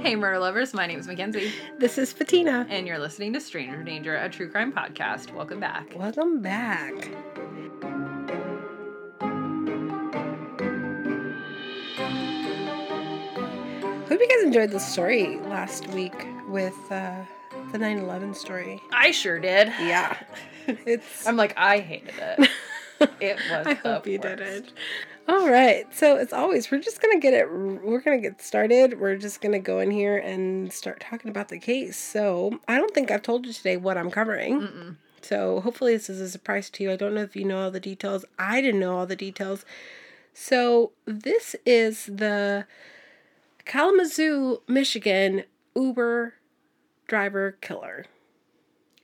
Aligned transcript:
Hey, 0.00 0.16
murder 0.16 0.38
lovers. 0.38 0.72
My 0.72 0.86
name 0.86 0.98
is 0.98 1.06
Mackenzie, 1.06 1.52
This 1.78 1.98
is 1.98 2.12
Fatina. 2.12 2.66
and 2.70 2.86
you're 2.86 2.98
listening 2.98 3.32
to 3.34 3.40
Stranger 3.40 3.82
Danger, 3.82 4.16
a 4.16 4.28
true 4.30 4.48
crime 4.50 4.72
podcast. 4.72 5.32
Welcome 5.34 5.60
back. 5.60 5.92
Welcome 5.94 6.40
back. 6.40 7.10
Hope 14.08 14.18
you 14.18 14.28
guys 14.28 14.42
enjoyed 14.44 14.70
the 14.70 14.80
story 14.80 15.38
last 15.46 15.86
week 15.88 16.26
with 16.48 16.74
uh, 16.90 17.14
the 17.70 17.78
9 17.78 17.98
11 17.98 18.34
story. 18.34 18.82
I 18.92 19.12
sure 19.12 19.38
did. 19.38 19.68
Yeah. 19.80 20.16
It's. 20.86 21.26
I'm 21.26 21.36
like, 21.36 21.54
I 21.56 21.78
hated 21.80 22.14
it. 22.16 22.48
It 23.20 23.38
was. 23.50 23.66
I 23.66 23.74
hope 23.74 24.06
you 24.06 24.20
worst. 24.22 24.36
didn't. 24.38 24.72
All 25.30 25.48
right. 25.48 25.86
So, 25.94 26.16
as 26.16 26.32
always, 26.32 26.70
we're 26.70 26.80
just 26.80 27.00
going 27.00 27.16
to 27.16 27.20
get 27.20 27.34
it, 27.34 27.48
we're 27.48 28.00
going 28.00 28.20
to 28.20 28.28
get 28.28 28.42
started. 28.42 28.98
We're 28.98 29.16
just 29.16 29.40
going 29.40 29.52
to 29.52 29.60
go 29.60 29.78
in 29.78 29.92
here 29.92 30.18
and 30.18 30.72
start 30.72 30.98
talking 30.98 31.30
about 31.30 31.50
the 31.50 31.58
case. 31.58 31.96
So, 31.96 32.58
I 32.66 32.78
don't 32.78 32.92
think 32.92 33.12
I've 33.12 33.22
told 33.22 33.46
you 33.46 33.52
today 33.52 33.76
what 33.76 33.96
I'm 33.96 34.10
covering. 34.10 34.60
Mm-mm. 34.62 34.96
So 35.22 35.60
hopefully 35.60 35.92
this 35.92 36.10
is 36.10 36.20
a 36.20 36.28
surprise 36.28 36.70
to 36.70 36.82
you. 36.82 36.90
I 36.90 36.96
don't 36.96 37.14
know 37.14 37.22
if 37.22 37.36
you 37.36 37.44
know 37.44 37.60
all 37.60 37.70
the 37.70 37.78
details. 37.78 38.24
I 38.38 38.60
didn't 38.60 38.80
know 38.80 38.96
all 38.96 39.06
the 39.06 39.14
details. 39.14 39.64
So 40.32 40.92
this 41.04 41.54
is 41.66 42.06
the 42.06 42.66
Kalamazoo, 43.64 44.62
Michigan 44.66 45.44
Uber 45.76 46.34
driver 47.06 47.56
killer, 47.60 48.06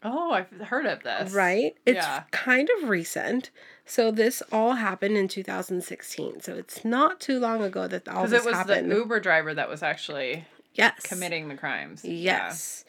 Oh, 0.08 0.30
I've 0.32 0.50
heard 0.68 0.86
of 0.86 1.02
this. 1.02 1.32
right? 1.32 1.74
It's 1.84 1.96
Yeah. 1.96 2.22
kind 2.30 2.68
of 2.78 2.88
recent. 2.88 3.50
So 3.84 4.10
this 4.10 4.42
all 4.52 4.74
happened 4.74 5.16
in 5.16 5.26
2016. 5.28 6.40
So 6.40 6.54
it's 6.54 6.84
not 6.84 7.18
too 7.20 7.40
long 7.40 7.62
ago 7.62 7.88
that 7.88 8.06
all 8.08 8.22
this 8.26 8.30
happened. 8.30 8.30
Because 8.30 8.46
it 8.46 8.48
was 8.48 8.56
happened. 8.56 8.90
the 8.92 8.96
Uber 8.96 9.20
driver 9.20 9.54
that 9.54 9.68
was 9.68 9.82
actually 9.82 10.44
yes. 10.74 11.00
committing 11.02 11.48
the 11.48 11.56
crimes. 11.56 12.04
Yes. 12.04 12.84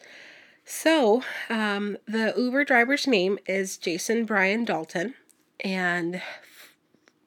So, 0.64 1.22
um, 1.48 1.96
the 2.06 2.34
Uber 2.36 2.64
driver's 2.64 3.06
name 3.06 3.38
is 3.46 3.78
Jason 3.78 4.24
Brian 4.24 4.64
Dalton. 4.64 5.14
And 5.60 6.20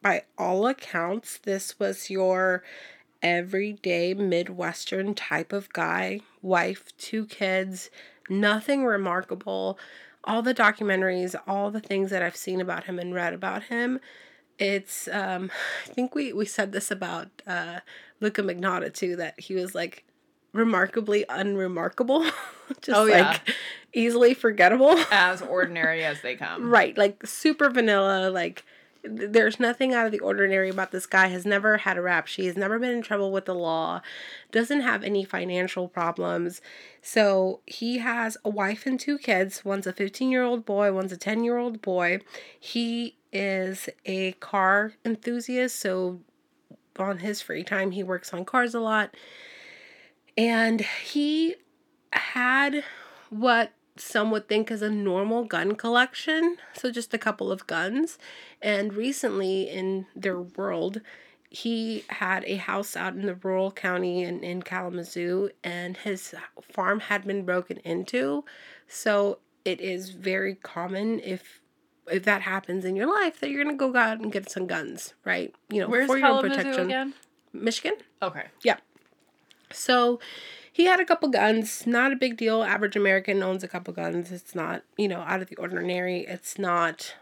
by 0.02 0.24
all 0.38 0.68
accounts, 0.68 1.38
this 1.40 1.80
was 1.80 2.10
your 2.10 2.64
everyday 3.24 4.14
Midwestern 4.14 5.14
type 5.16 5.54
of 5.54 5.72
guy, 5.74 6.22
wife, 6.42 6.96
two 6.98 7.26
kids, 7.26 7.90
nothing 8.32 8.86
remarkable. 8.86 9.78
All 10.24 10.42
the 10.42 10.54
documentaries, 10.54 11.36
all 11.48 11.70
the 11.72 11.80
things 11.80 12.10
that 12.12 12.22
I've 12.24 12.36
seen 12.36 12.62
about 12.62 12.84
him 12.86 12.98
and 13.00 13.14
read 13.14 13.34
about 13.34 13.64
him, 13.64 14.00
it's 14.60 15.08
um 15.08 15.52
I 15.90 15.94
think 15.94 16.16
we 16.16 16.32
we 16.34 16.46
said 16.46 16.72
this 16.72 16.90
about 16.92 17.28
uh 17.46 17.80
Luca 18.20 18.42
Magnotta 18.42 18.94
too 18.94 19.16
that 19.18 19.40
he 19.40 19.56
was 19.56 19.74
like 19.76 20.06
remarkably 20.54 21.26
unremarkable 21.30 22.24
just 22.82 22.98
Oh, 23.00 23.06
yeah. 23.06 23.32
like 23.32 23.56
easily 23.94 24.34
forgettable 24.34 24.96
As 25.12 25.42
ordinary 25.58 26.04
as 26.04 26.22
they 26.22 26.36
come. 26.36 26.70
right 26.70 26.98
like 26.98 27.26
super 27.26 27.70
vanilla 27.70 28.30
like 28.30 28.64
there's 29.04 29.60
nothing 29.60 29.94
out 29.94 30.06
of 30.06 30.12
the 30.12 30.20
ordinary 30.20 30.70
about 30.70 30.92
this 30.92 31.06
guy 31.06 31.28
has 31.28 31.46
never 31.46 31.78
had 31.78 31.98
a 31.98 32.02
rap. 32.02 32.28
Sheet 32.28 32.46
has 32.46 32.58
never 32.58 32.78
been 32.80 32.92
in 32.92 33.02
trouble 33.02 33.32
with 33.32 33.46
the 33.46 33.56
law 33.56 34.02
doesn't 34.52 34.82
have 34.82 35.04
any 35.04 35.24
financial 35.24 35.88
problems. 35.88 36.62
So 37.02 37.62
he 37.66 37.98
has 38.00 38.38
a 38.46 38.50
wife 38.50 38.86
and 38.86 39.00
two 39.00 39.18
kids. 39.18 39.66
One's 39.66 39.88
a 39.88 39.94
15 39.94 40.32
year 40.32 40.44
old 40.44 40.66
boy 40.66 40.94
one's 40.94 41.12
a 41.12 41.18
10 41.18 41.44
year 41.44 41.58
old 41.58 41.82
boy. 41.82 42.20
He 42.60 43.18
is 43.34 43.90
a 44.06 44.34
car 44.34 44.94
enthusiast 45.06 45.80
so 45.80 46.20
on 47.00 47.20
his 47.20 47.42
free 47.42 47.64
time 47.64 47.92
he 47.92 48.04
works 48.04 48.34
on 48.34 48.46
cars 48.46 48.74
a 48.74 48.80
lot. 48.80 49.16
And 50.38 50.82
he 51.04 51.56
had 52.14 52.84
what 53.30 53.72
some 53.98 54.32
would 54.32 54.48
think 54.48 54.72
is 54.72 54.82
a 54.82 54.90
normal 54.90 55.44
gun 55.44 55.76
collection 55.76 56.58
so 56.74 56.90
just 56.92 57.14
a 57.14 57.18
couple 57.18 57.52
of 57.52 57.68
guns 57.68 58.18
and 58.62 58.94
recently 58.94 59.70
in 59.70 60.06
their 60.16 60.40
world 60.42 61.02
he 61.50 62.06
had 62.10 62.46
a 62.46 62.56
house 62.56 62.96
out 62.96 63.14
in 63.14 63.26
the 63.26 63.36
rural 63.36 63.72
county 63.72 64.24
in, 64.24 64.44
in 64.44 64.62
kalamazoo 64.62 65.50
and 65.64 65.98
his 65.98 66.34
farm 66.62 67.00
had 67.02 67.26
been 67.26 67.44
broken 67.44 67.78
into 67.78 68.44
so 68.88 69.40
it 69.66 69.82
is 69.82 70.12
very 70.12 70.56
common 70.56 71.20
if 71.20 71.60
if 72.08 72.24
that 72.24 72.42
happens 72.42 72.84
in 72.84 72.96
your 72.96 73.08
life 73.08 73.40
that 73.40 73.50
you're 73.50 73.64
gonna 73.64 73.78
go 73.78 73.96
out 73.96 74.20
and 74.20 74.32
get 74.32 74.50
some 74.50 74.68
guns 74.68 75.14
right 75.26 75.54
you 75.70 75.80
know 75.82 75.88
Where's 75.88 76.08
for 76.08 76.18
your 76.18 76.28
own 76.28 76.42
protection 76.42 76.86
again? 76.86 77.14
michigan 77.54 77.96
Okay. 78.24 78.46
Yeah. 78.64 78.78
So 79.72 80.20
he 80.72 80.86
had 80.86 81.00
a 81.00 81.06
couple 81.06 81.30
guns, 81.30 81.86
not 81.86 82.14
a 82.14 82.16
big 82.16 82.38
deal. 82.38 82.64
Average 82.64 82.96
American 82.96 83.44
owns 83.44 83.64
a 83.64 83.68
couple 83.68 83.94
guns. 83.94 84.32
It's 84.32 84.56
not, 84.56 84.84
you 84.98 85.08
know, 85.08 85.20
out 85.20 85.42
of 85.42 85.50
the 85.50 85.58
ordinary. 85.58 86.22
It's 86.22 86.58
not 86.58 87.16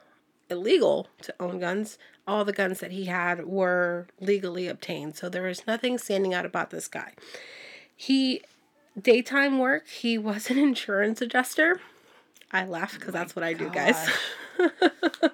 illegal 0.50 1.08
to 1.24 1.34
own 1.40 1.60
guns. 1.60 1.98
All 2.28 2.46
the 2.46 2.54
guns 2.54 2.80
that 2.80 2.92
he 2.92 3.06
had 3.06 3.46
were 3.46 4.08
legally 4.20 4.68
obtained. 4.68 5.16
So 5.16 5.30
there 5.30 5.44
was 5.44 5.66
nothing 5.66 5.98
standing 5.98 6.34
out 6.34 6.46
about 6.46 6.70
this 6.70 6.88
guy. 6.88 7.14
He, 7.96 8.42
daytime 9.00 9.58
work, 9.58 9.88
he 9.88 10.18
was 10.20 10.52
an 10.52 10.58
insurance 10.60 11.22
adjuster. 11.22 11.82
I 12.52 12.66
laugh 12.66 12.94
because 12.94 13.14
that's 13.14 13.36
what 13.36 13.44
I 13.44 13.54
do, 13.54 13.70
guys. 13.70 14.10
Oh 14.60 14.70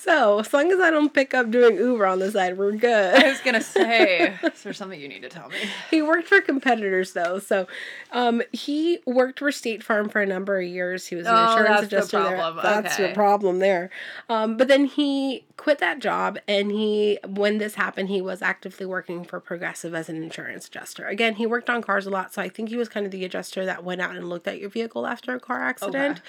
so 0.00 0.38
as 0.40 0.52
long 0.52 0.70
as 0.72 0.80
I 0.80 0.90
don't 0.90 1.12
pick 1.12 1.34
up 1.34 1.50
doing 1.50 1.76
Uber 1.76 2.06
on 2.06 2.18
the 2.18 2.30
side, 2.30 2.56
we're 2.56 2.72
good. 2.72 3.14
I 3.14 3.28
was 3.28 3.40
gonna 3.40 3.60
say, 3.60 4.34
is 4.44 4.62
there 4.62 4.72
something 4.72 4.98
you 5.00 5.08
need 5.08 5.22
to 5.22 5.28
tell 5.28 5.48
me? 5.48 5.56
he 5.90 6.00
worked 6.02 6.28
for 6.28 6.40
competitors 6.40 7.12
though 7.12 7.38
so 7.38 7.66
um 8.12 8.42
he 8.52 8.98
worked 9.06 9.38
for 9.40 9.50
state 9.52 9.82
farm 9.82 10.08
for 10.08 10.20
a 10.20 10.26
number 10.26 10.58
of 10.58 10.66
years. 10.66 11.06
He 11.06 11.16
was 11.16 11.26
an 11.26 11.34
Oh, 11.34 11.50
insurance 11.50 11.80
the 11.80 11.86
adjuster 11.86 12.18
problem. 12.20 12.56
there 12.56 12.62
that's 12.82 12.96
the 12.96 13.12
problem 13.12 13.58
there. 13.58 13.90
Um 14.28 14.56
but 14.56 14.68
then 14.68 14.86
he 14.86 15.44
quit 15.56 15.78
that 15.78 15.98
job 16.00 16.38
and 16.48 16.70
he 16.72 17.18
when 17.26 17.58
this 17.58 17.74
happened 17.74 18.08
he 18.08 18.20
was 18.20 18.42
actively 18.42 18.86
working 18.86 19.24
for 19.24 19.38
progressive 19.40 19.94
as 19.94 20.08
an 20.08 20.22
insurance 20.22 20.66
adjuster. 20.66 21.06
Again 21.06 21.34
he 21.34 21.46
worked 21.46 21.68
on 21.68 21.82
cars 21.82 22.06
a 22.06 22.10
lot 22.10 22.32
so 22.32 22.40
i 22.42 22.48
think 22.48 22.68
he 22.68 22.76
was 22.76 22.88
kind 22.88 23.04
of 23.06 23.12
the 23.12 23.24
adjuster 23.24 23.64
that 23.66 23.84
went 23.84 24.00
out 24.00 24.16
and 24.16 24.28
looked 24.28 24.48
at 24.48 24.58
your 24.58 24.70
vehicle 24.70 25.06
after 25.06 25.34
a 25.34 25.40
car 25.40 25.60
accident 25.62 26.20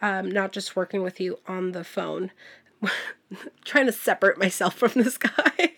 um, 0.00 0.30
not 0.30 0.52
just 0.52 0.76
working 0.76 1.02
with 1.02 1.20
you 1.20 1.38
on 1.46 1.72
the 1.72 1.84
phone 1.84 2.30
trying 3.64 3.86
to 3.86 3.92
separate 3.92 4.38
myself 4.38 4.74
from 4.74 4.92
this 4.94 5.18
guy 5.18 5.70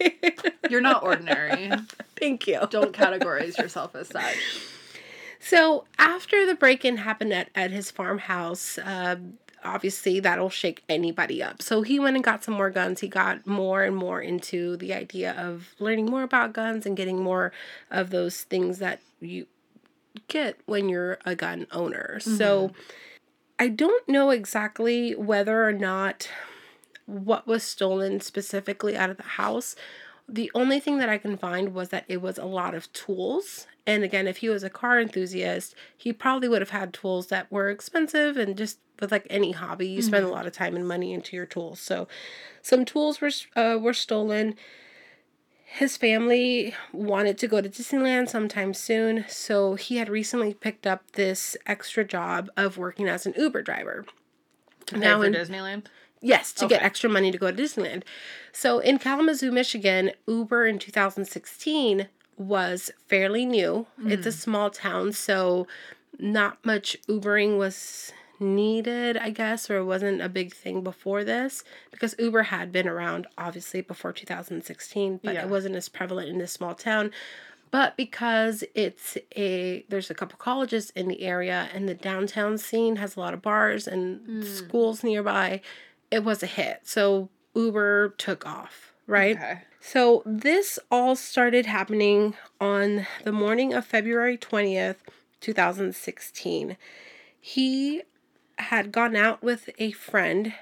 You're 0.69 0.81
not 0.81 1.03
ordinary. 1.11 1.71
thank 2.19 2.47
you 2.47 2.61
Don't 2.71 2.93
categorize 2.93 3.57
yourself 3.59 3.95
as 3.97 4.09
such. 4.09 4.37
So 5.39 5.85
after 5.99 6.45
the 6.45 6.55
break-in 6.55 6.99
happened 6.99 7.33
at, 7.33 7.49
at 7.55 7.71
his 7.71 7.91
farmhouse, 7.91 8.77
uh, 8.77 9.17
obviously 9.65 10.21
that'll 10.21 10.51
shake 10.51 10.83
anybody 10.89 11.43
up. 11.43 11.63
So 11.63 11.81
he 11.81 11.99
went 11.99 12.17
and 12.17 12.23
got 12.25 12.45
some 12.45 12.53
more 12.55 12.69
guns. 12.69 13.01
He 13.01 13.09
got 13.09 13.47
more 13.47 13.83
and 13.83 13.97
more 13.97 14.21
into 14.21 14.77
the 14.77 14.93
idea 14.93 15.33
of 15.33 15.75
learning 15.79 16.07
more 16.11 16.23
about 16.25 16.53
guns 16.53 16.85
and 16.85 16.95
getting 16.97 17.23
more 17.23 17.53
of 17.91 18.11
those 18.11 18.43
things 18.43 18.79
that 18.81 19.01
you 19.21 19.47
get 20.29 20.59
when 20.67 20.91
you're 20.91 21.19
a 21.25 21.35
gun 21.35 21.67
owner. 21.73 22.21
So 22.21 22.73
I 23.61 23.69
don't 23.69 24.09
know 24.09 24.31
exactly 24.31 25.15
whether 25.15 25.69
or 25.69 25.73
not 25.75 26.31
what 27.05 27.47
was 27.47 27.63
stolen 27.63 28.21
specifically 28.21 28.97
out 28.97 29.11
of 29.11 29.19
the 29.19 29.23
house. 29.23 29.77
The 30.27 30.51
only 30.55 30.81
thing 30.81 30.97
that 30.97 31.11
I 31.11 31.19
can 31.19 31.37
find 31.37 31.75
was 31.75 31.91
that 31.91 32.07
it 32.09 32.23
was 32.23 32.39
a 32.39 32.47
lot 32.47 32.75
of 32.75 32.91
tools. 32.95 33.67
And 33.87 34.03
again, 34.03 34.27
if 34.27 34.39
he 34.39 34.49
was 34.49 34.63
a 34.63 34.71
car 34.71 34.99
enthusiast, 34.99 35.75
he 35.95 36.11
probably 36.11 36.49
would 36.49 36.63
have 36.63 36.71
had 36.71 36.95
tools 36.95 37.27
that 37.27 37.53
were 37.53 37.69
expensive 37.69 38.39
and 38.39 38.57
just 38.57 38.79
with 38.99 39.13
like 39.13 39.27
any 39.29 39.53
hobby, 39.53 39.89
you 39.89 40.01
spend 40.01 40.25
a 40.25 40.31
lot 40.31 40.47
of 40.47 40.55
time 40.55 40.75
and 40.75 40.89
money 40.89 41.13
into 41.13 41.37
your 41.37 41.47
tools. 41.47 41.81
So 41.81 42.09
some 42.63 42.87
tools 42.87 43.21
were 43.21 43.31
uh, 43.57 43.77
were 43.79 43.93
stolen. 43.93 44.55
His 45.73 45.97
family 45.97 46.75
wanted 46.93 47.39
to 47.39 47.47
go 47.47 47.61
to 47.61 47.69
Disneyland 47.69 48.29
sometime 48.29 48.75
soon, 48.75 49.25
so 49.29 49.77
he 49.77 49.99
had 49.99 50.09
recently 50.09 50.53
picked 50.53 50.85
up 50.85 51.13
this 51.13 51.57
extra 51.65 52.05
job 52.05 52.51
of 52.57 52.77
working 52.77 53.09
as 53.09 53.25
an 53.25 53.35
Uber 53.37 53.63
driver. 53.63 54.05
Pay 54.87 54.99
Now 54.99 55.21
for 55.21 55.27
in- 55.27 55.33
Disneyland. 55.35 55.85
Yes, 56.21 56.53
to 56.55 56.67
get 56.67 56.83
extra 56.83 57.09
money 57.09 57.31
to 57.31 57.39
go 57.39 57.51
to 57.51 57.57
Disneyland. 57.57 58.03
So 58.53 58.81
in 58.81 58.99
Kalamazoo, 58.99 59.53
Michigan, 59.53 60.11
Uber 60.27 60.67
in 60.67 60.79
2016 60.79 62.09
was 62.37 62.91
fairly 63.07 63.47
new. 63.47 63.87
It's 64.05 64.27
a 64.27 64.31
mm. 64.31 64.35
small 64.35 64.71
town, 64.71 65.13
so 65.13 65.67
not 66.19 66.63
much 66.65 66.97
Ubering 67.09 67.57
was 67.57 68.13
needed, 68.41 69.17
I 69.17 69.31
guess, 69.31 69.71
or 69.71 69.79
it 69.79 69.85
wasn't 69.85 70.21
a 70.21 70.29
big 70.29 70.55
thing 70.55 70.83
before 70.83 71.25
this 71.25 71.63
because 71.91 72.15
Uber 72.19 72.45
had 72.45 72.73
been 72.73 72.89
around 72.89 73.27
obviously 73.37 73.81
before 73.81 74.13
2016, 74.13 75.21
but 75.23 75.35
Yeah. 75.35 75.43
it 75.43 75.49
wasn't 75.49 75.77
as 75.77 75.89
prevalent 75.89 76.29
in 76.29 76.39
this 76.39 76.53
small 76.53 76.75
town. 76.75 77.13
But 77.71 77.97
because 77.97 78.65
it's 78.75 79.17
a 79.37 79.85
there's 79.89 80.11
a 80.11 80.15
couple 80.15 80.37
colleges 80.39 80.91
in 80.97 81.07
the 81.07 81.23
area 81.23 81.69
and 81.73 81.89
the 81.89 81.95
downtown 81.95 82.59
scene 82.59 82.97
has 82.97 83.17
a 83.17 83.21
lot 83.21 83.33
of 83.33 83.43
bars 83.43 83.87
and 83.87 84.21
hmm. 84.27 84.43
schools 84.43 85.05
nearby, 85.05 85.61
it 86.11 86.25
was 86.25 86.43
a 86.43 86.47
hit. 86.47 86.81
So 86.85 87.29
Uber 87.55 88.11
took 88.19 88.45
off, 88.45 88.93
right? 89.07 89.37
Okay. 89.37 89.63
So 89.81 90.23
this 90.27 90.79
all 90.91 91.17
started 91.17 91.67
happening 91.67 92.35
on 92.61 93.07
the 93.25 93.33
morning 93.33 93.73
of 93.73 93.87
February 93.87 94.37
20th, 94.37 94.97
2016. 95.41 96.77
He 97.41 98.03
had 98.63 98.93
gone 98.93 99.17
out 99.17 99.43
with 99.43 99.71
a 99.79 99.93
friend 99.93 100.55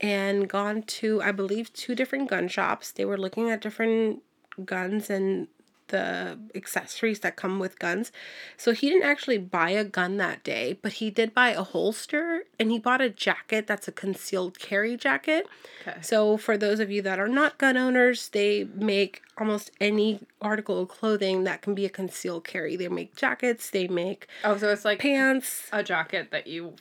and 0.00 0.48
gone 0.48 0.82
to, 0.82 1.22
I 1.22 1.32
believe, 1.32 1.72
two 1.72 1.94
different 1.94 2.28
gun 2.28 2.48
shops. 2.48 2.92
They 2.92 3.04
were 3.04 3.16
looking 3.16 3.50
at 3.50 3.60
different 3.60 4.22
guns 4.64 5.10
and 5.10 5.48
the 5.88 6.38
accessories 6.54 7.20
that 7.20 7.36
come 7.36 7.58
with 7.58 7.78
guns. 7.78 8.10
So 8.56 8.72
he 8.72 8.88
didn't 8.88 9.04
actually 9.04 9.38
buy 9.38 9.70
a 9.70 9.84
gun 9.84 10.16
that 10.16 10.42
day, 10.42 10.78
but 10.82 10.94
he 10.94 11.10
did 11.10 11.32
buy 11.32 11.50
a 11.50 11.62
holster 11.62 12.44
and 12.58 12.70
he 12.70 12.78
bought 12.78 13.00
a 13.00 13.10
jacket 13.10 13.66
that's 13.66 13.86
a 13.86 13.92
concealed 13.92 14.58
carry 14.58 14.96
jacket. 14.96 15.46
Okay. 15.82 15.98
So 16.02 16.36
for 16.36 16.56
those 16.56 16.80
of 16.80 16.90
you 16.90 17.02
that 17.02 17.20
are 17.20 17.28
not 17.28 17.58
gun 17.58 17.76
owners, 17.76 18.28
they 18.30 18.64
make 18.74 19.22
almost 19.38 19.70
any 19.80 20.20
article 20.40 20.82
of 20.82 20.88
clothing 20.88 21.44
that 21.44 21.62
can 21.62 21.74
be 21.74 21.84
a 21.84 21.90
concealed 21.90 22.44
carry. 22.44 22.76
They 22.76 22.88
make 22.88 23.14
jackets, 23.14 23.70
they 23.70 23.86
make 23.86 24.26
Oh, 24.44 24.56
so 24.56 24.70
it's 24.70 24.84
like 24.84 24.98
pants, 24.98 25.68
a 25.72 25.82
jacket 25.82 26.30
that 26.32 26.46
you 26.46 26.74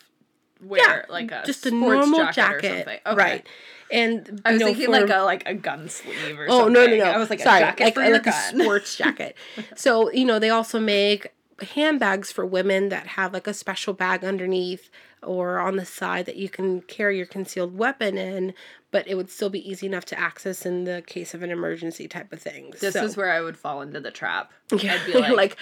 wear, 0.63 1.05
like 1.09 1.31
a 1.31 1.43
just 1.45 1.65
a 1.65 1.71
normal 1.71 2.19
jacket, 2.19 2.29
or 2.29 2.33
jacket, 2.33 2.77
something. 2.77 2.99
Okay. 3.05 3.15
right? 3.17 3.47
And 3.91 4.41
I 4.45 4.53
was 4.53 4.59
know, 4.61 4.65
thinking 4.67 4.85
for- 4.85 4.91
like 4.91 5.09
a 5.09 5.19
like 5.23 5.43
a 5.45 5.53
gun 5.53 5.89
sleeve 5.89 6.39
or 6.39 6.47
something. 6.47 6.49
Oh 6.49 6.59
something. 6.65 6.73
no 6.73 6.85
no 6.85 6.97
no! 6.97 7.11
I 7.11 7.17
was 7.17 7.29
like 7.29 7.39
sorry, 7.39 7.61
a 7.61 7.65
jacket 7.65 7.83
like, 7.83 7.93
for 7.93 8.01
your 8.01 8.13
like 8.13 8.23
gun. 8.23 8.33
a 8.33 8.63
sports 8.63 8.95
jacket. 8.97 9.35
so 9.75 10.11
you 10.11 10.25
know 10.25 10.39
they 10.39 10.49
also 10.49 10.79
make 10.79 11.33
handbags 11.73 12.31
for 12.31 12.45
women 12.45 12.89
that 12.89 13.07
have 13.07 13.33
like 13.33 13.47
a 13.47 13.53
special 13.53 13.93
bag 13.93 14.23
underneath 14.23 14.89
or 15.23 15.59
on 15.59 15.75
the 15.75 15.85
side 15.85 16.25
that 16.25 16.35
you 16.35 16.49
can 16.49 16.81
carry 16.81 17.17
your 17.17 17.25
concealed 17.25 17.77
weapon 17.77 18.17
in, 18.17 18.53
but 18.91 19.07
it 19.07 19.15
would 19.15 19.29
still 19.29 19.49
be 19.49 19.67
easy 19.67 19.87
enough 19.87 20.05
to 20.05 20.19
access 20.19 20.65
in 20.65 20.83
the 20.83 21.03
case 21.07 21.33
of 21.33 21.41
an 21.41 21.49
emergency 21.49 22.07
type 22.07 22.31
of 22.31 22.39
thing. 22.39 22.73
This 22.79 22.93
so, 22.93 23.03
is 23.03 23.17
where 23.17 23.31
I 23.31 23.41
would 23.41 23.57
fall 23.57 23.81
into 23.81 23.99
the 23.99 24.11
trap. 24.11 24.51
yeah, 24.77 24.99
I'd 24.99 25.05
be 25.05 25.13
like, 25.13 25.35
like 25.35 25.57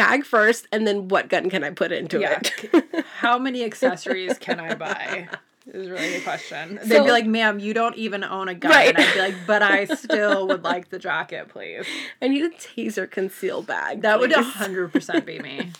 bag 0.00 0.24
first, 0.24 0.66
and 0.72 0.86
then 0.86 1.08
what 1.08 1.28
gun 1.28 1.50
can 1.50 1.62
I 1.64 1.70
put 1.70 1.92
into 1.92 2.20
Yeah. 2.20 2.40
it? 2.42 3.04
how 3.18 3.38
many 3.38 3.64
accessories 3.64 4.38
can 4.38 4.58
I 4.60 4.74
buy? 4.74 5.28
Is 5.66 5.88
really 5.90 6.14
the 6.16 6.20
question. 6.24 6.80
They'd 6.82 7.04
be 7.04 7.10
like, 7.10 7.26
"Ma'am, 7.26 7.58
you 7.60 7.74
don't 7.74 7.94
even 7.96 8.24
own 8.24 8.48
a 8.48 8.54
gun," 8.54 8.72
Right. 8.72 8.88
and 8.88 8.98
I'd 8.98 9.14
be 9.14 9.20
like, 9.20 9.34
"But 9.46 9.62
I 9.62 9.84
still 10.04 10.48
would 10.48 10.64
like 10.64 10.88
the 10.88 10.98
jacket, 10.98 11.48
please." 11.48 11.84
I 12.22 12.28
need 12.28 12.42
a 12.42 12.48
taser 12.50 13.08
conceal 13.08 13.62
bag. 13.62 14.00
That 14.02 14.18
would 14.18 14.32
please. 14.32 14.52
hundred 14.54 14.92
percent 14.92 15.26
be 15.26 15.38
me. 15.38 15.72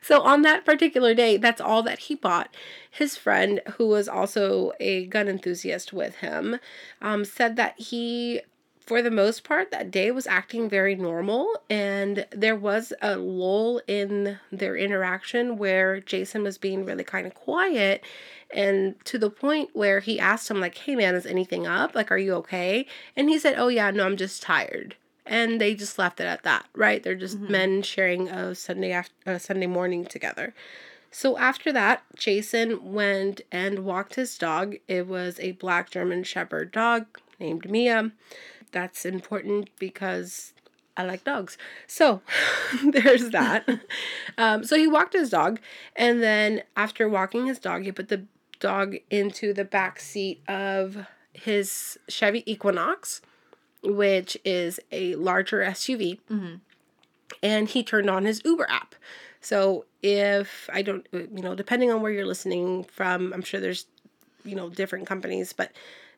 So 0.00 0.22
on 0.22 0.42
that 0.42 0.64
particular 0.64 1.14
day, 1.14 1.36
that's 1.36 1.60
all 1.60 1.82
that 1.82 1.98
he 2.00 2.14
bought. 2.14 2.54
His 2.90 3.16
friend, 3.16 3.60
who 3.76 3.86
was 3.88 4.08
also 4.08 4.72
a 4.80 5.06
gun 5.06 5.28
enthusiast 5.28 5.92
with 5.92 6.16
him, 6.16 6.58
um, 7.00 7.24
said 7.24 7.56
that 7.56 7.74
he, 7.78 8.40
for 8.92 9.00
the 9.00 9.10
most 9.10 9.42
part, 9.42 9.70
that 9.70 9.90
day 9.90 10.10
was 10.10 10.26
acting 10.26 10.68
very 10.68 10.94
normal, 10.94 11.48
and 11.70 12.26
there 12.30 12.54
was 12.54 12.92
a 13.00 13.16
lull 13.16 13.80
in 13.88 14.38
their 14.50 14.76
interaction 14.76 15.56
where 15.56 15.98
Jason 16.00 16.42
was 16.42 16.58
being 16.58 16.84
really 16.84 17.02
kind 17.02 17.26
of 17.26 17.32
quiet. 17.32 18.04
And 18.52 19.02
to 19.06 19.16
the 19.16 19.30
point 19.30 19.70
where 19.72 20.00
he 20.00 20.20
asked 20.20 20.50
him, 20.50 20.60
like, 20.60 20.76
hey 20.76 20.94
man, 20.94 21.14
is 21.14 21.24
anything 21.24 21.66
up? 21.66 21.94
Like, 21.94 22.12
are 22.12 22.18
you 22.18 22.34
okay? 22.34 22.84
And 23.16 23.30
he 23.30 23.38
said, 23.38 23.54
oh 23.56 23.68
yeah, 23.68 23.90
no, 23.90 24.04
I'm 24.04 24.18
just 24.18 24.42
tired 24.42 24.96
and 25.24 25.58
they 25.58 25.74
just 25.74 26.00
left 26.00 26.18
it 26.18 26.26
at 26.26 26.42
that 26.42 26.66
right 26.74 27.04
they're 27.04 27.14
just 27.14 27.38
mm-hmm. 27.38 27.52
men 27.52 27.82
sharing 27.82 28.28
a 28.28 28.56
sunday 28.56 28.90
after 28.90 29.14
a 29.24 29.38
sunday 29.38 29.68
morning 29.68 30.04
together 30.04 30.52
so 31.12 31.38
after 31.38 31.72
that 31.72 32.02
jason 32.16 32.92
went 32.92 33.40
and 33.52 33.84
walked 33.84 34.16
his 34.16 34.36
dog 34.36 34.74
it 34.88 35.06
was 35.06 35.38
a 35.38 35.52
black 35.52 35.90
german 35.90 36.24
shepherd 36.24 36.72
dog 36.72 37.06
named 37.38 37.70
mia 37.70 38.10
that's 38.72 39.04
important 39.04 39.70
because 39.78 40.52
I 40.96 41.04
like 41.04 41.24
dogs. 41.24 41.56
So 41.86 42.22
there's 42.84 43.30
that. 43.30 43.68
um, 44.38 44.64
so 44.64 44.76
he 44.76 44.86
walked 44.86 45.14
his 45.14 45.30
dog, 45.30 45.60
and 45.96 46.22
then 46.22 46.62
after 46.76 47.08
walking 47.08 47.46
his 47.46 47.58
dog, 47.58 47.82
he 47.84 47.92
put 47.92 48.08
the 48.08 48.24
dog 48.60 48.96
into 49.10 49.52
the 49.52 49.64
back 49.64 49.98
seat 50.00 50.42
of 50.48 51.06
his 51.32 51.98
Chevy 52.08 52.42
Equinox, 52.50 53.20
which 53.82 54.36
is 54.44 54.78
a 54.90 55.14
larger 55.16 55.60
SUV. 55.60 56.20
And 57.42 57.68
he 57.68 57.82
turned 57.82 58.08
on 58.08 58.24
his 58.24 58.42
Uber 58.44 58.66
app. 58.68 58.94
So 59.40 59.86
if 60.02 60.70
I 60.72 60.82
don't, 60.82 61.06
you 61.12 61.42
know, 61.42 61.54
depending 61.54 61.90
on 61.90 62.00
where 62.02 62.12
you're 62.12 62.26
listening 62.26 62.84
from, 62.84 63.32
I'm 63.32 63.42
sure 63.42 63.58
there's, 63.58 63.86
you 64.44 64.54
know, 64.54 64.70
different 64.70 65.06
companies, 65.06 65.52
but 65.52 65.72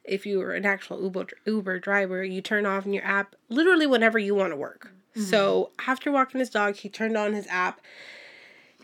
if 0.05 0.27
you 0.27 0.41
are 0.43 0.53
an 0.53 0.67
actual 0.67 1.03
Uber 1.03 1.27
Uber 1.47 1.79
driver, 1.79 2.23
you 2.23 2.41
turn 2.41 2.67
off 2.67 2.87
in 2.87 2.93
your 2.93 3.05
app 3.05 3.35
literally 3.49 3.87
whenever 3.87 4.19
you 4.19 4.35
want 4.35 4.53
to 4.53 4.57
work. 4.57 4.93
Mm-hmm. 5.17 5.23
So 5.23 5.71
after 5.87 6.11
walking 6.11 6.41
his 6.41 6.51
dog, 6.51 6.77
he 6.77 6.89
turned 6.89 7.17
on 7.17 7.33
his 7.33 7.47
app 7.49 7.81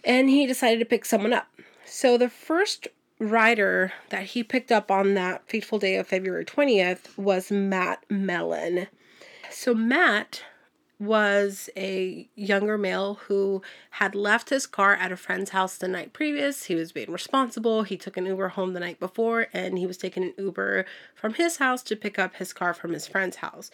and 0.05 0.31
he 0.31 0.46
decided 0.46 0.78
to 0.78 0.84
pick 0.84 1.05
someone 1.05 1.32
up. 1.32 1.49
So 1.84 2.17
the 2.17 2.28
first 2.28 2.88
rider 3.19 3.93
that 4.08 4.25
he 4.25 4.43
picked 4.43 4.72
up 4.72 4.90
on 4.90 5.14
that 5.14 5.46
fateful 5.49 5.78
day 5.78 5.96
of 5.96 6.06
February 6.06 6.44
20th 6.44 7.19
was 7.19 7.50
Matt 7.50 8.05
Mellen. 8.08 8.87
So 9.50 9.75
Matt 9.75 10.43
was 11.00 11.70
a 11.76 12.29
younger 12.35 12.76
male 12.76 13.14
who 13.26 13.62
had 13.91 14.14
left 14.14 14.50
his 14.50 14.67
car 14.67 14.94
at 14.94 15.11
a 15.11 15.17
friend's 15.17 15.50
house 15.50 15.79
the 15.79 15.88
night 15.88 16.12
previous. 16.12 16.64
He 16.64 16.75
was 16.75 16.93
being 16.93 17.11
responsible. 17.11 17.85
He 17.85 17.97
took 17.97 18.19
an 18.19 18.26
Uber 18.26 18.50
home 18.50 18.75
the 18.75 18.81
night 18.81 19.00
before 19.00 19.47
and 19.55 19.79
he 19.79 19.87
was 19.87 19.97
taking 19.97 20.23
an 20.23 20.35
Uber 20.37 20.85
from 21.14 21.35
his 21.35 21.56
house 21.56 21.82
to 21.85 21.97
pick 21.97 22.19
up 22.19 22.37
his 22.37 22.52
car 22.52 22.75
from 22.75 22.93
his 22.93 23.06
friend's 23.06 23.37
house. 23.37 23.70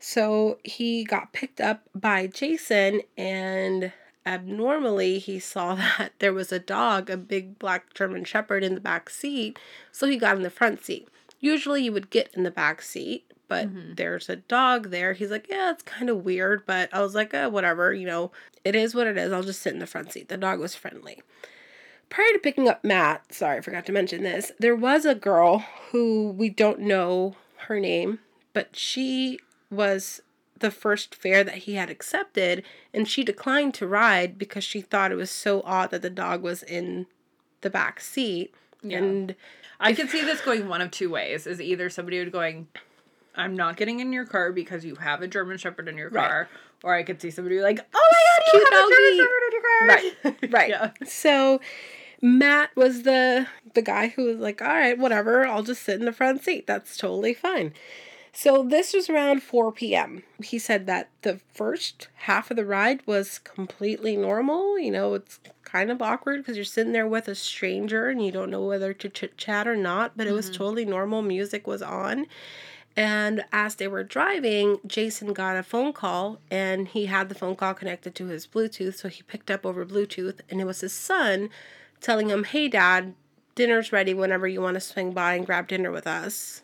So 0.00 0.58
he 0.64 1.04
got 1.04 1.34
picked 1.34 1.60
up 1.60 1.82
by 1.94 2.26
Jason 2.26 3.02
and 3.18 3.92
abnormally 4.24 5.18
he 5.18 5.38
saw 5.38 5.74
that 5.98 6.12
there 6.20 6.32
was 6.32 6.52
a 6.52 6.58
dog, 6.58 7.10
a 7.10 7.18
big 7.18 7.58
black 7.58 7.92
German 7.92 8.24
shepherd 8.24 8.64
in 8.64 8.74
the 8.74 8.80
back 8.80 9.10
seat, 9.10 9.58
so 9.90 10.08
he 10.08 10.16
got 10.16 10.36
in 10.36 10.42
the 10.42 10.50
front 10.50 10.82
seat. 10.82 11.06
Usually 11.38 11.84
you 11.84 11.92
would 11.92 12.08
get 12.08 12.32
in 12.34 12.44
the 12.44 12.50
back 12.50 12.80
seat, 12.80 13.31
but 13.52 13.68
there's 13.98 14.30
a 14.30 14.36
dog 14.36 14.88
there. 14.88 15.12
He's 15.12 15.30
like, 15.30 15.46
yeah, 15.50 15.72
it's 15.72 15.82
kind 15.82 16.08
of 16.08 16.24
weird, 16.24 16.64
but 16.64 16.88
I 16.90 17.02
was 17.02 17.14
like, 17.14 17.34
eh, 17.34 17.44
whatever, 17.44 17.92
you 17.92 18.06
know, 18.06 18.32
it 18.64 18.74
is 18.74 18.94
what 18.94 19.06
it 19.06 19.18
is. 19.18 19.30
I'll 19.30 19.42
just 19.42 19.60
sit 19.60 19.74
in 19.74 19.78
the 19.78 19.86
front 19.86 20.10
seat. 20.10 20.30
The 20.30 20.38
dog 20.38 20.58
was 20.58 20.74
friendly. 20.74 21.20
Prior 22.08 22.32
to 22.32 22.38
picking 22.38 22.66
up 22.66 22.82
Matt, 22.82 23.34
sorry, 23.34 23.58
I 23.58 23.60
forgot 23.60 23.84
to 23.86 23.92
mention 23.92 24.22
this, 24.22 24.52
there 24.58 24.74
was 24.74 25.04
a 25.04 25.14
girl 25.14 25.66
who 25.90 26.30
we 26.30 26.48
don't 26.48 26.80
know 26.80 27.36
her 27.66 27.78
name, 27.78 28.20
but 28.54 28.74
she 28.74 29.38
was 29.70 30.22
the 30.60 30.70
first 30.70 31.14
fare 31.14 31.44
that 31.44 31.58
he 31.58 31.74
had 31.74 31.90
accepted, 31.90 32.62
and 32.94 33.06
she 33.06 33.22
declined 33.22 33.74
to 33.74 33.86
ride 33.86 34.38
because 34.38 34.64
she 34.64 34.80
thought 34.80 35.12
it 35.12 35.16
was 35.16 35.30
so 35.30 35.60
odd 35.66 35.90
that 35.90 36.00
the 36.00 36.08
dog 36.08 36.40
was 36.40 36.62
in 36.62 37.06
the 37.60 37.68
back 37.68 38.00
seat. 38.00 38.54
And 38.82 39.34
I 39.78 39.92
could 39.92 40.08
see 40.08 40.22
this 40.22 40.40
going 40.40 40.68
one 40.68 40.80
of 40.80 40.90
two 40.90 41.10
ways: 41.10 41.46
is 41.46 41.60
either 41.60 41.90
somebody 41.90 42.18
would 42.18 42.32
going, 42.32 42.68
"I'm 43.34 43.56
not 43.56 43.76
getting 43.76 44.00
in 44.00 44.12
your 44.12 44.24
car 44.24 44.52
because 44.52 44.84
you 44.84 44.96
have 44.96 45.22
a 45.22 45.28
German 45.28 45.58
Shepherd 45.58 45.88
in 45.88 45.96
your 45.96 46.10
Right. 46.10 46.28
car," 46.28 46.48
or 46.82 46.94
I 46.94 47.02
could 47.02 47.20
see 47.20 47.30
somebody 47.30 47.60
like, 47.60 47.80
"Oh 47.94 48.08
my 48.12 48.18
god, 48.28 48.52
you 48.52 48.64
have 48.64 48.72
a 48.72 48.90
German. 48.94 49.16
Shepherd 49.18 49.42
in 49.46 49.52
your 49.52 49.62
car!" 49.62 49.88
Right, 49.88 50.52
right. 50.52 50.68
Yeah. 50.70 51.06
So 51.06 51.60
Matt 52.20 52.70
was 52.76 53.02
the 53.02 53.46
the 53.74 53.82
guy 53.82 54.08
who 54.08 54.24
was 54.24 54.38
like, 54.38 54.60
"All 54.62 54.68
right, 54.68 54.98
whatever. 54.98 55.46
I'll 55.46 55.62
just 55.62 55.82
sit 55.82 55.98
in 55.98 56.04
the 56.04 56.12
front 56.12 56.44
seat. 56.44 56.66
That's 56.66 56.96
totally 56.96 57.34
fine." 57.34 57.72
So 58.34 58.62
this 58.62 58.94
was 58.94 59.10
around 59.10 59.42
4 59.42 59.72
p.m. 59.72 60.22
He 60.42 60.58
said 60.58 60.86
that 60.86 61.10
the 61.20 61.40
first 61.52 62.08
half 62.14 62.50
of 62.50 62.56
the 62.56 62.64
ride 62.64 63.06
was 63.06 63.38
completely 63.38 64.16
normal. 64.16 64.78
You 64.78 64.90
know, 64.90 65.14
it's 65.14 65.38
kind 65.64 65.90
of 65.90 66.00
awkward 66.00 66.38
because 66.38 66.56
you're 66.56 66.64
sitting 66.64 66.92
there 66.92 67.06
with 67.06 67.28
a 67.28 67.34
stranger 67.34 68.08
and 68.08 68.24
you 68.24 68.32
don't 68.32 68.50
know 68.50 68.64
whether 68.64 68.94
to 68.94 69.08
chit 69.10 69.36
chat 69.36 69.68
or 69.68 69.76
not, 69.76 70.16
but 70.16 70.26
it 70.26 70.32
was 70.32 70.46
mm-hmm. 70.46 70.56
totally 70.56 70.84
normal. 70.86 71.20
Music 71.20 71.66
was 71.66 71.82
on. 71.82 72.26
And 72.96 73.44
as 73.52 73.76
they 73.76 73.88
were 73.88 74.04
driving, 74.04 74.78
Jason 74.86 75.32
got 75.32 75.56
a 75.56 75.62
phone 75.62 75.92
call 75.92 76.40
and 76.50 76.88
he 76.88 77.06
had 77.06 77.28
the 77.28 77.34
phone 77.34 77.56
call 77.56 77.74
connected 77.74 78.14
to 78.16 78.26
his 78.26 78.46
Bluetooth. 78.46 78.96
So 78.96 79.08
he 79.08 79.22
picked 79.22 79.50
up 79.50 79.64
over 79.64 79.86
Bluetooth 79.86 80.40
and 80.50 80.60
it 80.60 80.66
was 80.66 80.80
his 80.80 80.92
son 80.92 81.48
telling 82.00 82.28
him, 82.28 82.44
Hey, 82.44 82.68
dad, 82.68 83.14
dinner's 83.54 83.92
ready 83.92 84.12
whenever 84.12 84.46
you 84.46 84.60
want 84.60 84.74
to 84.74 84.80
swing 84.80 85.12
by 85.12 85.34
and 85.34 85.46
grab 85.46 85.68
dinner 85.68 85.90
with 85.90 86.06
us. 86.06 86.62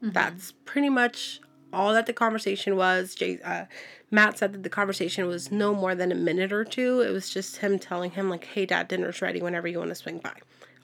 That's 0.00 0.52
pretty 0.64 0.88
much 0.88 1.40
all 1.72 1.92
that 1.92 2.06
the 2.06 2.12
conversation 2.12 2.76
was. 2.76 3.14
Jay, 3.14 3.38
uh, 3.44 3.64
Matt 4.10 4.38
said 4.38 4.52
that 4.54 4.62
the 4.62 4.70
conversation 4.70 5.26
was 5.26 5.50
no 5.50 5.74
more 5.74 5.94
than 5.94 6.12
a 6.12 6.14
minute 6.14 6.52
or 6.52 6.64
two. 6.64 7.00
It 7.00 7.10
was 7.10 7.28
just 7.28 7.58
him 7.58 7.78
telling 7.78 8.12
him, 8.12 8.30
like, 8.30 8.44
Hey, 8.44 8.64
dad, 8.64 8.88
dinner's 8.88 9.20
ready 9.20 9.42
whenever 9.42 9.68
you 9.68 9.78
want 9.78 9.90
to 9.90 9.94
swing 9.94 10.18
by. 10.18 10.32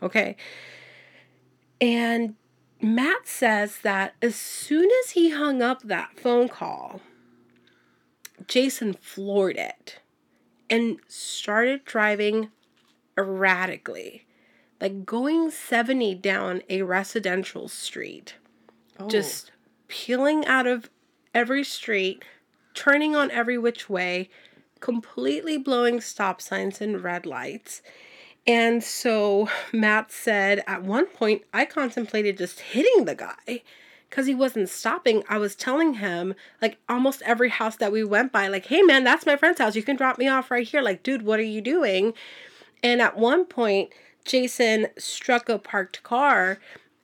Okay. 0.02 0.36
And 1.80 2.34
Matt 2.82 3.28
says 3.28 3.78
that 3.82 4.14
as 4.20 4.34
soon 4.34 4.90
as 5.04 5.10
he 5.12 5.30
hung 5.30 5.62
up 5.62 5.82
that 5.82 6.18
phone 6.18 6.48
call, 6.48 7.00
Jason 8.48 8.92
floored 8.94 9.56
it 9.56 10.00
and 10.68 10.98
started 11.06 11.84
driving 11.84 12.50
erratically, 13.16 14.26
like 14.80 15.06
going 15.06 15.50
70 15.50 16.16
down 16.16 16.62
a 16.68 16.82
residential 16.82 17.68
street. 17.68 18.34
Oh. 18.98 19.08
Just 19.08 19.52
peeling 19.86 20.44
out 20.46 20.66
of 20.66 20.90
every 21.32 21.62
street, 21.62 22.24
turning 22.74 23.14
on 23.14 23.30
every 23.30 23.58
which 23.58 23.88
way, 23.88 24.28
completely 24.80 25.56
blowing 25.56 26.00
stop 26.00 26.40
signs 26.40 26.80
and 26.80 27.04
red 27.04 27.26
lights. 27.26 27.80
And 28.46 28.82
so 28.82 29.48
Matt 29.72 30.10
said 30.10 30.64
at 30.66 30.82
one 30.82 31.06
point, 31.06 31.42
I 31.52 31.64
contemplated 31.64 32.38
just 32.38 32.60
hitting 32.60 33.04
the 33.04 33.14
guy 33.14 33.62
because 34.10 34.26
he 34.26 34.34
wasn't 34.34 34.68
stopping. 34.68 35.22
I 35.28 35.38
was 35.38 35.54
telling 35.54 35.94
him, 35.94 36.34
like, 36.60 36.78
almost 36.88 37.22
every 37.22 37.48
house 37.48 37.76
that 37.76 37.92
we 37.92 38.04
went 38.04 38.32
by, 38.32 38.48
like, 38.48 38.66
hey 38.66 38.82
man, 38.82 39.04
that's 39.04 39.26
my 39.26 39.36
friend's 39.36 39.60
house. 39.60 39.76
You 39.76 39.82
can 39.82 39.96
drop 39.96 40.18
me 40.18 40.28
off 40.28 40.50
right 40.50 40.66
here. 40.66 40.82
Like, 40.82 41.02
dude, 41.02 41.22
what 41.22 41.38
are 41.40 41.44
you 41.44 41.60
doing? 41.60 42.14
And 42.82 43.00
at 43.00 43.16
one 43.16 43.44
point, 43.44 43.90
Jason 44.24 44.88
struck 44.98 45.48
a 45.48 45.58
parked 45.58 46.02
car 46.02 46.58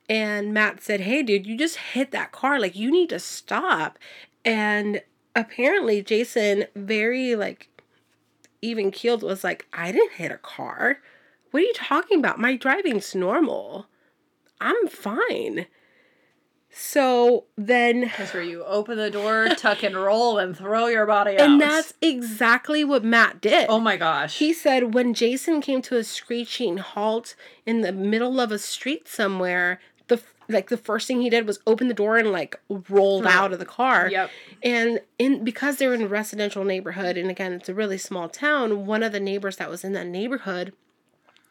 and 0.09 0.53
Matt 0.53 0.81
said, 0.81 1.01
Hey, 1.01 1.23
dude, 1.23 1.45
you 1.45 1.57
just 1.57 1.77
hit 1.77 2.11
that 2.11 2.31
car. 2.31 2.59
Like, 2.59 2.75
you 2.75 2.91
need 2.91 3.09
to 3.09 3.19
stop. 3.19 3.97
And 4.43 5.01
apparently, 5.35 6.01
Jason, 6.01 6.65
very 6.75 7.35
like 7.35 7.69
even 8.61 8.91
keeled, 8.91 9.23
was 9.23 9.43
like, 9.43 9.65
I 9.71 9.91
didn't 9.91 10.13
hit 10.13 10.31
a 10.31 10.37
car. 10.37 10.99
What 11.51 11.61
are 11.61 11.65
you 11.65 11.73
talking 11.73 12.19
about? 12.19 12.39
My 12.39 12.55
driving's 12.55 13.15
normal. 13.15 13.87
I'm 14.61 14.87
fine. 14.87 15.65
So 16.71 17.45
then 17.57 18.11
That's 18.17 18.33
where 18.33 18.43
you 18.43 18.63
open 18.63 18.97
the 18.97 19.09
door, 19.09 19.49
tuck 19.57 19.83
and 19.83 19.95
roll, 19.95 20.37
and 20.37 20.55
throw 20.55 20.87
your 20.87 21.05
body 21.07 21.33
out. 21.33 21.41
And 21.41 21.59
that's 21.59 21.93
exactly 22.01 22.83
what 22.83 23.03
Matt 23.03 23.41
did. 23.41 23.65
Oh 23.69 23.79
my 23.79 23.97
gosh. 23.97 24.37
He 24.37 24.53
said 24.53 24.93
when 24.93 25.13
Jason 25.13 25.61
came 25.61 25.81
to 25.83 25.97
a 25.97 26.03
screeching 26.03 26.77
halt 26.77 27.35
in 27.65 27.81
the 27.81 27.91
middle 27.91 28.39
of 28.39 28.51
a 28.51 28.59
street 28.59 29.07
somewhere, 29.07 29.79
the 30.07 30.21
like 30.47 30.69
the 30.69 30.77
first 30.77 31.07
thing 31.07 31.21
he 31.21 31.29
did 31.29 31.47
was 31.47 31.59
open 31.65 31.87
the 31.87 31.93
door 31.93 32.17
and 32.17 32.31
like 32.31 32.59
rolled 32.89 33.25
out 33.25 33.51
of 33.51 33.59
the 33.59 33.65
car. 33.65 34.07
Yep. 34.09 34.29
And 34.63 35.01
in 35.17 35.43
because 35.43 35.77
they're 35.77 35.93
in 35.95 36.03
a 36.03 36.07
residential 36.07 36.63
neighborhood 36.63 37.17
and 37.17 37.31
again 37.31 37.53
it's 37.53 37.69
a 37.69 37.73
really 37.73 37.97
small 37.97 38.29
town, 38.29 38.85
one 38.85 39.01
of 39.01 39.11
the 39.11 39.19
neighbors 39.19 39.57
that 39.57 39.69
was 39.71 39.83
in 39.83 39.93
that 39.93 40.07
neighborhood 40.07 40.73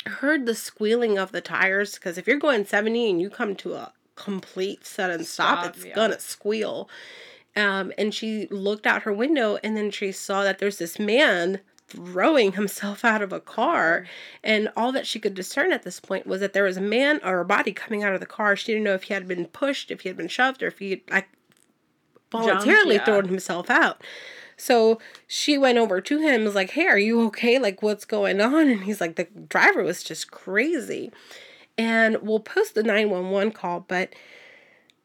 heard 0.06 0.46
the 0.46 0.54
squealing 0.54 1.18
of 1.18 1.32
the 1.32 1.40
tires 1.40 1.94
because 1.94 2.18
if 2.18 2.26
you're 2.26 2.38
going 2.38 2.64
70 2.64 3.10
and 3.10 3.20
you 3.20 3.30
come 3.30 3.54
to 3.56 3.74
a 3.74 3.92
complete 4.14 4.86
sudden 4.86 5.24
stop, 5.24 5.60
Stop, 5.60 5.76
it's 5.76 5.84
yeah. 5.84 5.94
gonna 5.94 6.18
squeal. 6.18 6.88
Um, 7.56 7.92
and 7.98 8.14
she 8.14 8.46
looked 8.48 8.86
out 8.86 9.02
her 9.02 9.12
window 9.12 9.58
and 9.62 9.76
then 9.76 9.90
she 9.90 10.12
saw 10.12 10.44
that 10.44 10.58
there's 10.58 10.78
this 10.78 10.98
man 10.98 11.60
throwing 11.88 12.52
himself 12.52 13.04
out 13.04 13.22
of 13.22 13.32
a 13.32 13.40
car. 13.40 14.06
And 14.44 14.70
all 14.76 14.92
that 14.92 15.06
she 15.06 15.18
could 15.18 15.34
discern 15.34 15.72
at 15.72 15.82
this 15.82 16.00
point 16.00 16.26
was 16.26 16.40
that 16.40 16.52
there 16.52 16.64
was 16.64 16.76
a 16.76 16.82
man 16.82 17.20
or 17.24 17.40
a 17.40 17.44
body 17.44 17.72
coming 17.72 18.04
out 18.04 18.14
of 18.14 18.20
the 18.20 18.26
car. 18.26 18.54
She 18.54 18.72
didn't 18.72 18.84
know 18.84 18.94
if 18.94 19.04
he 19.04 19.14
had 19.14 19.26
been 19.26 19.46
pushed, 19.46 19.90
if 19.90 20.02
he 20.02 20.08
had 20.08 20.16
been 20.16 20.28
shoved, 20.28 20.62
or 20.62 20.68
if 20.68 20.78
he 20.78 20.90
had 20.90 21.00
like 21.10 21.28
voluntarily 22.30 22.96
yeah. 22.96 23.04
thrown 23.04 23.28
himself 23.28 23.70
out. 23.70 24.02
So 24.58 24.98
she 25.26 25.56
went 25.56 25.78
over 25.78 26.00
to 26.00 26.18
him, 26.18 26.44
was 26.44 26.54
like, 26.54 26.70
Hey, 26.70 26.86
are 26.86 26.98
you 26.98 27.22
okay? 27.26 27.58
Like, 27.58 27.80
what's 27.80 28.04
going 28.04 28.40
on? 28.40 28.68
And 28.68 28.82
he's 28.84 29.00
like, 29.00 29.16
The 29.16 29.28
driver 29.48 29.82
was 29.82 30.02
just 30.02 30.30
crazy. 30.30 31.10
And 31.78 32.18
we'll 32.22 32.40
post 32.40 32.74
the 32.74 32.82
911 32.82 33.52
call, 33.52 33.84
but 33.86 34.12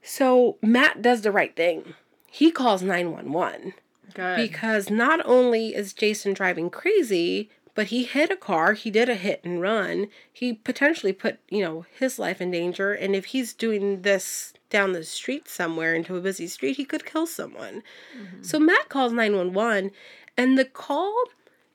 so 0.01 0.57
Matt 0.62 1.01
does 1.01 1.22
the 1.22 1.31
right 1.31 1.55
thing. 1.55 1.93
He 2.29 2.51
calls 2.51 2.81
911 2.81 3.74
Good. 4.15 4.38
because 4.38 4.89
not 4.89 5.24
only 5.25 5.75
is 5.75 5.93
Jason 5.93 6.33
driving 6.33 6.72
crazy, 6.72 7.50
but 7.75 7.88
he 7.88 8.03
hit 8.03 8.32
a 8.32 8.36
car, 8.36 8.74
he 8.74 8.92
did 8.92 9.10
a 9.10 9.15
hit 9.15 9.42
and 9.44 9.62
run. 9.62 10.08
He 10.32 10.53
potentially 10.53 11.13
put, 11.13 11.39
you 11.50 11.62
know, 11.62 11.86
his 11.98 12.20
life 12.20 12.39
in 12.42 12.51
danger 12.51 12.94
and 12.94 13.15
if 13.15 13.25
he's 13.25 13.53
doing 13.53 14.01
this 14.03 14.53
down 14.70 14.94
the 14.94 15.03
street 15.03 15.48
somewhere 15.48 15.94
into 15.94 16.15
a 16.15 16.22
busy 16.22 16.48
street, 16.48 16.77
he 16.77 16.86
could 16.86 17.06
kill 17.06 17.27
someone. 17.27 17.84
Mm-hmm. 18.18 18.44
So 18.44 18.60
Matt 18.60 18.89
calls 18.89 19.13
911 19.13 19.92
and 20.38 20.58
the 20.58 20.65
call 20.65 21.13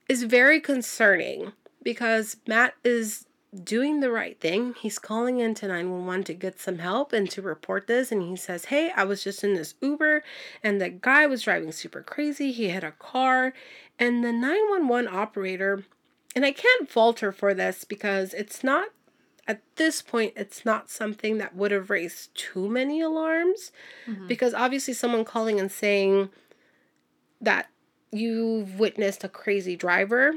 is 0.09 0.25
very 0.25 0.61
concerning 0.61 1.53
because 1.83 2.37
Matt 2.47 2.75
is 2.85 3.27
doing 3.65 4.01
the 4.01 4.11
right 4.11 4.39
thing. 4.41 4.75
He's 4.79 4.99
calling 4.99 5.41
into 5.41 5.69
911 5.69 6.25
to 6.25 6.35
get 6.35 6.61
some 6.61 6.79
help 6.79 7.13
and 7.13 7.31
to 7.31 7.41
report 7.41 7.87
this. 7.87 8.13
And 8.13 8.23
he 8.23 8.37
says, 8.37 8.67
Hey, 8.67 8.91
I 8.95 9.05
was 9.05 9.25
just 9.25 9.43
in 9.43 9.55
this 9.55 9.75
Uber 9.81 10.23
and 10.63 10.81
the 10.81 10.91
guy 10.91 11.27
was 11.27 11.43
driving 11.43 11.73
super 11.73 12.03
crazy. 12.03 12.53
He 12.53 12.69
hit 12.69 12.85
a 12.85 12.93
car. 12.93 13.55
And 13.99 14.23
the 14.23 14.33
911 14.33 15.13
operator, 15.13 15.85
and 16.37 16.45
I 16.45 16.53
can't 16.53 16.89
fault 16.89 17.21
her 17.21 17.33
for 17.33 17.55
this 17.55 17.85
because 17.85 18.33
it's 18.33 18.63
not, 18.63 18.89
at 19.47 19.63
this 19.77 20.03
point, 20.03 20.35
it's 20.37 20.65
not 20.65 20.91
something 20.91 21.39
that 21.39 21.57
would 21.57 21.71
have 21.71 21.91
raised 21.91 22.35
too 22.35 22.69
many 22.69 23.01
alarms. 23.01 23.73
Mm-hmm. 24.07 24.27
Because 24.27 24.55
obviously, 24.55 24.95
someone 24.95 25.25
calling 25.25 25.59
and 25.59 25.73
saying 25.73 26.31
that 27.41 27.69
you've 28.13 28.79
witnessed 28.79 29.25
a 29.25 29.29
crazy 29.29 29.77
driver 29.77 30.35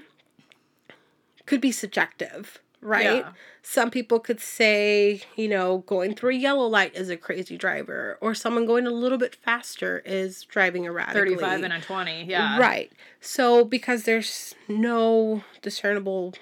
could 1.46 1.62
be 1.62 1.72
subjective, 1.72 2.60
right? 2.82 3.18
Yeah. 3.18 3.32
Some 3.64 3.92
people 3.92 4.20
could 4.20 4.40
say, 4.40 5.22
you 5.36 5.48
know, 5.48 5.80
going 5.80 6.16
through 6.16 6.32
a 6.32 6.38
yellow 6.38 6.66
light 6.66 6.96
is 6.96 7.10
a 7.10 7.18
crazy 7.18 7.58
driver, 7.58 8.18
or 8.22 8.34
someone 8.34 8.66
going 8.66 8.88
a 8.88 8.92
little 8.92 9.18
bit 9.18 9.36
faster 9.36 10.02
is 10.06 10.44
driving 10.44 10.86
erratically. 10.86 11.36
35 11.36 11.64
and 11.64 11.74
a 11.74 11.82
20. 11.82 12.26
Yeah. 12.26 12.60
Right. 12.60 12.92
So 13.20 13.64
because 13.64 14.04
there's 14.04 14.56
no 14.68 15.44
discernible 15.62 16.34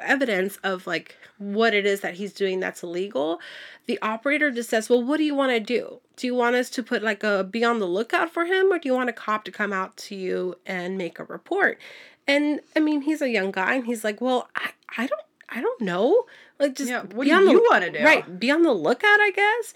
evidence 0.00 0.56
of 0.64 0.86
like 0.86 1.16
what 1.38 1.74
it 1.74 1.86
is 1.86 2.00
that 2.00 2.14
he's 2.14 2.32
doing 2.32 2.60
that's 2.60 2.82
illegal, 2.82 3.40
the 3.86 3.98
operator 4.02 4.50
just 4.50 4.70
says, 4.70 4.88
"Well, 4.88 5.02
what 5.02 5.18
do 5.18 5.24
you 5.24 5.34
want 5.34 5.52
to 5.52 5.60
do? 5.60 6.00
Do 6.16 6.26
you 6.26 6.34
want 6.34 6.56
us 6.56 6.70
to 6.70 6.82
put 6.82 7.02
like 7.02 7.22
a 7.22 7.44
be 7.44 7.64
on 7.64 7.78
the 7.78 7.86
lookout 7.86 8.30
for 8.30 8.44
him 8.44 8.72
or 8.72 8.78
do 8.78 8.88
you 8.88 8.94
want 8.94 9.10
a 9.10 9.12
cop 9.12 9.44
to 9.44 9.52
come 9.52 9.72
out 9.72 9.96
to 9.98 10.14
you 10.14 10.56
and 10.66 10.98
make 10.98 11.18
a 11.18 11.24
report?" 11.24 11.78
And 12.26 12.60
I 12.76 12.80
mean, 12.80 13.02
he's 13.02 13.22
a 13.22 13.28
young 13.28 13.50
guy 13.50 13.74
and 13.74 13.86
he's 13.86 14.04
like, 14.04 14.20
"Well, 14.20 14.48
I 14.56 14.70
I 14.96 15.06
don't 15.06 15.22
I 15.54 15.60
don't 15.60 15.80
know. 15.80 16.24
Like 16.58 16.74
just 16.74 16.90
Yeah, 16.90 17.02
what 17.02 17.24
do 17.24 17.44
the- 17.44 17.50
you 17.50 17.66
wanna 17.70 17.90
do? 17.90 18.04
Right, 18.04 18.38
be 18.38 18.50
on 18.50 18.62
the 18.62 18.72
lookout, 18.72 19.20
I 19.20 19.30
guess." 19.30 19.74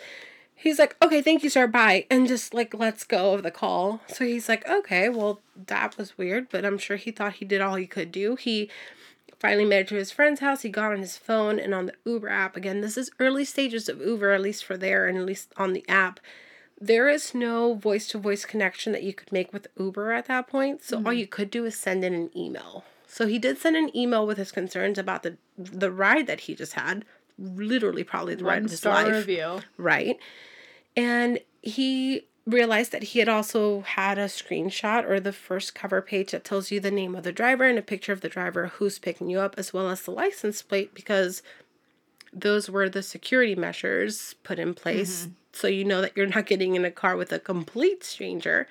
He's 0.58 0.78
like, 0.78 0.96
okay, 1.02 1.20
thank 1.20 1.44
you, 1.44 1.50
sir. 1.50 1.66
Bye. 1.66 2.06
And 2.10 2.26
just 2.26 2.54
like 2.54 2.72
lets 2.72 3.04
go 3.04 3.34
of 3.34 3.42
the 3.42 3.50
call. 3.50 4.00
So 4.08 4.24
he's 4.24 4.48
like, 4.48 4.66
okay, 4.66 5.10
well, 5.10 5.42
that 5.54 5.98
was 5.98 6.16
weird, 6.16 6.48
but 6.48 6.64
I'm 6.64 6.78
sure 6.78 6.96
he 6.96 7.10
thought 7.10 7.34
he 7.34 7.44
did 7.44 7.60
all 7.60 7.74
he 7.74 7.86
could 7.86 8.10
do. 8.10 8.36
He 8.36 8.70
finally 9.38 9.66
made 9.66 9.80
it 9.80 9.88
to 9.88 9.96
his 9.96 10.10
friend's 10.10 10.40
house. 10.40 10.62
He 10.62 10.70
got 10.70 10.92
on 10.92 10.98
his 10.98 11.18
phone 11.18 11.58
and 11.58 11.74
on 11.74 11.86
the 11.86 11.94
Uber 12.06 12.30
app. 12.30 12.56
Again, 12.56 12.80
this 12.80 12.96
is 12.96 13.10
early 13.20 13.44
stages 13.44 13.88
of 13.88 14.00
Uber, 14.00 14.32
at 14.32 14.40
least 14.40 14.64
for 14.64 14.78
there 14.78 15.06
and 15.06 15.18
at 15.18 15.26
least 15.26 15.52
on 15.58 15.74
the 15.74 15.86
app. 15.88 16.20
There 16.80 17.08
is 17.08 17.34
no 17.34 17.74
voice 17.74 18.08
to 18.08 18.18
voice 18.18 18.44
connection 18.44 18.92
that 18.92 19.02
you 19.02 19.12
could 19.12 19.32
make 19.32 19.52
with 19.52 19.68
Uber 19.78 20.12
at 20.12 20.26
that 20.26 20.48
point. 20.48 20.82
So 20.82 20.96
all 20.96 21.02
mm-hmm. 21.04 21.12
you 21.12 21.26
could 21.26 21.50
do 21.50 21.64
is 21.66 21.76
send 21.76 22.02
in 22.02 22.14
an 22.14 22.30
email. 22.36 22.84
So 23.06 23.26
he 23.26 23.38
did 23.38 23.58
send 23.58 23.76
an 23.76 23.96
email 23.96 24.26
with 24.26 24.38
his 24.38 24.52
concerns 24.52 24.98
about 24.98 25.22
the 25.22 25.36
the 25.56 25.90
ride 25.90 26.26
that 26.26 26.40
he 26.40 26.54
just 26.54 26.74
had. 26.74 27.04
Literally 27.38 28.04
probably 28.04 28.34
the 28.34 28.44
ride 28.44 28.56
One 28.56 28.64
of 28.64 28.70
his 28.70 28.80
star 28.80 29.04
life 29.04 29.12
review. 29.12 29.60
right? 29.76 30.18
And 30.96 31.38
he 31.62 32.26
realized 32.46 32.92
that 32.92 33.02
he 33.02 33.18
had 33.18 33.28
also 33.28 33.80
had 33.80 34.18
a 34.18 34.26
screenshot 34.26 35.08
or 35.08 35.18
the 35.18 35.32
first 35.32 35.74
cover 35.74 36.00
page 36.00 36.30
that 36.30 36.44
tells 36.44 36.70
you 36.70 36.78
the 36.78 36.90
name 36.90 37.14
of 37.14 37.24
the 37.24 37.32
driver 37.32 37.64
and 37.64 37.78
a 37.78 37.82
picture 37.82 38.12
of 38.12 38.20
the 38.20 38.28
driver 38.28 38.68
who's 38.68 38.98
picking 38.98 39.28
you 39.28 39.40
up, 39.40 39.56
as 39.58 39.72
well 39.72 39.90
as 39.90 40.02
the 40.02 40.12
license 40.12 40.62
plate, 40.62 40.94
because 40.94 41.42
those 42.32 42.70
were 42.70 42.88
the 42.88 43.02
security 43.02 43.54
measures 43.54 44.34
put 44.44 44.58
in 44.58 44.74
place 44.74 45.22
mm-hmm. 45.22 45.32
so 45.52 45.66
you 45.66 45.84
know 45.84 46.00
that 46.00 46.16
you're 46.16 46.26
not 46.26 46.46
getting 46.46 46.74
in 46.74 46.84
a 46.84 46.90
car 46.90 47.16
with 47.16 47.32
a 47.32 47.38
complete 47.38 48.04
stranger. 48.04 48.68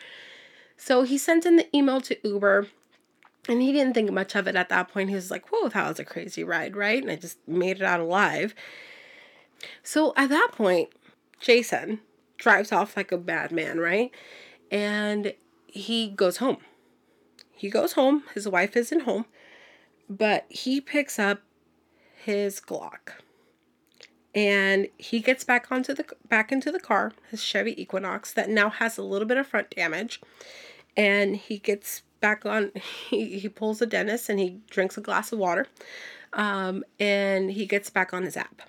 So 0.78 1.04
he 1.04 1.18
sent 1.18 1.46
in 1.46 1.56
the 1.56 1.76
email 1.76 2.00
to 2.02 2.18
Uber 2.28 2.68
and 3.48 3.62
he 3.62 3.72
didn't 3.72 3.94
think 3.94 4.12
much 4.12 4.36
of 4.36 4.48
it 4.48 4.56
at 4.56 4.70
that 4.70 4.90
point. 4.90 5.10
He 5.10 5.16
was 5.16 5.32
like, 5.32 5.52
whoa, 5.52 5.70
that 5.70 5.88
was 5.88 6.00
a 6.00 6.06
crazy 6.06 6.44
ride, 6.44 6.76
right? 6.76 7.02
And 7.02 7.12
I 7.12 7.16
just 7.16 7.38
made 7.48 7.78
it 7.78 7.84
out 7.84 8.00
alive. 8.00 8.56
So 9.84 10.14
at 10.16 10.30
that 10.30 10.50
point, 10.52 10.90
Jason 11.40 12.00
drives 12.38 12.72
off 12.72 12.98
like 12.98 13.12
a 13.12 13.18
bad 13.18 13.52
man, 13.52 13.80
right? 13.80 14.12
And 14.72 15.34
he 15.68 16.10
goes 16.10 16.38
home. 16.38 16.58
He 17.52 17.70
goes 17.70 17.94
home. 17.94 18.24
His 18.34 18.48
wife 18.48 18.76
isn't 18.76 19.02
home, 19.02 19.26
but 20.10 20.46
he 20.50 20.82
picks 20.82 21.20
up 21.20 21.42
his 22.24 22.60
Glock. 22.60 23.14
And 24.34 24.88
he 24.98 25.22
gets 25.22 25.46
back 25.46 25.72
onto 25.72 25.94
the 25.94 26.06
back 26.28 26.52
into 26.52 26.70
the 26.72 26.80
car, 26.80 27.14
his 27.32 27.42
Chevy 27.42 27.82
Equinox 27.82 28.34
that 28.34 28.50
now 28.50 28.70
has 28.70 28.98
a 28.98 29.04
little 29.04 29.28
bit 29.28 29.38
of 29.38 29.48
front 29.48 29.70
damage. 29.70 30.20
And 30.98 31.38
he 31.38 31.58
gets 31.58 32.02
back 32.26 32.44
on 32.44 32.72
he, 33.10 33.38
he 33.38 33.48
pulls 33.48 33.84
a 33.84 33.86
Dennis 33.86 34.30
and 34.30 34.40
he 34.40 34.60
drinks 34.72 34.98
a 34.98 35.02
glass 35.02 35.32
of 35.32 35.38
water. 35.38 35.68
Um, 36.34 36.84
and 37.00 37.52
he 37.52 37.68
gets 37.68 37.92
back 37.92 38.14
on 38.14 38.24
his 38.24 38.36
app. 38.36 38.64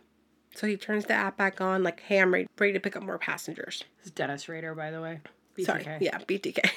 So 0.54 0.66
he 0.66 0.76
turns 0.76 1.06
the 1.06 1.14
app 1.14 1.38
back 1.38 1.60
on, 1.60 1.82
like, 1.82 2.00
hey, 2.00 2.20
I'm 2.20 2.32
ready, 2.32 2.46
ready 2.58 2.72
to 2.74 2.80
pick 2.80 2.96
up 2.96 3.02
more 3.02 3.18
passengers. 3.18 3.84
This 3.98 4.06
is 4.06 4.12
Dennis 4.12 4.48
Rader, 4.48 4.74
by 4.74 4.90
the 4.90 5.00
way. 5.00 5.20
BTK. 5.56 5.64
Sorry. 5.66 5.98
Yeah, 6.00 6.18
BTK. 6.18 6.70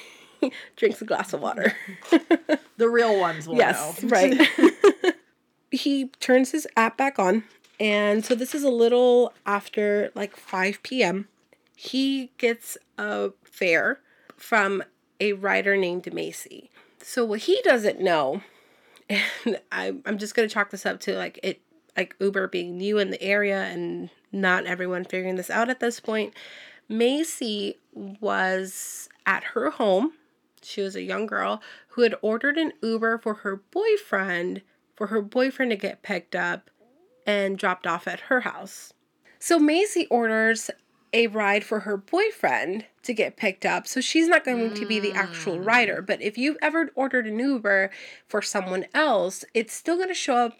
Drinks 0.76 1.00
a 1.02 1.04
glass 1.04 1.32
of 1.32 1.40
water. 1.40 1.74
The 2.78 2.88
real 2.88 3.20
ones 3.20 3.46
will 3.46 3.58
yes, 3.58 4.02
know. 4.02 4.08
right. 4.08 4.48
he 5.70 6.06
turns 6.18 6.50
his 6.50 6.66
app 6.78 6.96
back 6.96 7.18
on. 7.18 7.44
And 7.78 8.24
so 8.24 8.34
this 8.34 8.54
is 8.54 8.62
a 8.62 8.70
little 8.70 9.34
after 9.44 10.10
like 10.14 10.34
5 10.34 10.82
p.m. 10.82 11.28
He 11.76 12.32
gets 12.38 12.78
a 12.96 13.32
fare 13.44 14.00
from 14.34 14.82
a 15.20 15.34
writer 15.34 15.76
named 15.76 16.12
Macy. 16.12 16.70
So 17.02 17.24
what 17.24 17.40
he 17.40 17.60
doesn't 17.62 18.00
know, 18.00 18.42
and 19.08 19.60
I'm 19.70 20.02
I'm 20.06 20.18
just 20.18 20.34
gonna 20.34 20.48
chalk 20.48 20.70
this 20.70 20.86
up 20.86 21.00
to 21.00 21.16
like 21.16 21.38
it 21.42 21.60
like 21.96 22.16
Uber 22.20 22.48
being 22.48 22.78
new 22.78 22.98
in 22.98 23.10
the 23.10 23.22
area 23.22 23.64
and 23.64 24.10
not 24.32 24.66
everyone 24.66 25.04
figuring 25.04 25.36
this 25.36 25.50
out 25.50 25.68
at 25.68 25.80
this 25.80 26.00
point. 26.00 26.34
Macy 26.88 27.76
was 27.92 29.08
at 29.26 29.44
her 29.44 29.70
home. 29.70 30.12
She 30.62 30.82
was 30.82 30.96
a 30.96 31.02
young 31.02 31.26
girl 31.26 31.62
who 31.88 32.02
had 32.02 32.14
ordered 32.22 32.58
an 32.58 32.72
Uber 32.82 33.18
for 33.18 33.34
her 33.34 33.56
boyfriend 33.56 34.62
for 34.96 35.06
her 35.06 35.22
boyfriend 35.22 35.70
to 35.70 35.76
get 35.76 36.02
picked 36.02 36.36
up 36.36 36.70
and 37.26 37.56
dropped 37.56 37.86
off 37.86 38.06
at 38.06 38.20
her 38.20 38.40
house. 38.40 38.92
So 39.38 39.58
Macy 39.58 40.06
orders 40.08 40.70
a 41.12 41.26
ride 41.26 41.64
for 41.64 41.80
her 41.80 41.96
boyfriend 41.96 42.86
to 43.02 43.12
get 43.12 43.36
picked 43.36 43.66
up. 43.66 43.86
So 43.86 44.00
she's 44.00 44.28
not 44.28 44.44
going 44.44 44.74
to 44.74 44.86
be 44.86 45.00
the 45.00 45.12
actual 45.12 45.56
hmm. 45.56 45.64
rider. 45.64 46.02
But 46.02 46.22
if 46.22 46.38
you've 46.38 46.58
ever 46.62 46.90
ordered 46.94 47.26
an 47.26 47.38
Uber 47.38 47.90
for 48.28 48.42
someone 48.42 48.86
else, 48.94 49.44
it's 49.54 49.72
still 49.72 49.96
going 49.96 50.08
to 50.08 50.14
show 50.14 50.36
up 50.36 50.58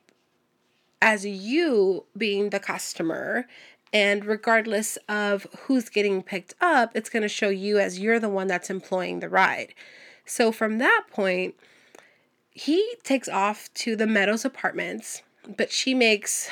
as 1.00 1.25
you 1.25 2.04
being 2.16 2.50
the 2.50 2.61
customer. 2.61 3.47
And 3.92 4.25
regardless 4.25 4.99
of 5.09 5.47
who's 5.61 5.88
getting 5.88 6.23
picked 6.23 6.54
up, 6.61 6.92
it's 6.95 7.11
going 7.11 7.23
to 7.23 7.28
show 7.28 7.49
you 7.49 7.78
as 7.78 7.99
you're 7.99 8.21
the 8.21 8.28
one 8.28 8.47
that's 8.47 8.71
employing 8.71 9.21
the 9.21 9.28
ride. 9.28 9.75
So 10.25 10.52
from 10.52 10.78
that 10.78 11.04
point, 11.11 11.54
he 12.52 12.97
takes 13.02 13.28
off 13.28 13.73
to 13.75 13.97
the 13.97 14.07
Meadows 14.07 14.45
apartments, 14.45 15.23
but 15.57 15.73
she 15.73 15.95
makes 15.95 16.49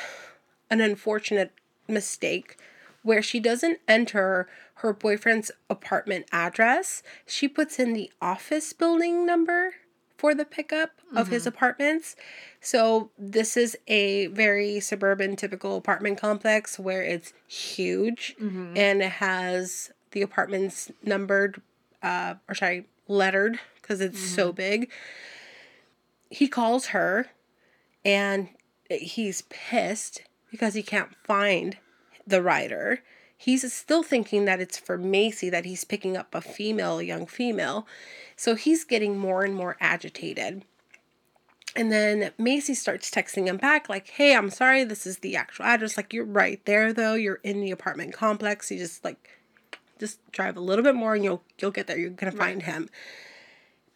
an 0.69 0.81
unfortunate 0.81 1.51
mistake 1.87 2.57
where 3.03 3.21
she 3.21 3.39
doesn't 3.39 3.79
enter 3.87 4.47
her 4.75 4.93
boyfriend's 4.93 5.51
apartment 5.69 6.25
address. 6.31 7.03
She 7.25 7.47
puts 7.47 7.79
in 7.79 7.93
the 7.93 8.11
office 8.21 8.73
building 8.73 9.25
number 9.25 9.73
for 10.17 10.35
the 10.35 10.45
pickup 10.45 10.91
of 11.15 11.25
mm-hmm. 11.25 11.33
his 11.33 11.47
apartments. 11.47 12.15
So 12.59 13.09
this 13.17 13.55
is 13.55 13.77
a 13.87 14.27
very 14.27 14.81
suburban 14.81 15.37
typical 15.37 15.77
apartment 15.77 16.19
complex 16.19 16.77
where 16.77 17.01
it's 17.01 17.33
huge 17.47 18.35
mm-hmm. 18.39 18.73
and 18.75 19.01
it 19.01 19.13
has 19.13 19.91
the 20.11 20.21
apartments 20.21 20.91
numbered 21.03 21.61
uh 22.03 22.35
or 22.49 22.55
sorry, 22.55 22.85
lettered 23.07 23.59
because 23.81 24.01
it's 24.01 24.19
mm-hmm. 24.19 24.35
so 24.35 24.51
big. 24.51 24.91
He 26.29 26.47
calls 26.47 26.87
her 26.87 27.27
and 28.03 28.49
he's 28.89 29.43
pissed 29.43 30.21
because 30.51 30.73
he 30.73 30.83
can't 30.83 31.15
find 31.23 31.77
the 32.29 32.41
rider. 32.41 32.99
He's 33.35 33.71
still 33.73 34.03
thinking 34.03 34.45
that 34.45 34.59
it's 34.59 34.77
for 34.77 34.97
Macy 34.97 35.49
that 35.49 35.65
he's 35.65 35.83
picking 35.83 36.17
up 36.17 36.35
a 36.35 36.41
female, 36.41 36.99
a 36.99 37.03
young 37.03 37.25
female. 37.25 37.87
So 38.35 38.55
he's 38.55 38.83
getting 38.83 39.17
more 39.17 39.43
and 39.43 39.55
more 39.55 39.77
agitated. 39.79 40.63
And 41.75 41.91
then 41.91 42.31
Macy 42.37 42.73
starts 42.73 43.09
texting 43.11 43.45
him 43.45 43.57
back, 43.57 43.87
like, 43.87 44.09
hey, 44.09 44.35
I'm 44.35 44.49
sorry, 44.49 44.83
this 44.83 45.05
is 45.05 45.19
the 45.19 45.35
actual 45.35 45.65
address. 45.65 45.97
Like, 45.97 46.13
you're 46.13 46.25
right 46.25 46.63
there, 46.65 46.91
though. 46.91 47.13
You're 47.13 47.39
in 47.43 47.61
the 47.61 47.71
apartment 47.71 48.13
complex. 48.13 48.71
You 48.71 48.79
just, 48.79 49.05
like, 49.05 49.39
just 49.99 50.19
drive 50.31 50.57
a 50.57 50.61
little 50.61 50.83
bit 50.83 50.95
more 50.95 51.13
and 51.13 51.23
you'll 51.23 51.43
you'll 51.59 51.71
get 51.71 51.85
there. 51.85 51.97
You're 51.97 52.09
gonna 52.09 52.31
find 52.31 52.63
right. 52.63 52.73
him. 52.73 52.89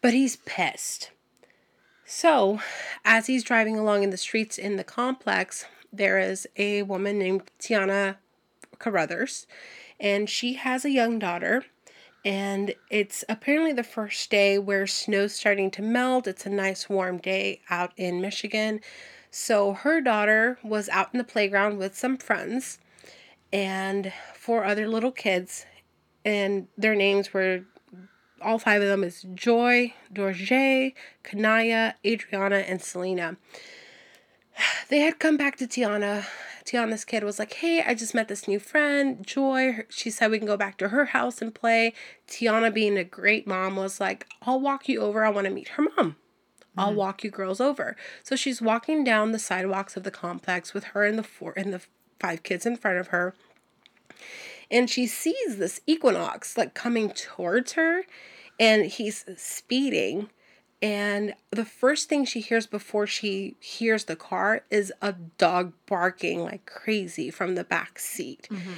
But 0.00 0.12
he's 0.12 0.36
pissed. 0.36 1.10
So, 2.04 2.60
as 3.04 3.26
he's 3.26 3.42
driving 3.42 3.78
along 3.78 4.02
in 4.02 4.10
the 4.10 4.18
streets 4.18 4.58
in 4.58 4.76
the 4.76 4.84
complex, 4.84 5.64
there 5.90 6.18
is 6.18 6.46
a 6.56 6.82
woman 6.82 7.18
named 7.18 7.50
Tiana 7.58 8.16
Carruthers, 8.78 9.46
and 10.00 10.28
she 10.28 10.54
has 10.54 10.84
a 10.84 10.90
young 10.90 11.18
daughter. 11.18 11.64
And 12.24 12.74
it's 12.88 13.22
apparently 13.28 13.74
the 13.74 13.82
first 13.82 14.30
day 14.30 14.58
where 14.58 14.86
snow's 14.86 15.34
starting 15.34 15.70
to 15.72 15.82
melt. 15.82 16.26
It's 16.26 16.46
a 16.46 16.50
nice 16.50 16.88
warm 16.88 17.18
day 17.18 17.60
out 17.68 17.92
in 17.98 18.22
Michigan. 18.22 18.80
So 19.30 19.74
her 19.74 20.00
daughter 20.00 20.58
was 20.62 20.88
out 20.88 21.10
in 21.12 21.18
the 21.18 21.24
playground 21.24 21.76
with 21.76 21.94
some 21.96 22.16
friends 22.16 22.78
and 23.52 24.10
four 24.34 24.64
other 24.64 24.88
little 24.88 25.12
kids. 25.12 25.66
And 26.24 26.68
their 26.78 26.94
names 26.94 27.34
were 27.34 27.64
all 28.44 28.58
five 28.58 28.82
of 28.82 28.88
them 28.88 29.02
is 29.02 29.26
Joy, 29.34 29.94
Dorje, 30.12 30.94
Kanaya, 31.22 31.94
Adriana, 32.04 32.58
and 32.58 32.80
Selena. 32.82 33.36
They 34.88 35.00
had 35.00 35.18
come 35.18 35.36
back 35.36 35.56
to 35.56 35.66
Tiana 35.66 36.26
Tiana's 36.64 37.04
kid 37.04 37.24
was 37.24 37.38
like, 37.38 37.54
Hey, 37.54 37.82
I 37.82 37.94
just 37.94 38.14
met 38.14 38.28
this 38.28 38.48
new 38.48 38.58
friend, 38.58 39.24
Joy. 39.26 39.84
She 39.88 40.10
said 40.10 40.30
we 40.30 40.38
can 40.38 40.46
go 40.46 40.56
back 40.56 40.78
to 40.78 40.88
her 40.88 41.06
house 41.06 41.42
and 41.42 41.54
play. 41.54 41.92
Tiana, 42.26 42.72
being 42.72 42.96
a 42.96 43.04
great 43.04 43.46
mom, 43.46 43.76
was 43.76 44.00
like, 44.00 44.26
I'll 44.42 44.60
walk 44.60 44.88
you 44.88 45.00
over. 45.00 45.24
I 45.24 45.30
want 45.30 45.46
to 45.46 45.52
meet 45.52 45.68
her 45.68 45.84
mom. 45.96 46.16
I'll 46.76 46.88
mm-hmm. 46.88 46.96
walk 46.96 47.22
you 47.22 47.30
girls 47.30 47.60
over. 47.60 47.96
So 48.22 48.34
she's 48.34 48.60
walking 48.60 49.04
down 49.04 49.32
the 49.32 49.38
sidewalks 49.38 49.96
of 49.96 50.02
the 50.02 50.10
complex 50.10 50.74
with 50.74 50.84
her 50.84 51.04
and 51.04 51.18
the 51.18 51.22
four 51.22 51.52
and 51.56 51.72
the 51.72 51.82
five 52.18 52.42
kids 52.42 52.66
in 52.66 52.76
front 52.76 52.98
of 52.98 53.08
her. 53.08 53.34
And 54.70 54.88
she 54.88 55.06
sees 55.06 55.58
this 55.58 55.80
equinox 55.86 56.56
like 56.56 56.74
coming 56.74 57.10
towards 57.10 57.72
her 57.72 58.04
and 58.58 58.86
he's 58.86 59.24
speeding 59.36 60.30
and 60.82 61.34
the 61.50 61.64
first 61.64 62.08
thing 62.08 62.24
she 62.24 62.40
hears 62.40 62.66
before 62.66 63.06
she 63.06 63.56
hears 63.60 64.04
the 64.04 64.16
car 64.16 64.64
is 64.70 64.92
a 65.00 65.12
dog 65.12 65.72
barking 65.86 66.42
like 66.42 66.66
crazy 66.66 67.30
from 67.30 67.54
the 67.54 67.64
back 67.64 67.98
seat. 67.98 68.48
Mm-hmm. 68.50 68.72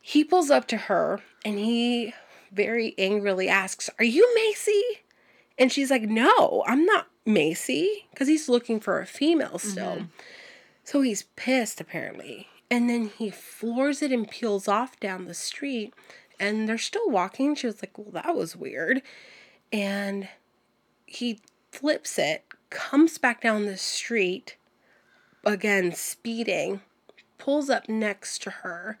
He 0.00 0.24
pulls 0.24 0.50
up 0.50 0.66
to 0.68 0.76
her 0.76 1.20
and 1.44 1.58
he 1.58 2.14
very 2.50 2.94
angrily 2.98 3.48
asks, 3.48 3.90
Are 3.98 4.04
you 4.04 4.28
Macy? 4.34 4.82
And 5.58 5.70
she's 5.70 5.90
like, 5.90 6.02
No, 6.02 6.64
I'm 6.66 6.84
not 6.84 7.08
Macy. 7.24 8.06
Because 8.10 8.28
he's 8.28 8.48
looking 8.48 8.80
for 8.80 9.00
a 9.00 9.06
female 9.06 9.58
still. 9.58 9.96
Mm-hmm. 9.96 10.04
So 10.84 11.02
he's 11.02 11.24
pissed 11.36 11.80
apparently. 11.80 12.48
And 12.70 12.88
then 12.88 13.10
he 13.16 13.30
floors 13.30 14.02
it 14.02 14.12
and 14.12 14.28
peels 14.28 14.68
off 14.68 14.98
down 14.98 15.26
the 15.26 15.34
street. 15.34 15.94
And 16.40 16.68
they're 16.68 16.78
still 16.78 17.08
walking. 17.08 17.54
She 17.54 17.66
was 17.66 17.82
like, 17.82 17.96
Well, 17.96 18.10
that 18.12 18.34
was 18.34 18.56
weird. 18.56 19.02
And 19.70 20.28
he 21.08 21.40
flips 21.72 22.18
it, 22.18 22.44
comes 22.68 23.16
back 23.16 23.40
down 23.40 23.64
the 23.64 23.78
street, 23.78 24.56
again 25.44 25.92
speeding, 25.94 26.82
pulls 27.38 27.70
up 27.70 27.88
next 27.88 28.42
to 28.42 28.50
her. 28.50 28.98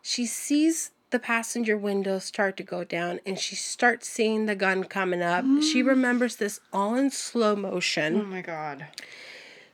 She 0.00 0.24
sees 0.24 0.92
the 1.10 1.18
passenger 1.18 1.76
window 1.76 2.18
start 2.18 2.56
to 2.56 2.62
go 2.62 2.82
down 2.82 3.20
and 3.26 3.38
she 3.38 3.54
starts 3.54 4.08
seeing 4.08 4.46
the 4.46 4.54
gun 4.54 4.84
coming 4.84 5.22
up. 5.22 5.44
Mm. 5.44 5.62
She 5.62 5.82
remembers 5.82 6.36
this 6.36 6.60
all 6.72 6.94
in 6.94 7.10
slow 7.10 7.54
motion. 7.54 8.20
Oh 8.20 8.24
my 8.24 8.40
god. 8.40 8.86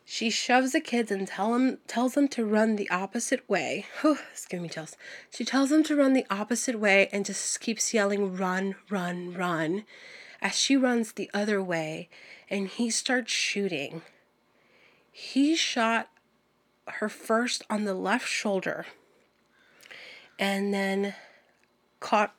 She 0.04 0.28
shoves 0.28 0.72
the 0.72 0.80
kids 0.80 1.12
and 1.12 1.28
tell 1.28 1.52
them, 1.52 1.78
tells 1.86 2.14
them 2.14 2.26
to 2.28 2.44
run 2.44 2.74
the 2.74 2.90
opposite 2.90 3.48
way. 3.48 3.86
Whew, 4.00 4.18
it's 4.32 4.46
giving 4.46 4.64
me 4.64 4.68
chills. 4.70 4.96
She 5.32 5.44
tells 5.44 5.70
them 5.70 5.84
to 5.84 5.94
run 5.94 6.14
the 6.14 6.26
opposite 6.30 6.80
way 6.80 7.08
and 7.12 7.24
just 7.24 7.60
keeps 7.60 7.94
yelling, 7.94 8.36
run, 8.36 8.74
run, 8.90 9.32
run 9.34 9.84
as 10.42 10.54
she 10.54 10.76
runs 10.76 11.12
the 11.12 11.30
other 11.34 11.62
way 11.62 12.08
and 12.48 12.68
he 12.68 12.90
starts 12.90 13.32
shooting. 13.32 14.02
He 15.10 15.54
shot 15.54 16.08
her 16.88 17.08
first 17.08 17.64
on 17.70 17.84
the 17.84 17.94
left 17.94 18.26
shoulder 18.26 18.86
and 20.38 20.72
then 20.72 21.14
caught 22.00 22.34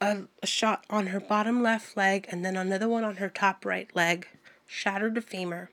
a, 0.00 0.22
a, 0.42 0.46
shot 0.46 0.84
on 0.90 1.08
her 1.08 1.20
bottom 1.20 1.62
left 1.62 1.96
leg 1.96 2.26
and 2.30 2.44
then 2.44 2.56
another 2.56 2.88
one 2.88 3.04
on 3.04 3.16
her 3.16 3.28
top 3.28 3.64
right 3.64 3.94
leg, 3.94 4.28
shattered 4.66 5.14
the 5.14 5.20
femur, 5.20 5.70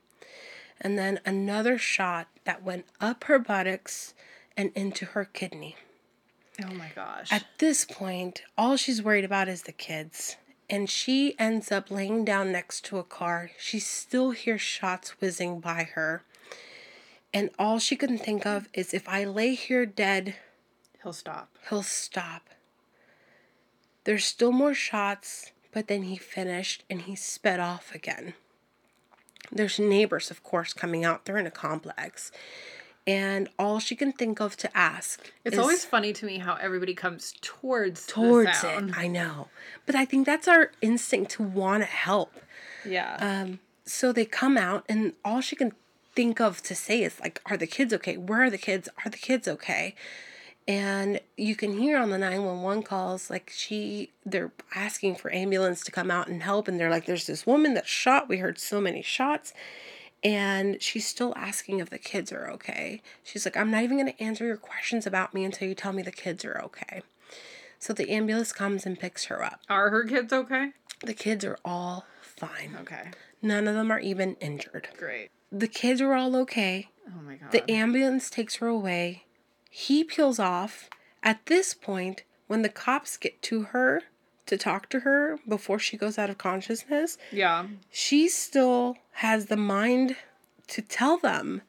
and 0.79 0.97
then 0.97 1.19
another 1.25 1.77
shot 1.77 2.27
that 2.45 2.63
went 2.63 2.85
up 2.99 3.23
her 3.25 3.39
buttocks 3.39 4.13
and 4.55 4.71
into 4.75 5.05
her 5.05 5.25
kidney. 5.25 5.75
Oh 6.63 6.73
my 6.73 6.91
gosh. 6.95 7.31
At 7.31 7.45
this 7.57 7.85
point, 7.85 8.43
all 8.57 8.77
she's 8.77 9.01
worried 9.01 9.25
about 9.25 9.47
is 9.47 9.63
the 9.63 9.71
kids 9.71 10.37
and 10.71 10.89
she 10.89 11.37
ends 11.37 11.69
up 11.69 11.91
laying 11.91 12.23
down 12.23 12.53
next 12.53 12.85
to 12.85 12.97
a 12.97 13.03
car. 13.03 13.51
She 13.59 13.77
still 13.77 14.31
hears 14.31 14.61
shots 14.61 15.19
whizzing 15.19 15.59
by 15.59 15.83
her. 15.83 16.23
And 17.33 17.49
all 17.59 17.77
she 17.77 17.97
can 17.97 18.17
think 18.17 18.45
of 18.45 18.69
is 18.73 18.93
if 18.93 19.07
I 19.07 19.25
lay 19.25 19.53
here 19.53 19.85
dead, 19.85 20.35
he'll 21.03 21.11
stop. 21.11 21.49
He'll 21.69 21.83
stop. 21.83 22.49
There's 24.05 24.23
still 24.23 24.53
more 24.53 24.73
shots, 24.73 25.51
but 25.73 25.87
then 25.87 26.03
he 26.03 26.15
finished 26.15 26.85
and 26.89 27.01
he 27.01 27.15
sped 27.15 27.59
off 27.59 27.93
again. 27.93 28.33
There's 29.51 29.77
neighbors, 29.77 30.31
of 30.31 30.41
course, 30.41 30.71
coming 30.71 31.03
out. 31.03 31.25
They're 31.25 31.37
in 31.37 31.45
a 31.45 31.51
complex 31.51 32.31
and 33.07 33.49
all 33.57 33.79
she 33.79 33.95
can 33.95 34.11
think 34.11 34.39
of 34.39 34.55
to 34.57 34.77
ask. 34.77 35.31
It's 35.43 35.57
always 35.57 35.85
funny 35.85 36.13
to 36.13 36.25
me 36.25 36.37
how 36.37 36.55
everybody 36.55 36.93
comes 36.93 37.33
towards 37.41 38.05
towards 38.05 38.63
it. 38.63 38.97
I 38.97 39.07
know, 39.07 39.47
but 39.85 39.95
I 39.95 40.05
think 40.05 40.25
that's 40.25 40.47
our 40.47 40.71
instinct 40.81 41.31
to 41.31 41.43
want 41.43 41.83
to 41.83 41.87
help. 41.87 42.33
Yeah. 42.85 43.17
Um. 43.19 43.59
So 43.85 44.13
they 44.13 44.25
come 44.25 44.57
out, 44.57 44.85
and 44.87 45.13
all 45.25 45.41
she 45.41 45.55
can 45.55 45.73
think 46.15 46.39
of 46.39 46.61
to 46.63 46.75
say 46.75 47.03
is 47.03 47.19
like, 47.19 47.41
"Are 47.45 47.57
the 47.57 47.67
kids 47.67 47.93
okay? 47.93 48.17
Where 48.17 48.43
are 48.43 48.49
the 48.49 48.57
kids? 48.57 48.87
Are 49.03 49.09
the 49.09 49.17
kids 49.17 49.47
okay?" 49.47 49.95
and 50.67 51.19
you 51.37 51.55
can 51.55 51.77
hear 51.77 51.97
on 51.97 52.11
the 52.11 52.17
911 52.17 52.83
calls 52.83 53.29
like 53.29 53.51
she 53.53 54.11
they're 54.25 54.51
asking 54.75 55.15
for 55.15 55.33
ambulance 55.33 55.83
to 55.83 55.91
come 55.91 56.11
out 56.11 56.27
and 56.27 56.43
help 56.43 56.67
and 56.67 56.79
they're 56.79 56.89
like 56.89 57.05
there's 57.05 57.27
this 57.27 57.45
woman 57.47 57.73
that 57.73 57.87
shot 57.87 58.29
we 58.29 58.37
heard 58.37 58.59
so 58.59 58.79
many 58.79 59.01
shots 59.01 59.53
and 60.23 60.81
she's 60.81 61.07
still 61.07 61.33
asking 61.35 61.79
if 61.79 61.89
the 61.89 61.97
kids 61.97 62.31
are 62.31 62.49
okay 62.49 63.01
she's 63.23 63.45
like 63.45 63.57
i'm 63.57 63.71
not 63.71 63.83
even 63.83 63.97
going 63.97 64.11
to 64.11 64.23
answer 64.23 64.45
your 64.45 64.57
questions 64.57 65.07
about 65.07 65.33
me 65.33 65.43
until 65.43 65.67
you 65.67 65.75
tell 65.75 65.93
me 65.93 66.01
the 66.03 66.11
kids 66.11 66.45
are 66.45 66.59
okay 66.63 67.01
so 67.79 67.91
the 67.93 68.09
ambulance 68.11 68.51
comes 68.53 68.85
and 68.85 68.99
picks 68.99 69.25
her 69.25 69.43
up 69.43 69.59
Are 69.69 69.89
her 69.89 70.03
kids 70.05 70.31
okay? 70.31 70.71
the 71.03 71.13
kids 71.15 71.43
are 71.43 71.57
all 71.65 72.05
fine 72.21 72.77
Okay. 72.81 73.11
none 73.41 73.67
of 73.67 73.75
them 73.75 73.91
are 73.91 73.99
even 73.99 74.35
injured 74.35 74.89
Great. 74.97 75.29
the 75.51 75.67
kids 75.67 75.99
are 76.01 76.13
all 76.13 76.35
okay 76.37 76.89
Oh 77.07 77.21
my 77.23 77.35
god. 77.35 77.51
the 77.51 77.69
ambulance 77.69 78.29
takes 78.29 78.55
her 78.57 78.67
away. 78.67 79.23
He 79.69 80.03
peels 80.03 80.37
off. 80.37 80.87
At 81.23 81.45
this 81.47 81.73
point, 81.73 82.23
when 82.47 82.61
the 82.61 82.69
cops 82.69 83.17
get 83.17 83.41
to 83.43 83.63
her 83.63 84.03
to 84.51 84.57
talk 84.57 84.89
to 84.89 84.99
her 84.99 85.39
before 85.47 85.79
she 85.79 85.95
goes 85.95 86.19
out 86.19 86.29
of 86.29 86.37
consciousness, 86.37 87.17
yeah. 87.31 87.67
she 87.89 88.27
still 88.27 88.97
has 89.13 89.45
the 89.45 89.55
mind 89.55 90.17
to 90.67 90.81
tell 90.81 91.17
them 91.17 91.61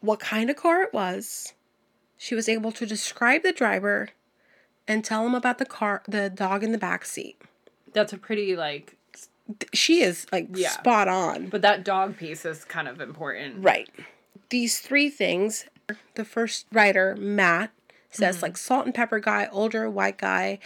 what 0.00 0.18
kind 0.18 0.48
of 0.48 0.56
car 0.56 0.82
it 0.82 0.94
was. 0.94 1.52
She 2.16 2.34
was 2.34 2.48
able 2.48 2.72
to 2.72 2.86
describe 2.86 3.42
the 3.42 3.52
driver 3.52 4.08
and 4.88 5.04
tell 5.04 5.24
them 5.24 5.34
about 5.34 5.58
the 5.58 5.66
car, 5.66 6.02
the 6.08 6.30
dog 6.30 6.64
in 6.64 6.72
the 6.72 6.78
back 6.78 7.04
seat. 7.04 7.40
That's 7.92 8.14
a 8.14 8.18
pretty 8.18 8.56
like 8.56 8.96
She 9.74 10.00
is 10.02 10.26
like 10.32 10.48
Yeah. 10.54 10.70
spot 10.70 11.06
on. 11.06 11.48
but 11.48 11.60
that 11.60 11.84
dog 11.84 12.16
piece 12.16 12.46
is 12.46 12.64
kind 12.64 12.88
of 12.88 13.00
important. 13.00 13.62
Right. 13.62 13.90
These 14.48 14.80
three 14.80 15.10
things, 15.10 15.66
the 16.14 16.24
first 16.24 16.66
writer, 16.72 17.14
Matt, 17.16 17.72
says 18.10 18.36
mm-hmm. 18.36 18.46
like 18.46 18.56
salt 18.56 18.86
and 18.86 18.94
pepper 18.94 19.18
guy, 19.20 19.48
older 19.52 19.88
white 19.90 20.18
guy, 20.18 20.58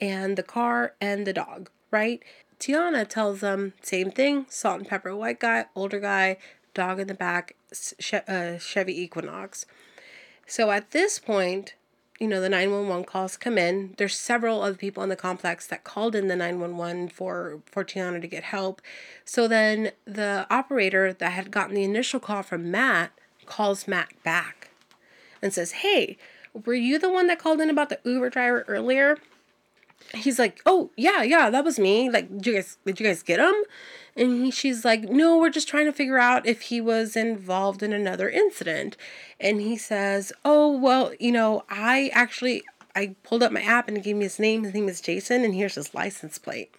and 0.00 0.36
the 0.36 0.42
car 0.42 0.94
and 1.00 1.26
the 1.26 1.32
dog, 1.32 1.70
right? 1.90 2.22
Tiana 2.58 3.08
tells 3.08 3.40
them 3.40 3.72
same 3.82 4.10
thing, 4.10 4.46
salt 4.48 4.80
and 4.80 4.88
pepper 4.88 5.14
white 5.16 5.40
guy, 5.40 5.66
older 5.74 5.98
guy, 5.98 6.36
dog 6.74 7.00
in 7.00 7.08
the 7.08 7.14
back, 7.14 7.56
uh, 8.28 8.58
Chevy 8.58 9.00
Equinox. 9.00 9.66
So 10.46 10.70
at 10.70 10.90
this 10.90 11.18
point, 11.18 11.74
you 12.20 12.28
know, 12.28 12.40
the 12.40 12.50
911 12.50 13.06
calls 13.06 13.38
come 13.38 13.56
in. 13.56 13.94
There's 13.96 14.14
several 14.14 14.60
other 14.60 14.76
people 14.76 15.02
in 15.02 15.08
the 15.08 15.16
complex 15.16 15.66
that 15.68 15.84
called 15.84 16.14
in 16.14 16.28
the 16.28 16.36
911 16.36 17.08
for, 17.08 17.60
for 17.64 17.82
Tiana 17.82 18.20
to 18.20 18.26
get 18.26 18.44
help. 18.44 18.82
So 19.24 19.48
then 19.48 19.92
the 20.04 20.46
operator 20.50 21.14
that 21.14 21.32
had 21.32 21.50
gotten 21.50 21.74
the 21.74 21.82
initial 21.84 22.20
call 22.20 22.42
from 22.42 22.70
Matt 22.70 23.12
calls 23.46 23.88
Matt 23.88 24.10
back 24.22 24.68
and 25.40 25.52
says, 25.54 25.72
Hey, 25.72 26.18
were 26.52 26.74
you 26.74 26.98
the 26.98 27.10
one 27.10 27.26
that 27.28 27.38
called 27.38 27.60
in 27.60 27.70
about 27.70 27.88
the 27.88 28.00
Uber 28.04 28.28
driver 28.28 28.64
earlier? 28.68 29.16
He's 30.14 30.38
like, 30.38 30.60
Oh, 30.66 30.90
yeah, 30.96 31.22
yeah, 31.22 31.50
that 31.50 31.64
was 31.64 31.78
me. 31.78 32.10
Like, 32.10 32.28
did 32.30 32.46
you 32.46 32.54
guys 32.54 32.78
did 32.84 33.00
you 33.00 33.06
guys 33.06 33.22
get 33.22 33.40
him? 33.40 33.54
And 34.16 34.44
he, 34.44 34.50
she's 34.50 34.84
like, 34.84 35.02
No, 35.02 35.38
we're 35.38 35.50
just 35.50 35.68
trying 35.68 35.86
to 35.86 35.92
figure 35.92 36.18
out 36.18 36.46
if 36.46 36.62
he 36.62 36.80
was 36.80 37.16
involved 37.16 37.82
in 37.82 37.92
another 37.92 38.28
incident. 38.28 38.96
And 39.38 39.60
he 39.60 39.76
says, 39.76 40.32
Oh, 40.44 40.76
well, 40.76 41.12
you 41.20 41.32
know, 41.32 41.64
I 41.68 42.10
actually 42.12 42.62
I 42.94 43.14
pulled 43.22 43.42
up 43.42 43.52
my 43.52 43.62
app 43.62 43.88
and 43.88 43.96
it 43.96 44.04
gave 44.04 44.16
me 44.16 44.24
his 44.24 44.38
name. 44.38 44.64
His 44.64 44.74
name 44.74 44.88
is 44.88 45.00
Jason, 45.00 45.44
and 45.44 45.54
here's 45.54 45.76
his 45.76 45.94
license 45.94 46.38
plate. 46.38 46.74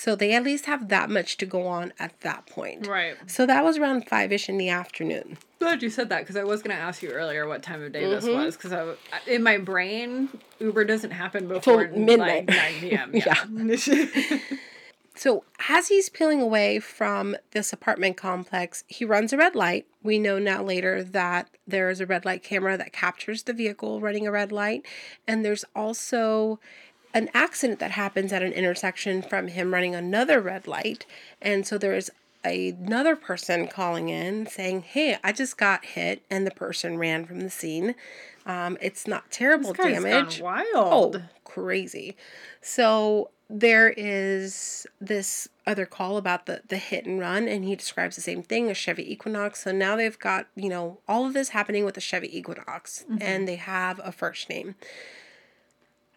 So 0.00 0.16
they 0.16 0.32
at 0.32 0.44
least 0.44 0.64
have 0.64 0.88
that 0.88 1.10
much 1.10 1.36
to 1.36 1.44
go 1.46 1.66
on 1.66 1.92
at 1.98 2.18
that 2.22 2.46
point. 2.46 2.86
Right. 2.86 3.16
So 3.26 3.44
that 3.44 3.62
was 3.62 3.76
around 3.76 4.08
five 4.08 4.32
ish 4.32 4.48
in 4.48 4.56
the 4.56 4.70
afternoon. 4.70 5.36
Glad 5.58 5.82
you 5.82 5.90
said 5.90 6.08
that 6.08 6.20
because 6.20 6.36
I 6.36 6.44
was 6.44 6.62
gonna 6.62 6.78
ask 6.80 7.02
you 7.02 7.10
earlier 7.10 7.46
what 7.46 7.62
time 7.62 7.82
of 7.82 7.92
day 7.92 8.06
this 8.06 8.24
Mm-hmm. 8.24 8.44
was 8.44 8.56
because 8.56 8.72
I 8.72 8.94
in 9.30 9.42
my 9.42 9.58
brain 9.58 10.30
Uber 10.58 10.84
doesn't 10.86 11.10
happen 11.10 11.48
before 11.48 11.88
midnight. 11.88 12.46
like 12.46 12.48
nine 12.48 12.80
p.m. 12.80 13.10
Yeah. 13.14 14.38
So 15.16 15.44
as 15.68 15.88
he's 15.88 16.08
peeling 16.08 16.40
away 16.40 16.78
from 16.78 17.36
this 17.50 17.72
apartment 17.74 18.16
complex, 18.16 18.84
he 18.86 19.04
runs 19.04 19.34
a 19.34 19.36
red 19.36 19.54
light. 19.54 19.86
We 20.02 20.18
know 20.18 20.38
now 20.38 20.62
later 20.62 21.04
that 21.04 21.50
there 21.66 21.90
is 21.90 22.00
a 22.00 22.06
red 22.06 22.24
light 22.24 22.42
camera 22.42 22.78
that 22.78 22.94
captures 22.94 23.42
the 23.42 23.52
vehicle 23.52 24.00
running 24.00 24.26
a 24.26 24.30
red 24.30 24.50
light. 24.50 24.86
And 25.28 25.44
there's 25.44 25.64
also 25.76 26.58
an 27.12 27.28
accident 27.34 27.78
that 27.80 27.92
happens 27.92 28.32
at 28.32 28.42
an 28.42 28.52
intersection 28.52 29.22
from 29.22 29.48
him 29.48 29.72
running 29.72 29.94
another 29.94 30.40
red 30.40 30.66
light. 30.66 31.06
And 31.42 31.66
so 31.66 31.76
there's 31.78 32.10
another 32.44 33.16
person 33.16 33.66
calling 33.68 34.08
in 34.08 34.46
saying, 34.46 34.82
Hey, 34.82 35.18
I 35.22 35.32
just 35.32 35.56
got 35.58 35.84
hit. 35.84 36.22
And 36.30 36.46
the 36.46 36.50
person 36.50 36.98
ran 36.98 37.24
from 37.24 37.40
the 37.40 37.50
scene. 37.50 37.94
Um, 38.46 38.78
it's 38.80 39.06
not 39.06 39.30
terrible 39.30 39.72
damage. 39.74 40.40
gone 40.40 40.64
Oh, 40.74 41.00
wild. 41.06 41.22
crazy. 41.44 42.16
So 42.62 43.30
there 43.52 43.92
is 43.96 44.86
this 45.00 45.48
other 45.66 45.84
call 45.84 46.16
about 46.16 46.46
the, 46.46 46.62
the 46.68 46.76
hit 46.76 47.04
and 47.04 47.18
run, 47.18 47.48
and 47.48 47.64
he 47.64 47.74
describes 47.74 48.14
the 48.16 48.22
same 48.22 48.42
thing 48.42 48.70
a 48.70 48.74
Chevy 48.74 49.12
Equinox. 49.12 49.64
So 49.64 49.72
now 49.72 49.96
they've 49.96 50.18
got, 50.18 50.46
you 50.54 50.68
know, 50.68 50.98
all 51.08 51.26
of 51.26 51.34
this 51.34 51.48
happening 51.50 51.84
with 51.84 51.94
the 51.96 52.00
Chevy 52.00 52.36
Equinox, 52.36 53.04
and 53.20 53.46
they 53.48 53.56
have 53.56 54.00
a 54.04 54.12
first 54.12 54.48
name. 54.48 54.76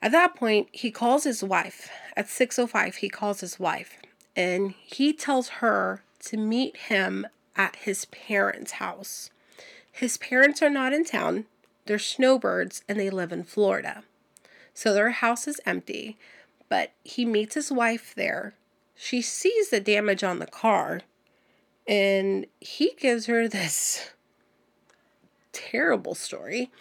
At 0.04 0.12
that 0.12 0.36
point, 0.36 0.68
he 0.74 0.92
calls 0.92 1.24
his 1.24 1.42
wife. 1.42 1.89
At 2.18 2.28
6:05, 2.28 2.96
he 2.96 3.08
calls 3.08 3.39
his 3.39 3.58
wife, 3.58 4.02
and 4.36 4.74
he 4.84 5.13
tells 5.13 5.48
her 5.63 6.04
to 6.26 6.36
meet 6.36 6.76
him 6.76 7.26
at 7.56 7.78
his 7.78 8.04
parents' 8.06 8.74
house. 8.74 9.30
His 9.89 10.18
parents 10.18 10.62
are 10.62 10.70
not 10.70 10.92
in 10.92 11.06
town. 11.06 11.46
They're 11.86 12.00
snowbirds 12.00 12.84
and 12.89 13.00
they 13.00 13.10
live 13.10 13.32
in 13.32 13.46
Florida. 13.46 14.04
So 14.74 14.94
their 14.94 15.12
house 15.12 15.48
is 15.48 15.62
empty, 15.66 16.18
but 16.68 16.92
he 17.06 17.24
meets 17.24 17.56
his 17.56 17.72
wife 17.72 18.13
there. 18.13 18.56
She 18.96 19.22
sees 19.22 19.70
the 19.70 19.80
damage 19.80 20.24
on 20.24 20.39
the 20.39 20.48
car 20.48 21.02
and 21.88 22.46
he 22.60 22.94
gives 22.98 23.28
her 23.28 23.48
this 23.48 24.12
terrible 25.54 26.16
story 26.16 26.72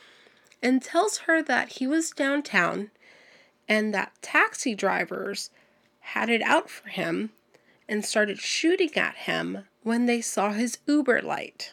and 0.61 0.83
tells 0.83 1.19
her 1.19 1.41
that 1.43 1.75
he 1.75 1.87
was 1.87 2.11
downtown 2.11 2.91
and 3.69 3.93
that 3.95 4.13
taxi 4.23 4.75
drivers 4.75 5.51
had 6.01 6.29
it 6.29 6.43
out 6.43 6.69
for 6.69 6.89
him 6.89 7.31
and 7.89 8.05
started 8.05 8.39
shooting 8.39 8.95
at 8.97 9.15
him 9.17 9.65
when 9.83 10.07
they 10.07 10.21
saw 10.21 10.53
his 10.53 10.79
Uber 10.87 11.23
light 11.23 11.73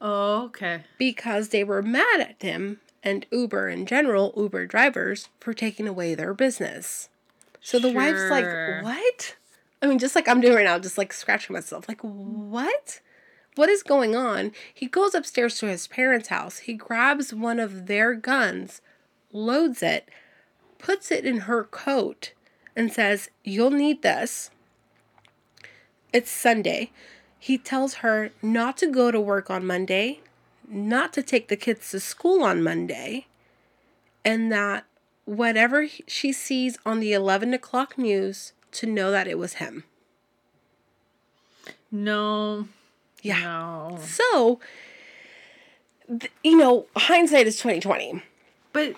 Oh, 0.00 0.44
okay. 0.46 0.82
because 0.98 1.48
they 1.48 1.64
were 1.64 1.82
mad 1.82 2.20
at 2.20 2.42
him 2.42 2.80
and 3.02 3.26
Uber 3.30 3.68
in 3.68 3.86
general, 3.86 4.32
Uber 4.36 4.66
drivers, 4.66 5.28
for 5.40 5.52
taking 5.54 5.86
away 5.86 6.14
their 6.14 6.34
business. 6.34 7.08
So 7.60 7.78
the 7.78 7.92
wife's 7.92 8.30
like, 8.30 8.44
What? 8.82 9.36
I 9.82 9.86
mean, 9.86 9.98
just 9.98 10.14
like 10.14 10.28
I'm 10.28 10.40
doing 10.40 10.54
right 10.54 10.64
now, 10.64 10.78
just 10.78 10.96
like 10.98 11.12
scratching 11.12 11.52
myself. 11.54 11.88
Like, 11.88 12.00
what? 12.00 13.00
What 13.54 13.68
is 13.68 13.82
going 13.82 14.16
on? 14.16 14.52
He 14.72 14.86
goes 14.86 15.14
upstairs 15.14 15.58
to 15.58 15.66
his 15.66 15.86
parents' 15.86 16.28
house. 16.28 16.58
He 16.60 16.72
grabs 16.74 17.32
one 17.32 17.60
of 17.60 17.86
their 17.86 18.14
guns, 18.14 18.80
loads 19.32 19.82
it, 19.82 20.08
puts 20.84 21.10
it 21.10 21.24
in 21.24 21.38
her 21.48 21.64
coat, 21.64 22.34
and 22.76 22.92
says, 22.92 23.30
You'll 23.42 23.70
need 23.70 24.02
this. 24.02 24.50
It's 26.12 26.30
Sunday. 26.30 26.90
He 27.38 27.56
tells 27.56 27.94
her 27.94 28.32
not 28.42 28.76
to 28.78 28.92
go 28.92 29.10
to 29.10 29.18
work 29.18 29.48
on 29.48 29.66
Monday, 29.66 30.20
not 30.68 31.14
to 31.14 31.22
take 31.22 31.48
the 31.48 31.56
kids 31.56 31.90
to 31.90 32.00
school 32.00 32.42
on 32.42 32.62
Monday, 32.62 33.26
and 34.26 34.52
that 34.52 34.84
whatever 35.24 35.86
she 36.06 36.32
sees 36.32 36.76
on 36.84 37.00
the 37.00 37.14
11 37.14 37.54
o'clock 37.54 37.96
news, 37.96 38.52
to 38.72 38.86
know 38.86 39.10
that 39.10 39.26
it 39.26 39.38
was 39.38 39.54
him. 39.54 39.84
No. 41.90 42.68
Yeah. 43.22 43.40
No. 43.40 43.98
So, 44.02 44.60
you 46.42 46.58
know, 46.58 46.86
hindsight 46.94 47.46
is 47.46 47.56
2020. 47.56 48.22
But 48.74 48.96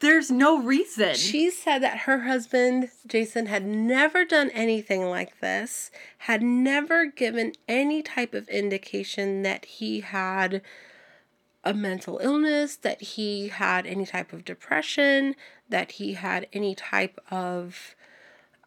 there's 0.00 0.30
no 0.30 0.60
reason. 0.60 1.14
She 1.14 1.50
said 1.50 1.82
that 1.82 1.98
her 1.98 2.20
husband, 2.20 2.90
Jason, 3.06 3.46
had 3.46 3.64
never 3.64 4.24
done 4.24 4.50
anything 4.50 5.04
like 5.04 5.40
this, 5.40 5.90
had 6.18 6.42
never 6.42 7.06
given 7.06 7.52
any 7.68 8.02
type 8.02 8.34
of 8.34 8.48
indication 8.48 9.42
that 9.42 9.64
he 9.64 10.00
had 10.00 10.62
a 11.64 11.72
mental 11.72 12.18
illness, 12.18 12.76
that 12.76 13.00
he 13.00 13.48
had 13.48 13.86
any 13.86 14.04
type 14.04 14.32
of 14.32 14.44
depression, 14.44 15.36
that 15.68 15.92
he 15.92 16.14
had 16.14 16.48
any 16.52 16.74
type 16.74 17.20
of 17.30 17.94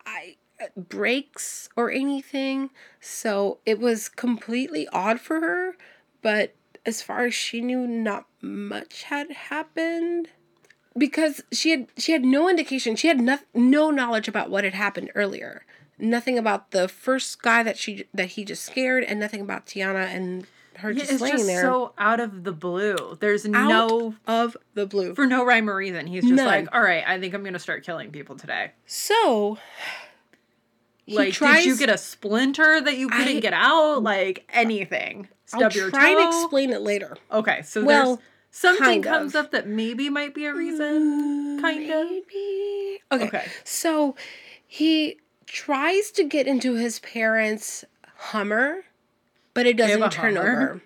I 0.05 0.37
breaks 0.77 1.67
or 1.75 1.91
anything. 1.91 2.69
So 3.01 3.59
it 3.65 3.79
was 3.79 4.07
completely 4.07 4.87
odd 4.93 5.19
for 5.19 5.41
her, 5.41 5.75
but 6.21 6.55
as 6.85 7.01
far 7.01 7.25
as 7.25 7.33
she 7.33 7.59
knew 7.59 7.85
not 7.85 8.27
much 8.41 9.03
had 9.03 9.31
happened 9.31 10.29
because 10.97 11.41
she 11.51 11.71
had 11.71 11.87
she 11.97 12.11
had 12.11 12.23
no 12.23 12.49
indication 12.49 12.95
she 12.95 13.07
had 13.07 13.19
no, 13.19 13.37
no 13.53 13.91
knowledge 13.91 14.27
about 14.27 14.49
what 14.49 14.63
had 14.63 14.73
happened 14.73 15.11
earlier 15.15 15.65
nothing 15.99 16.37
about 16.37 16.71
the 16.71 16.87
first 16.87 17.41
guy 17.41 17.63
that 17.63 17.77
she 17.77 18.05
that 18.13 18.29
he 18.29 18.45
just 18.45 18.63
scared 18.63 19.03
and 19.03 19.19
nothing 19.19 19.41
about 19.41 19.65
tiana 19.65 20.05
and 20.13 20.45
her 20.77 20.91
Yeah, 20.91 20.99
just 21.01 21.11
it's 21.13 21.21
laying 21.21 21.35
just 21.37 21.47
there 21.47 21.61
so 21.61 21.93
out 21.97 22.19
of 22.19 22.43
the 22.43 22.51
blue. 22.51 23.15
There's 23.21 23.45
no 23.45 24.13
of 24.27 24.57
the 24.73 24.85
blue. 24.85 25.15
for 25.15 25.25
no 25.25 25.45
rhyme 25.45 25.69
or 25.69 25.75
reason. 25.77 26.05
He's 26.05 26.23
just 26.23 26.33
None. 26.33 26.45
like, 26.45 26.67
all 26.75 26.81
right, 26.81 27.01
I 27.07 27.17
think 27.17 27.33
I'm 27.33 27.45
gonna 27.45 27.59
start 27.59 27.85
killing 27.85 28.11
people 28.11 28.35
today. 28.35 28.71
So 28.85 29.57
like, 31.07 31.33
tries, 31.33 31.57
did 31.63 31.65
you 31.67 31.77
get 31.77 31.89
a 31.89 31.97
splinter 31.97 32.81
that 32.81 32.97
you 32.97 33.07
couldn't 33.09 33.37
I- 33.37 33.39
get 33.39 33.53
out? 33.53 34.03
Like 34.03 34.49
anything? 34.53 35.29
Stub 35.45 35.61
I'll 35.63 35.71
your 35.71 35.89
try 35.91 36.13
toe? 36.13 36.29
to 36.31 36.39
explain 36.39 36.71
it 36.71 36.81
later. 36.81 37.15
Okay, 37.31 37.61
so 37.61 37.83
Well, 37.83 38.15
there's 38.17 38.25
something 38.55 38.85
kind 38.85 39.03
comes 39.03 39.35
of. 39.35 39.45
up 39.45 39.51
that 39.51 39.67
maybe 39.67 40.09
might 40.09 40.33
be 40.33 40.45
a 40.45 40.53
reason, 40.53 41.57
mm, 41.57 41.61
kind 41.61 41.89
of. 41.91 42.09
Maybe. 42.09 43.01
Okay. 43.11 43.27
Okay. 43.27 43.45
So 43.63 44.15
he 44.65 45.19
tries 45.45 46.11
to 46.11 46.23
get 46.23 46.47
into 46.47 46.75
his 46.75 46.99
parents' 46.99 47.83
Hummer, 48.17 48.85
but 49.53 49.65
it 49.65 49.75
doesn't 49.77 50.11
turn 50.11 50.35
Hummer? 50.37 50.49
over. 50.69 50.81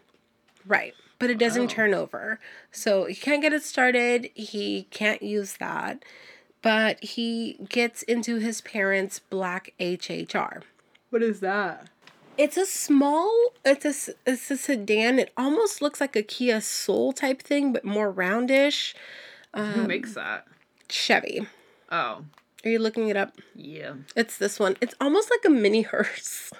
Right. 0.65 0.93
But 1.19 1.29
it 1.29 1.37
doesn't 1.37 1.63
Oh. 1.63 1.67
turn 1.67 1.93
over. 1.93 2.39
So 2.71 3.05
he 3.05 3.13
can't 3.15 3.41
get 3.41 3.53
it 3.53 3.63
started. 3.63 4.29
He 4.33 4.87
can't 4.89 5.21
use 5.21 5.57
that. 5.57 6.03
But 6.61 7.01
he 7.03 7.57
gets 7.69 8.01
into 8.03 8.37
his 8.37 8.61
parents' 8.61 9.19
black 9.19 9.73
HHR. 9.79 10.63
What 11.09 11.21
is 11.23 11.39
that? 11.39 11.87
It's 12.39 12.55
a 12.55 12.65
small, 12.65 13.51
it's 13.65 13.83
a, 13.83 14.13
it's 14.25 14.49
a 14.49 14.55
sedan. 14.55 15.19
It 15.19 15.33
almost 15.35 15.81
looks 15.81 15.99
like 15.99 16.15
a 16.15 16.23
Kia 16.23 16.61
Soul 16.61 17.11
type 17.11 17.41
thing, 17.41 17.73
but 17.73 17.83
more 17.83 18.09
roundish. 18.09 18.95
Who 19.53 19.85
makes 19.85 20.13
that? 20.13 20.47
Chevy. 20.87 21.47
Oh, 21.91 22.23
Are 22.63 22.69
you 22.69 22.79
looking 22.79 23.09
it 23.09 23.17
up? 23.17 23.33
yeah. 23.55 23.95
It's 24.15 24.37
this 24.37 24.57
one. 24.57 24.77
It's 24.79 24.95
almost 25.01 25.29
like 25.29 25.43
a 25.45 25.49
mini 25.49 25.81
hearse. 25.81 26.51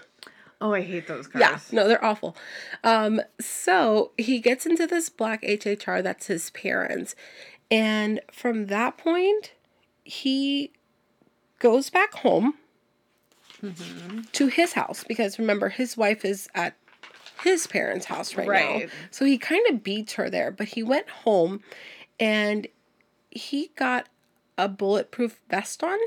Oh, 0.62 0.74
I 0.74 0.82
hate 0.82 1.08
those 1.08 1.28
cars. 1.28 1.40
Yeah, 1.40 1.60
no, 1.72 1.88
they're 1.88 2.04
awful. 2.04 2.36
Um, 2.84 3.22
so 3.40 4.12
he 4.18 4.40
gets 4.40 4.66
into 4.66 4.86
this 4.86 5.08
black 5.08 5.42
HHR 5.44 6.04
that's 6.04 6.28
his 6.28 6.50
parents. 6.50 7.16
And 7.72 8.20
from 8.34 8.66
that 8.66 8.98
point, 8.98 9.54
he 10.04 10.74
goes 11.60 11.90
back 11.90 12.16
home 12.16 12.56
to 14.34 14.48
his 14.48 14.74
house 14.74 15.04
because 15.08 15.40
remember, 15.40 15.70
his 15.70 15.98
wife 15.98 16.24
is 16.26 16.48
at 16.56 16.76
his 17.44 17.68
parents' 17.68 18.06
house 18.06 18.36
right, 18.36 18.48
now. 18.48 18.88
So 19.12 19.26
he 19.26 19.38
kind 19.38 19.66
of 19.70 19.84
beats 19.84 20.14
her 20.14 20.30
there, 20.30 20.52
but 20.52 20.70
he 20.70 20.84
went 20.84 21.10
home 21.10 21.62
and 22.20 22.68
he 23.30 23.72
got 23.76 24.10
a 24.58 24.68
bulletproof 24.68 25.40
vest 25.50 25.84
on, 25.84 25.98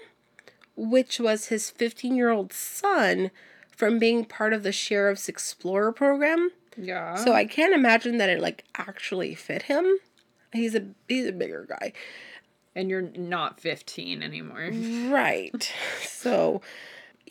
which 0.77 1.19
was 1.19 1.47
his 1.47 1.71
15 1.71 2.15
year 2.17 2.31
old 2.31 2.53
son 2.53 3.31
from 3.75 3.99
being 3.99 4.25
part 4.25 4.53
of 4.53 4.63
the 4.63 4.73
Sheriff's 4.73 5.29
Explorer 5.29 5.93
program. 5.93 6.51
Yeah. 6.77 7.17
So 7.17 7.33
I 7.33 7.45
can't 7.45 7.75
imagine 7.75 8.19
that 8.19 8.29
it 8.29 8.41
like 8.41 8.65
actually 8.77 9.35
fit 9.35 9.63
him. 9.63 9.99
He's 10.53 10.75
a 10.75 10.85
he's 11.09 11.27
a 11.27 11.33
bigger 11.33 11.67
guy. 11.69 11.93
and 12.75 12.89
you're 12.91 13.11
not 13.17 13.61
15 13.61 14.23
anymore. 14.23 14.71
Right. 15.11 15.73
so 16.07 16.61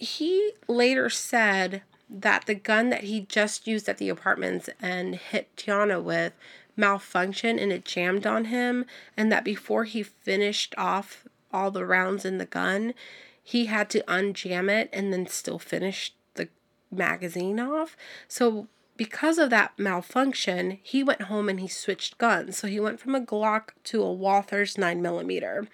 he 0.02 0.54
later 0.68 1.12
said 1.12 1.84
that 2.10 2.48
the 2.48 2.56
gun 2.56 2.90
that 2.90 3.04
he 3.04 3.22
just 3.22 3.68
used 3.68 3.88
at 3.88 4.00
the 4.00 4.10
apartments 4.10 4.68
and 4.82 5.14
hit 5.14 5.56
Tiana 5.56 6.02
with 6.02 6.34
malfunctioned 6.76 7.62
and 7.62 7.72
it 7.72 7.86
jammed 7.86 8.26
on 8.26 8.46
him 8.46 8.86
and 9.16 9.32
that 9.32 9.46
before 9.46 9.84
he 9.84 10.02
finished 10.02 10.74
off 10.76 11.28
all 11.54 11.70
the 11.70 11.86
rounds 11.86 12.26
in 12.26 12.40
the 12.40 12.48
gun, 12.48 12.96
he 13.44 13.68
had 13.68 13.92
to 13.92 14.04
unjam 14.08 14.70
it 14.70 14.90
and 14.92 15.14
then 15.14 15.28
still 15.28 15.60
finish 15.60 16.14
the 16.34 16.50
magazine 16.90 17.60
off. 17.60 17.96
So 18.28 18.68
because 18.98 19.38
of 19.38 19.52
that 19.52 19.78
malfunction, 19.78 20.80
he 20.82 21.04
went 21.04 21.24
home 21.24 21.48
and 21.48 21.60
he 21.60 21.68
switched 21.68 22.18
guns. 22.18 22.58
So 22.58 22.68
he 22.68 22.80
went 22.80 23.00
from 23.00 23.14
a 23.14 23.22
Glock 23.22 23.70
to 23.86 24.02
a 24.02 24.12
Walther's 24.12 24.78
9mm. 24.78 25.68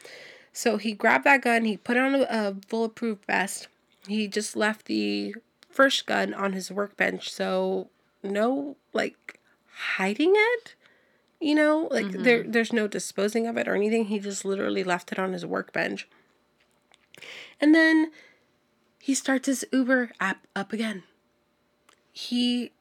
So 0.51 0.75
he 0.75 0.91
grabbed 0.91 1.23
that 1.23 1.43
gun, 1.43 1.63
he 1.63 1.77
put 1.77 1.95
on 1.95 2.15
a, 2.15 2.27
a 2.29 2.51
bulletproof 2.67 3.19
vest. 3.25 3.69
He 4.07 4.27
just 4.27 4.55
left 4.55 4.85
the 4.85 5.35
first 5.69 6.05
gun 6.05 6.33
on 6.33 6.53
his 6.53 6.71
workbench. 6.71 7.31
So 7.31 7.89
no 8.23 8.77
like 8.93 9.39
hiding 9.95 10.33
it. 10.35 10.75
You 11.39 11.53
know, 11.53 11.87
like 11.91 12.07
mm-hmm. 12.07 12.23
there 12.23 12.43
there's 12.43 12.73
no 12.73 12.87
disposing 12.87 13.47
of 13.47 13.57
it 13.57 13.67
or 13.67 13.75
anything. 13.75 14.05
He 14.05 14.19
just 14.19 14.43
literally 14.43 14.83
left 14.83 15.11
it 15.11 15.19
on 15.19 15.33
his 15.33 15.45
workbench. 15.45 16.07
And 17.61 17.73
then 17.73 18.11
he 18.99 19.13
starts 19.13 19.47
his 19.47 19.65
Uber 19.71 20.11
app 20.19 20.45
up 20.55 20.73
again. 20.73 21.03
He 22.11 22.71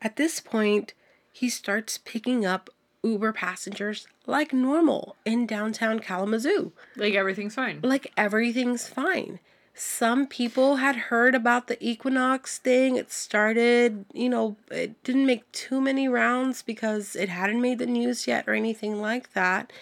at 0.00 0.16
this 0.16 0.40
point 0.40 0.94
he 1.32 1.48
starts 1.48 1.98
picking 1.98 2.44
up 2.44 2.68
Uber 3.02 3.32
passengers 3.32 4.06
like 4.26 4.52
normal 4.52 5.16
in 5.24 5.46
downtown 5.46 5.98
Kalamazoo 5.98 6.72
Like 6.96 7.14
everything's 7.14 7.54
fine. 7.54 7.80
like 7.82 8.12
everything's 8.16 8.86
fine. 8.86 9.40
Some 9.74 10.26
people 10.26 10.76
had 10.76 10.96
heard 10.96 11.34
about 11.34 11.66
the 11.66 11.82
equinox 11.86 12.58
thing. 12.58 12.96
It 12.96 13.10
started, 13.10 14.04
you 14.12 14.28
know, 14.28 14.56
it 14.70 15.02
didn't 15.02 15.26
make 15.26 15.50
too 15.52 15.80
many 15.80 16.08
rounds 16.08 16.62
because 16.62 17.16
it 17.16 17.28
hadn't 17.30 17.60
made 17.60 17.78
the 17.78 17.86
news 17.86 18.26
yet 18.26 18.46
or 18.46 18.54
anything 18.54 19.00
like 19.00 19.32
that. 19.32 19.72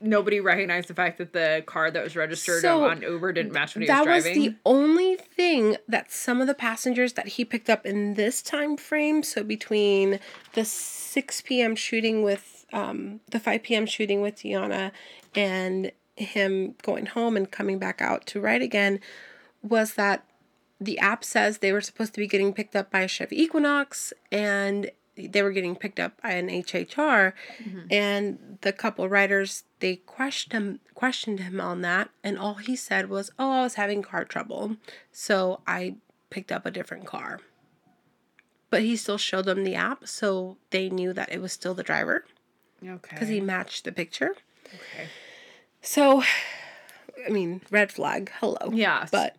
Nobody 0.00 0.40
recognized 0.40 0.88
the 0.88 0.94
fact 0.94 1.18
that 1.18 1.34
the 1.34 1.62
car 1.66 1.90
that 1.90 2.02
was 2.02 2.16
registered 2.16 2.62
So, 2.62 2.84
on 2.84 3.02
Uber 3.02 3.32
didn't 3.34 3.52
match 3.52 3.74
what 3.74 3.82
he 3.82 3.86
that 3.86 4.06
was 4.06 4.14
was 4.16 4.24
driving. 4.24 4.42
the 4.42 4.56
only 4.64 5.16
thing 5.16 5.76
that 5.88 6.10
some 6.10 6.40
of 6.40 6.46
the 6.46 6.54
passengers 6.54 7.12
that 7.14 7.28
he 7.28 7.44
picked 7.44 7.68
up 7.68 7.84
in 7.84 8.14
this 8.14 8.40
time 8.40 8.78
frame, 8.78 9.22
so 9.22 9.42
between 9.42 10.18
the 10.54 10.64
6 10.64 11.40
p.m. 11.42 11.76
shooting 11.76 12.22
with 12.22 12.64
um, 12.72 13.20
the 13.30 13.38
5 13.40 13.62
p.m. 13.62 13.84
shooting 13.84 14.22
with 14.22 14.36
Tiana 14.36 14.92
and 15.34 15.92
him 16.16 16.74
going 16.82 17.06
home 17.06 17.36
and 17.36 17.50
coming 17.50 17.78
back 17.78 18.00
out 18.00 18.26
to 18.26 18.40
ride 18.40 18.62
again, 18.62 19.00
was 19.62 19.94
that 19.94 20.24
the 20.80 20.98
app 20.98 21.22
says 21.22 21.58
they 21.58 21.72
were 21.72 21.80
supposed 21.80 22.14
to 22.14 22.20
be 22.20 22.26
getting 22.26 22.52
picked 22.52 22.74
up 22.74 22.90
by 22.90 23.00
a 23.00 23.08
Chevy 23.08 23.40
Equinox 23.42 24.12
and 24.32 24.90
they 25.16 25.42
were 25.42 25.52
getting 25.52 25.76
picked 25.76 26.00
up 26.00 26.20
by 26.22 26.30
an 26.30 26.48
HHR 26.48 27.34
mm-hmm. 27.62 27.80
and 27.90 28.58
the 28.62 28.72
couple 28.72 29.06
riders 29.08 29.64
they 29.80 29.96
questioned 29.96 30.52
him 30.52 30.80
questioned 30.94 31.40
him 31.40 31.60
on 31.60 31.82
that. 31.82 32.10
And 32.24 32.38
all 32.38 32.54
he 32.54 32.74
said 32.76 33.10
was 33.10 33.30
oh 33.38 33.50
I 33.50 33.62
was 33.62 33.74
having 33.74 34.02
car 34.02 34.24
trouble 34.24 34.76
so 35.12 35.60
I 35.66 35.96
picked 36.30 36.50
up 36.50 36.64
a 36.64 36.70
different 36.70 37.06
car. 37.06 37.40
But 38.70 38.82
he 38.82 38.96
still 38.96 39.18
showed 39.18 39.46
them 39.46 39.64
the 39.64 39.74
app 39.74 40.06
so 40.08 40.56
they 40.70 40.88
knew 40.88 41.12
that 41.12 41.32
it 41.32 41.42
was 41.42 41.52
still 41.52 41.74
the 41.74 41.82
driver 41.82 42.24
okay. 42.82 43.10
because 43.10 43.28
he 43.28 43.40
matched 43.40 43.84
the 43.84 43.92
picture. 43.92 44.34
Okay. 44.66 45.08
So 45.82 46.22
I 47.26 47.30
mean 47.30 47.60
red 47.70 47.92
flag 47.92 48.32
hello 48.40 48.70
Yeah. 48.72 49.06
but 49.10 49.36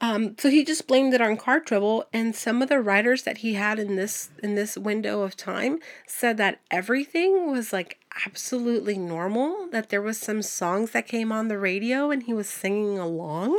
um, 0.00 0.34
so 0.36 0.50
he 0.50 0.64
just 0.64 0.88
blamed 0.88 1.14
it 1.14 1.20
on 1.20 1.36
car 1.36 1.60
trouble, 1.60 2.06
and 2.12 2.34
some 2.34 2.60
of 2.60 2.68
the 2.68 2.80
writers 2.80 3.22
that 3.22 3.38
he 3.38 3.54
had 3.54 3.78
in 3.78 3.94
this 3.94 4.30
in 4.42 4.56
this 4.56 4.76
window 4.76 5.22
of 5.22 5.36
time 5.36 5.78
said 6.08 6.38
that 6.38 6.58
everything 6.72 7.52
was 7.52 7.72
like 7.72 8.00
absolutely 8.26 8.98
normal. 8.98 9.68
That 9.70 9.90
there 9.90 10.02
was 10.02 10.18
some 10.18 10.42
songs 10.42 10.90
that 10.90 11.06
came 11.06 11.30
on 11.30 11.46
the 11.46 11.56
radio 11.56 12.10
and 12.10 12.24
he 12.24 12.34
was 12.34 12.48
singing 12.48 12.98
along. 12.98 13.56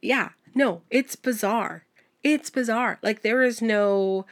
Yeah, 0.00 0.30
no, 0.54 0.80
it's 0.88 1.14
bizarre. 1.14 1.84
It's 2.24 2.48
bizarre. 2.48 2.98
Like 3.02 3.20
there 3.20 3.42
is 3.42 3.60
no 3.60 4.24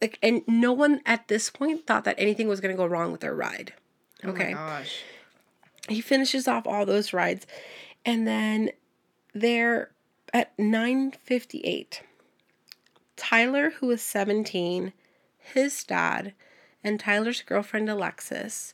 like, 0.00 0.18
and 0.20 0.42
no 0.48 0.72
one 0.72 1.00
at 1.06 1.28
this 1.28 1.48
point 1.48 1.86
thought 1.86 2.02
that 2.04 2.16
anything 2.18 2.48
was 2.48 2.60
going 2.60 2.74
to 2.74 2.76
go 2.76 2.86
wrong 2.86 3.12
with 3.12 3.20
their 3.20 3.36
ride. 3.36 3.72
Okay 4.24 4.52
Oh 4.52 4.56
my 4.56 4.80
gosh. 4.80 5.02
He 5.88 6.00
finishes 6.00 6.46
off 6.46 6.66
all 6.66 6.86
those 6.86 7.12
rides. 7.12 7.46
And 8.04 8.26
then 8.26 8.70
they're 9.34 9.90
at 10.32 10.58
958 10.58 12.02
tyler 13.16 13.70
who 13.78 13.90
is 13.90 14.02
17 14.02 14.92
his 15.38 15.84
dad 15.84 16.32
and 16.82 16.98
tyler's 16.98 17.42
girlfriend 17.42 17.88
alexis 17.88 18.72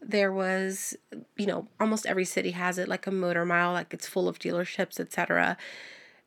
there 0.00 0.32
was 0.32 0.96
you 1.36 1.46
know 1.46 1.68
almost 1.80 2.06
every 2.06 2.24
city 2.24 2.50
has 2.50 2.78
it 2.78 2.88
like 2.88 3.06
a 3.06 3.10
motor 3.10 3.44
mile 3.44 3.72
like 3.72 3.94
it's 3.94 4.06
full 4.06 4.28
of 4.28 4.38
dealerships 4.38 4.98
etc 5.00 5.56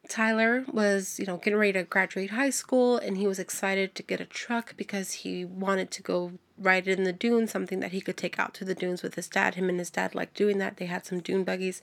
Tyler 0.10 0.66
was, 0.72 1.20
you 1.20 1.28
know, 1.28 1.38
getting 1.38 1.60
ready 1.60 1.74
to 1.74 1.84
graduate 1.84 2.32
high 2.32 2.50
school 2.50 2.98
and 2.98 3.18
he 3.18 3.28
was 3.28 3.38
excited 3.38 3.94
to 3.94 4.02
get 4.02 4.20
a 4.20 4.26
truck 4.26 4.76
because 4.76 5.12
he 5.12 5.46
wanted 5.46 5.92
to 5.92 6.02
go 6.02 6.34
ride 6.62 6.88
it 6.88 6.97
in 6.97 7.04
the 7.04 7.13
dunes, 7.13 7.52
something 7.52 7.80
that 7.80 7.91
he 7.91 8.02
could 8.02 8.17
take 8.17 8.39
out 8.39 8.54
to 8.56 8.65
the 8.65 8.76
dunes 8.76 9.02
with 9.02 9.15
his 9.15 9.28
dad. 9.28 9.56
Him 9.56 9.69
and 9.69 9.80
his 9.80 9.89
dad 9.89 10.15
liked 10.15 10.36
doing 10.36 10.58
that. 10.60 10.78
They 10.78 10.86
had 10.86 11.06
some 11.06 11.19
dune 11.19 11.43
buggies. 11.43 11.82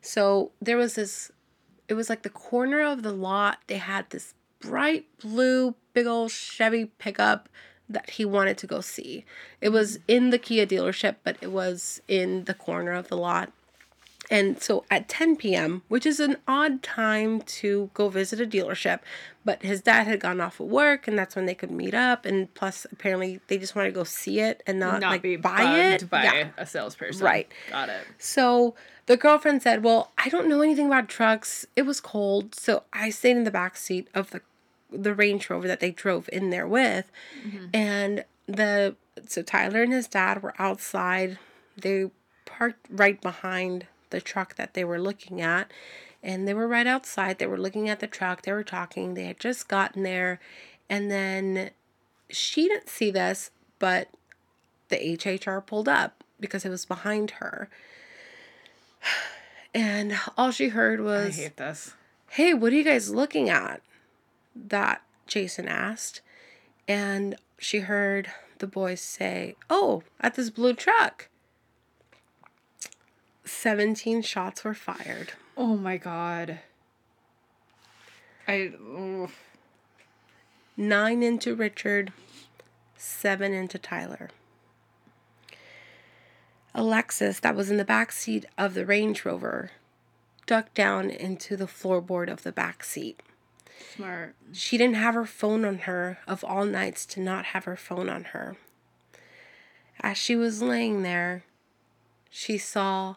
So 0.00 0.52
there 0.60 0.76
was 0.76 0.94
this, 0.94 1.30
it 1.88 1.94
was 1.94 2.08
like 2.08 2.22
the 2.22 2.30
corner 2.30 2.82
of 2.82 3.02
the 3.02 3.12
lot. 3.12 3.58
They 3.66 3.78
had 3.78 4.10
this 4.10 4.34
bright 4.60 5.06
blue, 5.18 5.74
big 5.92 6.06
old 6.06 6.30
Chevy 6.30 6.86
pickup 6.86 7.48
that 7.88 8.10
he 8.10 8.24
wanted 8.24 8.56
to 8.58 8.66
go 8.66 8.80
see. 8.80 9.24
It 9.60 9.70
was 9.70 9.98
in 10.08 10.30
the 10.30 10.38
Kia 10.38 10.66
dealership, 10.66 11.16
but 11.24 11.36
it 11.40 11.50
was 11.50 12.00
in 12.08 12.44
the 12.44 12.54
corner 12.54 12.92
of 12.92 13.08
the 13.08 13.16
lot. 13.16 13.52
And 14.32 14.62
so 14.62 14.84
at 14.90 15.08
10 15.10 15.36
p.m., 15.36 15.82
which 15.88 16.06
is 16.06 16.18
an 16.18 16.38
odd 16.48 16.82
time 16.82 17.42
to 17.42 17.90
go 17.92 18.08
visit 18.08 18.40
a 18.40 18.46
dealership, 18.46 19.00
but 19.44 19.62
his 19.62 19.82
dad 19.82 20.06
had 20.06 20.20
gone 20.20 20.40
off 20.40 20.58
of 20.58 20.68
work 20.68 21.06
and 21.06 21.18
that's 21.18 21.36
when 21.36 21.44
they 21.44 21.54
could 21.54 21.70
meet 21.70 21.92
up. 21.92 22.24
And 22.24 22.52
plus, 22.54 22.86
apparently, 22.90 23.40
they 23.48 23.58
just 23.58 23.76
wanted 23.76 23.88
to 23.90 23.94
go 23.94 24.04
see 24.04 24.40
it 24.40 24.62
and 24.66 24.80
not, 24.80 25.00
Not 25.00 25.10
like 25.10 25.22
be 25.22 25.36
buy 25.36 25.78
it. 25.92 26.08
by 26.08 26.24
Yeah. 26.24 26.48
a 26.56 26.64
salesperson. 26.64 27.22
Right. 27.24 27.46
Got 27.70 27.90
it. 27.90 28.00
So 28.18 28.74
the 29.04 29.18
girlfriend 29.18 29.62
said, 29.62 29.84
Well, 29.84 30.10
I 30.16 30.30
don't 30.30 30.48
know 30.48 30.62
anything 30.62 30.86
about 30.86 31.08
trucks. 31.10 31.66
It 31.76 31.82
was 31.82 32.00
cold. 32.00 32.54
So 32.54 32.84
I 32.92 33.10
stayed 33.10 33.36
in 33.36 33.44
the 33.44 33.50
back 33.50 33.76
seat 33.76 34.08
of 34.14 34.30
the 34.30 34.40
the 34.90 35.14
Range 35.14 35.48
Rover 35.50 35.66
that 35.68 35.80
they 35.80 35.90
drove 35.90 36.28
in 36.32 36.50
there 36.50 36.66
with. 36.66 37.10
Mm-hmm. 37.46 37.66
And 37.74 38.24
the 38.46 38.96
so 39.26 39.42
Tyler 39.42 39.82
and 39.82 39.92
his 39.92 40.06
dad 40.08 40.42
were 40.42 40.54
outside. 40.58 41.38
They 41.76 42.10
parked 42.44 42.86
right 42.90 43.20
behind 43.20 43.86
the 44.12 44.20
truck 44.20 44.54
that 44.54 44.74
they 44.74 44.84
were 44.84 45.00
looking 45.00 45.40
at. 45.40 45.70
And 46.22 46.46
they 46.46 46.54
were 46.54 46.68
right 46.68 46.86
outside. 46.86 47.38
They 47.38 47.48
were 47.48 47.58
looking 47.58 47.88
at 47.88 47.98
the 47.98 48.06
truck. 48.06 48.42
They 48.42 48.52
were 48.52 48.62
talking. 48.62 49.14
They 49.14 49.24
had 49.24 49.40
just 49.40 49.66
gotten 49.66 50.04
there. 50.04 50.38
And 50.88 51.10
then 51.10 51.70
she 52.30 52.68
didn't 52.68 52.88
see 52.88 53.10
this, 53.10 53.50
but 53.80 54.08
the 54.88 54.96
HHR 54.96 55.66
pulled 55.66 55.88
up 55.88 56.22
because 56.38 56.64
it 56.64 56.70
was 56.70 56.86
behind 56.86 57.32
her. 57.32 57.68
And 59.74 60.18
all 60.36 60.50
she 60.50 60.68
heard 60.68 61.00
I 61.00 61.02
was, 61.02 61.36
hate 61.36 61.56
this. 61.56 61.94
Hey, 62.28 62.52
what 62.52 62.74
are 62.74 62.76
you 62.76 62.84
guys 62.84 63.08
looking 63.08 63.48
at? 63.48 63.80
That 64.54 65.00
Jason 65.26 65.66
asked. 65.66 66.20
And 66.86 67.36
she 67.58 67.78
heard 67.78 68.30
the 68.58 68.66
boys 68.66 69.00
say, 69.00 69.56
Oh, 69.70 70.02
at 70.20 70.34
this 70.34 70.50
blue 70.50 70.74
truck. 70.74 71.30
17 73.44 74.22
shots 74.22 74.64
were 74.64 74.74
fired. 74.74 75.32
Oh 75.56 75.76
my 75.76 75.96
god. 75.96 76.60
I. 78.46 78.72
oof. 78.80 79.38
Nine 80.76 81.22
into 81.22 81.54
Richard, 81.54 82.12
seven 82.96 83.52
into 83.52 83.78
Tyler. 83.78 84.30
Alexis, 86.74 87.40
that 87.40 87.54
was 87.54 87.70
in 87.70 87.76
the 87.76 87.84
back 87.84 88.10
seat 88.10 88.46
of 88.56 88.72
the 88.72 88.86
Range 88.86 89.24
Rover, 89.26 89.72
ducked 90.46 90.74
down 90.74 91.10
into 91.10 91.56
the 91.56 91.66
floorboard 91.66 92.32
of 92.32 92.42
the 92.42 92.52
back 92.52 92.82
seat. 92.82 93.20
Smart. 93.94 94.34
She 94.52 94.78
didn't 94.78 94.96
have 94.96 95.14
her 95.14 95.26
phone 95.26 95.66
on 95.66 95.80
her, 95.80 96.18
of 96.26 96.42
all 96.42 96.64
nights 96.64 97.04
to 97.06 97.20
not 97.20 97.46
have 97.46 97.64
her 97.64 97.76
phone 97.76 98.08
on 98.08 98.24
her. 98.24 98.56
As 100.00 100.16
she 100.16 100.34
was 100.34 100.62
laying 100.62 101.02
there, 101.02 101.44
she 102.30 102.56
saw 102.56 103.16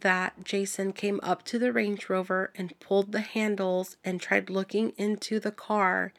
that 0.00 0.44
Jason 0.44 0.92
came 0.92 1.20
up 1.22 1.44
to 1.44 1.58
the 1.58 1.72
Range 1.72 2.08
Rover 2.08 2.50
and 2.54 2.78
pulled 2.80 3.12
the 3.12 3.20
handles 3.20 3.96
and 4.04 4.20
tried 4.20 4.50
looking 4.50 4.92
into 4.96 5.40
the 5.40 5.52
car, 5.52 6.12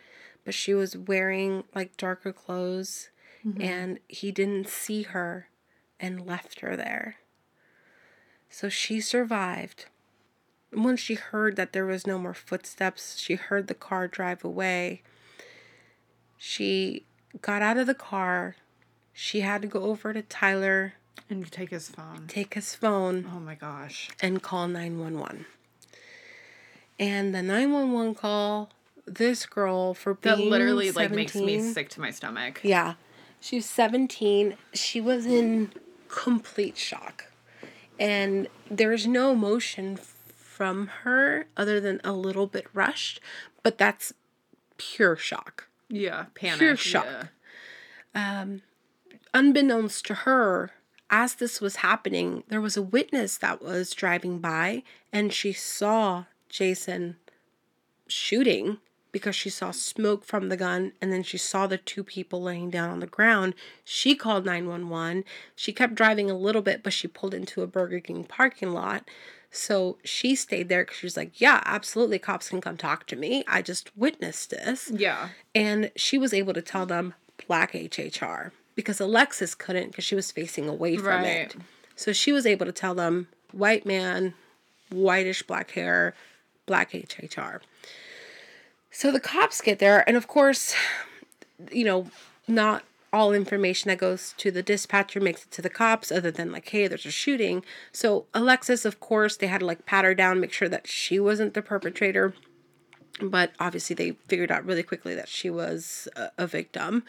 but 0.43 0.53
she 0.53 0.73
was 0.73 0.97
wearing 0.97 1.63
like 1.75 1.97
darker 1.97 2.33
clothes 2.33 3.09
mm-hmm. 3.45 3.61
and 3.61 3.99
he 4.07 4.31
didn't 4.31 4.67
see 4.67 5.03
her 5.03 5.49
and 5.99 6.25
left 6.25 6.59
her 6.61 6.75
there. 6.75 7.17
So 8.49 8.69
she 8.69 9.01
survived. 9.01 9.85
Once 10.73 10.99
she 10.99 11.15
heard 11.15 11.55
that 11.55 11.73
there 11.73 11.85
was 11.85 12.07
no 12.07 12.17
more 12.17 12.33
footsteps, 12.33 13.17
she 13.17 13.35
heard 13.35 13.67
the 13.67 13.73
car 13.73 14.07
drive 14.07 14.43
away. 14.43 15.01
She 16.37 17.05
got 17.41 17.61
out 17.61 17.77
of 17.77 17.87
the 17.87 17.93
car. 17.93 18.55
She 19.13 19.41
had 19.41 19.61
to 19.61 19.67
go 19.67 19.83
over 19.83 20.13
to 20.13 20.21
Tyler, 20.21 20.93
And 21.29 21.39
you 21.39 21.45
take 21.45 21.69
his 21.69 21.89
phone. 21.89 22.25
take 22.27 22.53
his 22.53 22.73
phone, 22.75 23.29
Oh 23.33 23.39
my 23.39 23.55
gosh. 23.55 24.09
and 24.21 24.41
call 24.41 24.67
911. 24.67 25.45
And 26.99 27.33
the 27.35 27.41
911 27.41 28.15
call, 28.15 28.69
this 29.05 29.45
girl 29.45 29.93
for 29.93 30.13
being 30.15 30.37
That 30.37 30.43
literally 30.43 30.91
like 30.91 31.11
makes 31.11 31.35
me 31.35 31.57
17 31.57 31.73
sick 31.73 31.89
to 31.89 32.01
my 32.01 32.11
stomach. 32.11 32.61
Yeah. 32.63 32.95
She 33.39 33.57
was 33.57 33.65
17. 33.65 34.57
She 34.73 34.99
was 34.99 35.25
in 35.25 35.71
complete 36.07 36.77
shock. 36.77 37.25
And 37.99 38.47
there's 38.69 39.05
no 39.07 39.31
emotion 39.31 39.97
from 39.97 40.87
her 41.03 41.45
other 41.55 41.79
than 41.79 42.01
a 42.03 42.13
little 42.13 42.47
bit 42.47 42.65
rushed, 42.73 43.19
but 43.63 43.77
that's 43.77 44.13
pure 44.77 45.15
shock. 45.15 45.67
Yeah. 45.89 46.25
Panic. 46.35 46.59
Pure 46.59 46.77
shock. 46.77 47.05
Yeah. 48.15 48.41
Um, 48.41 48.61
unbeknownst 49.33 50.05
to 50.07 50.13
her, 50.15 50.71
as 51.09 51.35
this 51.35 51.61
was 51.61 51.77
happening, 51.77 52.43
there 52.49 52.61
was 52.61 52.77
a 52.77 52.81
witness 52.81 53.37
that 53.37 53.61
was 53.61 53.91
driving 53.93 54.39
by 54.39 54.83
and 55.11 55.31
she 55.31 55.53
saw 55.53 56.25
Jason 56.49 57.17
shooting 58.07 58.77
because 59.11 59.35
she 59.35 59.49
saw 59.49 59.71
smoke 59.71 60.23
from 60.23 60.49
the 60.49 60.57
gun 60.57 60.91
and 61.01 61.11
then 61.11 61.23
she 61.23 61.37
saw 61.37 61.65
the 61.65 61.77
two 61.77 62.03
people 62.03 62.41
laying 62.41 62.69
down 62.69 62.89
on 62.89 62.99
the 62.99 63.07
ground. 63.07 63.55
She 63.83 64.15
called 64.15 64.45
911. 64.45 65.23
She 65.55 65.73
kept 65.73 65.95
driving 65.95 66.29
a 66.29 66.37
little 66.37 66.61
bit, 66.61 66.83
but 66.83 66.93
she 66.93 67.07
pulled 67.07 67.33
into 67.33 67.61
a 67.61 67.67
Burger 67.67 67.99
King 67.99 68.23
parking 68.23 68.71
lot. 68.71 69.09
So 69.49 69.97
she 70.03 70.35
stayed 70.35 70.69
there 70.69 70.83
because 70.83 70.97
she 70.97 71.05
was 71.05 71.17
like, 71.17 71.39
Yeah, 71.39 71.61
absolutely, 71.65 72.19
cops 72.19 72.49
can 72.49 72.61
come 72.61 72.77
talk 72.77 73.07
to 73.07 73.15
me. 73.15 73.43
I 73.47 73.61
just 73.61 73.95
witnessed 73.97 74.49
this. 74.49 74.91
Yeah. 74.93 75.29
And 75.55 75.91
she 75.95 76.17
was 76.17 76.33
able 76.33 76.53
to 76.53 76.61
tell 76.61 76.85
them 76.85 77.13
black 77.47 77.71
HHR 77.71 78.51
because 78.77 79.01
Alexis 79.01 79.55
couldn't 79.55 79.87
because 79.87 80.05
she 80.05 80.15
was 80.15 80.31
facing 80.31 80.69
away 80.69 80.95
from 80.97 81.23
it. 81.25 81.55
So 81.95 82.13
she 82.13 82.31
was 82.31 82.45
able 82.45 82.67
to 82.67 82.71
tell 82.71 82.93
them 82.93 83.27
white 83.51 83.87
man, 83.87 84.35
whitish 84.91 85.41
black 85.41 85.71
hair, 85.71 86.13
black 86.67 86.91
HHR. 86.91 87.59
So 88.91 89.11
the 89.11 89.19
cops 89.19 89.61
get 89.61 89.79
there, 89.79 90.07
and 90.07 90.15
of 90.15 90.27
course, 90.27 90.75
you 91.71 91.83
know, 91.83 92.11
not 92.47 92.83
all 93.11 93.33
information 93.33 93.89
that 93.89 93.97
goes 93.97 94.35
to 94.37 94.51
the 94.51 94.61
dispatcher 94.61 95.19
makes 95.19 95.43
it 95.43 95.51
to 95.51 95.61
the 95.61 95.69
cops 95.69 96.11
other 96.11 96.29
than 96.29 96.51
like 96.51 96.67
hey 96.67 96.87
there's 96.87 97.05
a 97.05 97.09
shooting 97.09 97.63
so 97.93 98.25
alexis 98.33 98.83
of 98.83 98.99
course 98.99 99.37
they 99.37 99.47
had 99.47 99.61
to 99.61 99.65
like 99.65 99.85
pat 99.85 100.03
her 100.03 100.13
down 100.13 100.41
make 100.41 100.51
sure 100.51 100.67
that 100.67 100.85
she 100.85 101.17
wasn't 101.17 101.53
the 101.53 101.61
perpetrator 101.61 102.33
but 103.21 103.53
obviously 103.61 103.93
they 103.95 104.11
figured 104.27 104.51
out 104.51 104.65
really 104.65 104.83
quickly 104.83 105.15
that 105.15 105.29
she 105.29 105.49
was 105.49 106.09
a, 106.17 106.29
a 106.37 106.45
victim 106.45 107.01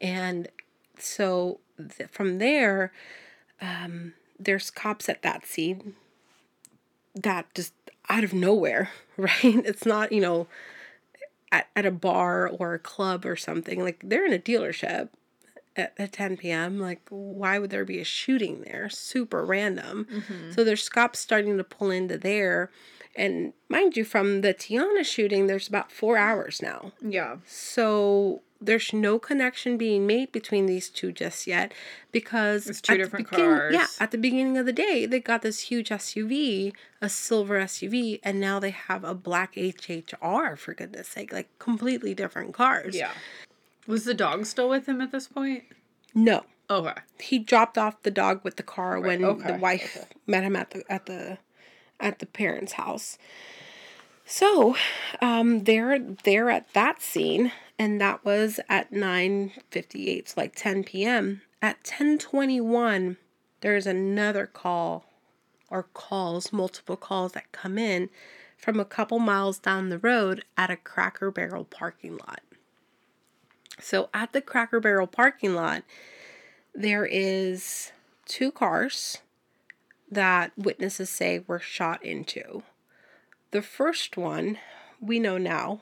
and 0.00 0.48
so 0.98 1.60
th- 1.78 2.10
from 2.10 2.38
there 2.38 2.92
um, 3.60 4.14
there's 4.38 4.70
cops 4.70 5.08
at 5.08 5.22
that 5.22 5.46
scene 5.46 5.94
that 7.14 7.46
just 7.54 7.72
out 8.08 8.24
of 8.24 8.32
nowhere 8.32 8.90
right? 9.16 9.34
It's 9.42 9.86
not 9.86 10.12
you 10.12 10.20
know 10.20 10.46
at, 11.52 11.68
at 11.76 11.86
a 11.86 11.90
bar 11.90 12.48
or 12.48 12.74
a 12.74 12.78
club 12.78 13.24
or 13.24 13.36
something. 13.36 13.82
Like 13.82 14.02
they're 14.04 14.26
in 14.26 14.32
a 14.32 14.38
dealership 14.38 15.08
at, 15.76 15.92
at 15.98 16.12
10 16.12 16.36
p.m 16.36 16.78
like 16.78 17.00
why 17.10 17.58
would 17.58 17.70
there 17.70 17.84
be 17.84 18.00
a 18.00 18.04
shooting 18.04 18.62
there 18.62 18.88
super 18.88 19.44
random 19.44 20.06
mm-hmm. 20.12 20.52
so 20.52 20.62
there's 20.64 20.88
cops 20.88 21.18
starting 21.18 21.56
to 21.58 21.64
pull 21.64 21.90
into 21.90 22.16
there 22.18 22.70
and 23.16 23.52
mind 23.68 23.96
you 23.96 24.04
from 24.04 24.40
the 24.40 24.52
tiana 24.54 25.04
shooting 25.04 25.46
there's 25.46 25.68
about 25.68 25.90
four 25.92 26.16
hours 26.16 26.60
now 26.62 26.92
Yeah. 27.00 27.36
so 27.46 28.42
there's 28.60 28.92
no 28.94 29.18
connection 29.18 29.76
being 29.76 30.06
made 30.06 30.32
between 30.32 30.64
these 30.66 30.88
two 30.88 31.12
just 31.12 31.46
yet 31.46 31.72
because 32.12 32.66
It's 32.66 32.80
two 32.80 32.94
at 32.94 32.96
different 32.98 33.30
begin- 33.30 33.68
Yeah, 33.72 33.86
at 34.00 34.10
the 34.10 34.16
beginning 34.16 34.56
of 34.56 34.64
the 34.64 34.72
day, 34.72 35.04
they 35.04 35.20
got 35.20 35.42
this 35.42 35.60
huge 35.60 35.90
SUV, 35.90 36.72
a 37.02 37.08
silver 37.10 37.60
SUV, 37.60 38.20
and 38.22 38.40
now 38.40 38.58
they 38.58 38.70
have 38.70 39.04
a 39.04 39.14
black 39.14 39.54
HHR 39.56 40.56
for 40.56 40.72
goodness 40.72 41.08
sake, 41.08 41.30
like 41.32 41.48
completely 41.58 42.14
different 42.14 42.54
cars. 42.54 42.96
Yeah. 42.96 43.10
Was 43.86 44.04
the 44.04 44.14
dog 44.14 44.46
still 44.46 44.68
with 44.68 44.86
him 44.86 45.00
at 45.00 45.12
this 45.12 45.28
point? 45.28 45.64
No, 46.14 46.44
Okay. 46.70 46.94
he 47.20 47.38
dropped 47.38 47.76
off 47.76 48.02
the 48.02 48.10
dog 48.10 48.40
with 48.44 48.56
the 48.56 48.62
car 48.62 48.98
when 49.00 49.20
the 49.20 49.28
okay, 49.28 49.58
wife 49.58 50.06
met 50.26 50.44
him 50.44 50.56
at 50.56 50.70
the 50.70 50.84
at 50.90 51.06
the 51.06 51.38
at 52.00 52.18
the 52.18 52.26
parents' 52.26 52.72
house. 52.72 53.18
So, 54.26 54.74
um, 55.20 55.64
they're 55.64 55.98
they're 55.98 56.48
at 56.50 56.72
that 56.72 57.02
scene, 57.02 57.52
and 57.78 58.00
that 58.00 58.24
was 58.24 58.58
at 58.68 58.92
nine 58.92 59.52
fifty 59.70 60.08
eight, 60.08 60.30
so 60.30 60.40
like 60.40 60.54
ten 60.56 60.82
p.m. 60.84 61.42
At 61.60 61.84
ten 61.84 62.18
twenty 62.18 62.60
one, 62.60 63.18
there's 63.60 63.86
another 63.86 64.46
call, 64.46 65.04
or 65.68 65.82
calls, 65.92 66.52
multiple 66.52 66.96
calls 66.96 67.32
that 67.32 67.52
come 67.52 67.76
in 67.76 68.08
from 68.56 68.80
a 68.80 68.84
couple 68.86 69.18
miles 69.18 69.58
down 69.58 69.90
the 69.90 69.98
road 69.98 70.42
at 70.56 70.70
a 70.70 70.76
Cracker 70.76 71.30
Barrel 71.30 71.64
parking 71.64 72.16
lot. 72.16 72.40
So 73.84 74.08
at 74.14 74.32
the 74.32 74.40
Cracker 74.40 74.80
Barrel 74.80 75.06
parking 75.06 75.54
lot, 75.54 75.82
there 76.74 77.04
is 77.04 77.92
two 78.24 78.50
cars 78.50 79.18
that 80.10 80.52
witnesses 80.56 81.10
say 81.10 81.44
were 81.46 81.58
shot 81.58 82.02
into. 82.02 82.62
The 83.50 83.60
first 83.60 84.16
one, 84.16 84.56
we 85.02 85.20
know 85.20 85.36
now, 85.36 85.80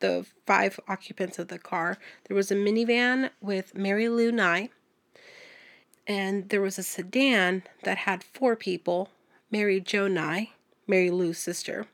the 0.00 0.24
five 0.46 0.80
occupants 0.88 1.38
of 1.38 1.48
the 1.48 1.58
car, 1.58 1.98
there 2.26 2.34
was 2.34 2.50
a 2.50 2.56
minivan 2.56 3.28
with 3.42 3.74
Mary 3.74 4.08
Lou 4.08 4.32
Nye, 4.32 4.70
and 6.06 6.48
there 6.48 6.62
was 6.62 6.78
a 6.78 6.82
sedan 6.82 7.64
that 7.82 7.98
had 7.98 8.24
four 8.24 8.56
people 8.56 9.10
Mary 9.50 9.78
Jo 9.78 10.08
Nye, 10.08 10.52
Mary 10.86 11.10
Lou's 11.10 11.38
sister, 11.38 11.84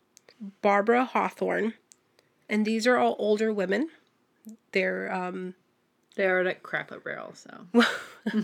Barbara 0.63 1.05
Hawthorne, 1.05 1.75
and 2.49 2.65
these 2.65 2.87
are 2.87 2.97
all 2.97 3.17
older 3.19 3.53
women. 3.53 3.91
They're 4.73 5.13
um 5.13 5.55
They 6.17 6.27
are 6.27 6.41
at 6.47 6.63
Cracker 6.63 7.01
Barrel, 7.01 7.35
so 7.35 7.67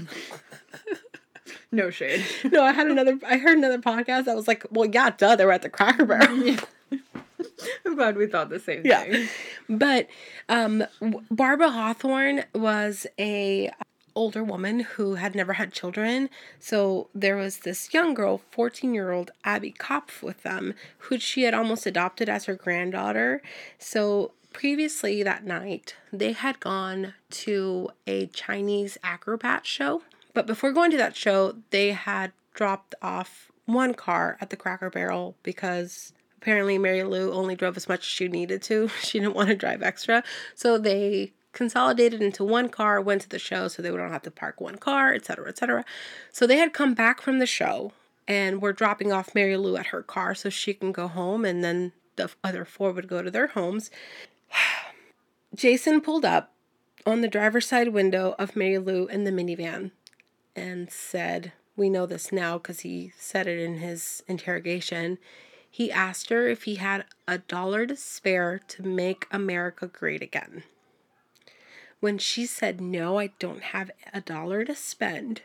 no 1.72 1.90
shade. 1.90 2.24
no, 2.50 2.62
I 2.62 2.72
had 2.72 2.86
another 2.86 3.18
I 3.26 3.36
heard 3.38 3.58
another 3.58 3.78
podcast 3.78 4.24
that 4.26 4.36
was 4.36 4.48
like, 4.48 4.64
well, 4.70 4.88
yeah, 4.88 5.10
duh, 5.10 5.36
they 5.36 5.44
were 5.44 5.52
at 5.52 5.62
the 5.62 5.68
Cracker 5.70 6.04
Barrel. 6.04 6.56
I'm 7.86 7.96
glad 7.96 8.16
we 8.16 8.26
thought 8.26 8.48
the 8.50 8.60
same 8.60 8.82
Yeah. 8.84 9.02
thing. 9.04 9.28
But 9.68 10.08
um, 10.48 10.84
Barbara 11.30 11.70
Hawthorne 11.70 12.44
was 12.54 13.06
a 13.18 13.70
older 14.16 14.44
woman 14.44 14.80
who 14.80 15.14
had 15.16 15.34
never 15.34 15.54
had 15.54 15.72
children. 15.72 16.30
So 16.60 17.08
there 17.14 17.36
was 17.36 17.58
this 17.58 17.92
young 17.92 18.14
girl, 18.14 18.40
14 18.52 18.94
year 18.94 19.10
old 19.12 19.30
Abby 19.44 19.72
Kopf, 19.76 20.22
with 20.22 20.42
them, 20.42 20.74
who 20.98 21.18
she 21.18 21.42
had 21.42 21.54
almost 21.54 21.84
adopted 21.86 22.28
as 22.28 22.44
her 22.44 22.54
granddaughter. 22.54 23.42
So 23.78 24.32
previously 24.54 25.22
that 25.22 25.44
night, 25.44 25.96
they 26.10 26.32
had 26.32 26.58
gone 26.60 27.12
to 27.28 27.90
a 28.06 28.26
Chinese 28.28 28.96
acrobat 29.02 29.66
show. 29.66 30.00
But 30.32 30.46
before 30.46 30.72
going 30.72 30.90
to 30.92 30.96
that 30.96 31.14
show, 31.14 31.56
they 31.68 31.92
had 31.92 32.32
dropped 32.54 32.94
off 33.02 33.50
one 33.66 33.92
car 33.92 34.38
at 34.40 34.48
the 34.48 34.56
Cracker 34.56 34.88
Barrel 34.88 35.36
because 35.42 36.14
apparently 36.38 36.78
Mary 36.78 37.02
Lou 37.02 37.32
only 37.32 37.54
drove 37.54 37.76
as 37.76 37.88
much 37.88 38.00
as 38.00 38.06
she 38.06 38.28
needed 38.28 38.62
to. 38.62 38.88
She 39.02 39.18
didn't 39.20 39.34
want 39.34 39.48
to 39.50 39.56
drive 39.56 39.82
extra. 39.82 40.24
So 40.54 40.78
they 40.78 41.32
consolidated 41.52 42.22
into 42.22 42.44
one 42.44 42.68
car, 42.68 43.00
went 43.00 43.22
to 43.22 43.28
the 43.28 43.38
show 43.38 43.68
so 43.68 43.82
they 43.82 43.90
not 43.90 44.10
have 44.10 44.22
to 44.22 44.30
park 44.30 44.60
one 44.60 44.76
car, 44.76 45.14
etc., 45.14 45.48
etc. 45.48 45.84
So 46.32 46.46
they 46.46 46.56
had 46.56 46.72
come 46.72 46.94
back 46.94 47.20
from 47.20 47.38
the 47.38 47.46
show 47.46 47.92
and 48.26 48.62
were 48.62 48.72
dropping 48.72 49.12
off 49.12 49.34
Mary 49.34 49.56
Lou 49.56 49.76
at 49.76 49.86
her 49.86 50.02
car 50.02 50.34
so 50.34 50.48
she 50.48 50.74
can 50.74 50.92
go 50.92 51.08
home 51.08 51.44
and 51.44 51.62
then 51.62 51.92
the 52.16 52.30
other 52.42 52.64
four 52.64 52.92
would 52.92 53.08
go 53.08 53.22
to 53.22 53.30
their 53.30 53.48
homes. 53.48 53.90
Jason 55.54 56.00
pulled 56.00 56.24
up 56.24 56.52
on 57.06 57.20
the 57.20 57.28
driver's 57.28 57.66
side 57.66 57.88
window 57.88 58.34
of 58.38 58.56
Mary 58.56 58.78
Lou 58.78 59.06
in 59.06 59.24
the 59.24 59.30
minivan 59.30 59.90
and 60.56 60.90
said, 60.90 61.52
We 61.76 61.90
know 61.90 62.06
this 62.06 62.32
now 62.32 62.58
because 62.58 62.80
he 62.80 63.12
said 63.18 63.46
it 63.46 63.58
in 63.58 63.78
his 63.78 64.22
interrogation. 64.26 65.18
He 65.70 65.90
asked 65.90 66.30
her 66.30 66.46
if 66.46 66.64
he 66.64 66.76
had 66.76 67.04
a 67.26 67.38
dollar 67.38 67.86
to 67.86 67.96
spare 67.96 68.60
to 68.68 68.82
make 68.82 69.26
America 69.30 69.86
great 69.86 70.22
again. 70.22 70.62
When 72.00 72.18
she 72.18 72.46
said, 72.46 72.80
No, 72.80 73.18
I 73.18 73.28
don't 73.38 73.62
have 73.62 73.90
a 74.12 74.20
dollar 74.20 74.64
to 74.64 74.74
spend, 74.74 75.42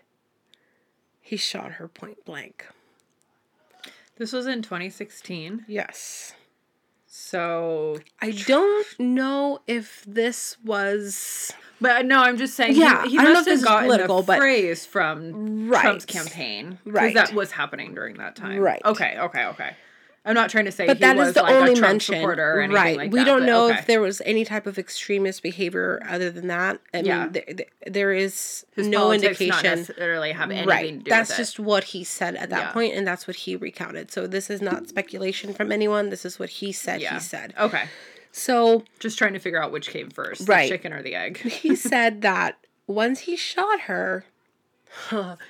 he 1.22 1.38
shot 1.38 1.74
her 1.74 1.88
point 1.88 2.26
blank. 2.26 2.68
This 4.18 4.34
was 4.34 4.47
in 4.47 4.62
2016, 4.62 5.66
Yes. 5.68 6.34
So 7.12 7.97
I 8.22 8.32
don't 8.32 8.86
know 8.99 9.60
if 9.66 10.03
this 10.07 10.57
was 10.64 11.51
But 11.82 11.91
uh, 11.91 12.01
no, 12.03 12.22
I'm 12.22 12.38
just 12.38 12.53
saying. 12.53 12.76
Yeah, 12.76 13.03
he, 13.03 13.12
he 13.12 13.18
I 13.18 13.24
don't 13.24 13.34
know 13.34 13.39
if 13.39 13.45
this 13.45 13.64
gotten 13.64 13.86
political, 13.88 14.22
but- 14.22 14.38
phrase 14.38 14.86
from 14.86 15.70
Right. 15.70 15.82
Trump's 15.82 16.05
campaign, 16.05 16.78
Right. 16.86 17.14
Because 17.14 17.30
that 17.30 17.36
was 17.36 17.51
happening 17.51 17.95
during 17.95 18.18
that 18.20 18.36
time, 18.36 18.60
Right. 18.60 18.82
Okay, 18.86 19.18
okay, 19.18 19.45
okay. 19.45 19.72
I'm 20.30 20.36
not 20.36 20.49
trying 20.51 20.65
to 20.65 20.71
say 20.71 20.86
but 20.86 20.97
he 20.97 21.01
that 21.01 21.17
was 21.17 21.30
is 21.30 21.34
the 21.34 21.41
like 21.41 21.55
only 21.55 21.80
mention, 21.82 22.23
right? 22.23 22.95
like 22.97 23.11
we 23.11 23.19
that, 23.19 23.25
don't 23.25 23.39
but 23.39 23.45
know 23.47 23.65
okay. 23.71 23.80
if 23.80 23.88
there 23.88 23.99
was 23.99 24.21
any 24.25 24.45
type 24.45 24.67
of 24.67 24.77
extremist 24.77 25.41
behavior 25.41 25.99
other 26.07 26.30
than 26.30 26.47
that. 26.47 26.80
I 26.93 26.99
Yeah. 26.99 27.25
mean, 27.34 27.59
there, 27.88 28.11
is 28.13 28.63
His 28.75 28.88
no 28.88 28.99
politics 29.05 29.39
not 29.41 29.49
indication. 29.65 29.80
necessarily 29.80 30.32
have 30.32 30.51
anything 30.51 30.67
Right, 30.69 30.89
to 30.91 30.97
do 30.97 31.09
that's 31.09 31.30
with 31.32 31.39
it. 31.39 31.41
just 31.41 31.59
what 31.59 31.84
he 31.86 32.03
said 32.03 32.36
at 32.36 32.51
that 32.51 32.59
Yeah. 32.59 32.71
point, 32.71 32.93
and 32.93 33.07
that's 33.07 33.25
what 33.27 33.38
he 33.38 33.55
recounted. 33.55 34.11
So 34.11 34.27
this 34.27 34.51
is 34.51 34.61
not 34.61 34.88
speculation 34.88 35.53
from 35.53 35.71
anyone. 35.71 36.09
This 36.11 36.25
is 36.25 36.38
what 36.38 36.49
he 36.49 36.71
said. 36.71 37.01
yeah. 37.01 37.15
He 37.15 37.19
said. 37.19 37.55
Okay, 37.59 37.86
So 38.32 38.84
just 38.99 39.17
trying 39.17 39.34
to 39.34 39.39
figure 39.39 39.61
out 39.61 39.71
which 39.71 39.89
came 39.89 40.11
first, 40.11 40.47
Right. 40.47 40.69
the 40.69 40.75
chicken 40.77 40.93
or 40.93 41.01
the 41.01 41.15
egg. 41.15 41.38
he 41.39 41.75
said 41.91 42.21
that 42.21 42.57
once 42.86 43.21
he 43.21 43.36
shot 43.36 43.82
her, 43.82 44.25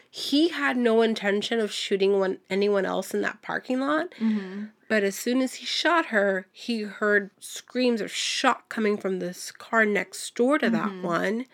he 0.10 0.50
had 0.50 0.78
no 0.78 1.02
intention 1.02 1.60
of 1.60 1.72
shooting 1.72 2.20
one, 2.20 2.40
anyone 2.50 2.86
else 2.86 3.14
in 3.14 3.22
that 3.22 3.42
parking 3.42 3.80
lot. 3.80 4.12
Mm-hmm. 4.20 4.66
But 4.88 5.04
as 5.04 5.16
soon 5.16 5.42
as 5.42 5.56
he 5.56 5.66
shot 5.66 6.08
her, 6.08 6.48
he 6.52 6.82
heard 6.82 7.32
screams 7.40 8.02
of 8.02 8.12
shock 8.12 8.70
coming 8.70 8.98
from 8.98 9.20
this 9.20 9.52
car 9.52 9.86
next 9.86 10.34
door 10.36 10.58
to 10.60 10.70
that 10.70 11.02
one 11.02 11.46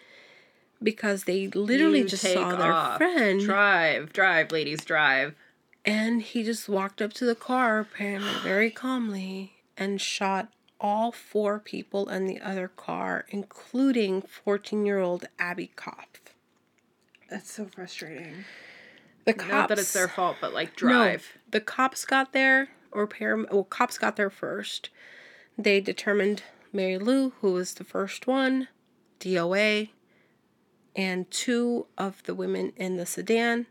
because 0.81 1.25
they 1.25 1.47
literally 1.47 1.99
You 1.99 2.05
just 2.07 2.23
saw 2.23 2.55
their 2.55 2.71
off. 2.71 2.97
friend. 2.97 3.39
Drive, 3.41 4.13
drive, 4.13 4.51
ladies, 4.51 4.83
drive. 4.85 5.35
And 5.83 6.21
he 6.21 6.43
just 6.43 6.67
walked 6.69 7.01
up 7.01 7.13
to 7.13 7.25
the 7.25 7.35
car, 7.35 7.79
apparently 7.79 8.31
very 8.43 8.71
calmly, 8.71 9.53
and 9.77 9.99
shot 10.01 10.47
all 10.79 11.11
four 11.11 11.59
people 11.59 12.09
in 12.09 12.25
the 12.25 12.39
other 12.41 12.67
car, 12.67 13.25
including 13.29 14.21
14 14.21 14.85
year 14.85 14.99
old 14.99 15.25
Abby 15.39 15.71
Kopf. 15.75 16.24
That's 17.29 17.51
so 17.51 17.65
frustrating. 17.65 18.45
The 19.25 19.33
cops. 19.33 19.49
Not 19.51 19.69
that 19.69 19.79
it's 19.79 19.93
their 19.93 20.07
fault, 20.07 20.37
but 20.39 20.53
like 20.53 20.69
No, 20.81 20.89
drive. 20.89 21.37
the 21.49 21.61
cops 21.61 22.05
got 22.05 22.31
there, 22.33 22.69
or 22.91 23.07
param- 23.07 23.51
well, 23.51 23.63
cops 23.63 23.97
got 23.97 24.15
there 24.15 24.29
first. 24.29 24.89
They 25.57 25.81
determined 25.81 26.43
Mary 26.71 26.97
Lou, 26.97 27.31
who 27.41 27.53
was 27.53 27.73
the 27.73 27.83
first 27.83 28.27
one, 28.27 28.67
DOA, 29.19 29.89
and 30.95 31.29
two 31.31 31.87
of 31.97 32.21
the 32.23 32.35
women 32.35 32.73
in 32.75 32.97
the 32.97 33.05
sedan, 33.05 33.65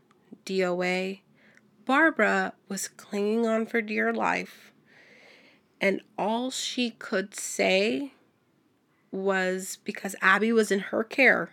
DOA. 0.45 1.21
Barbara 1.85 2.53
was 2.67 2.87
clinging 2.87 3.45
on 3.45 3.65
for 3.67 3.81
dear 3.81 4.11
life, 4.11 4.71
and 5.79 6.01
all 6.17 6.49
she 6.51 6.91
could 6.91 7.35
say 7.35 8.11
was 9.11 9.77
because 9.85 10.15
Abby 10.21 10.51
was 10.51 10.71
in 10.71 10.79
her 10.79 11.03
care 11.03 11.51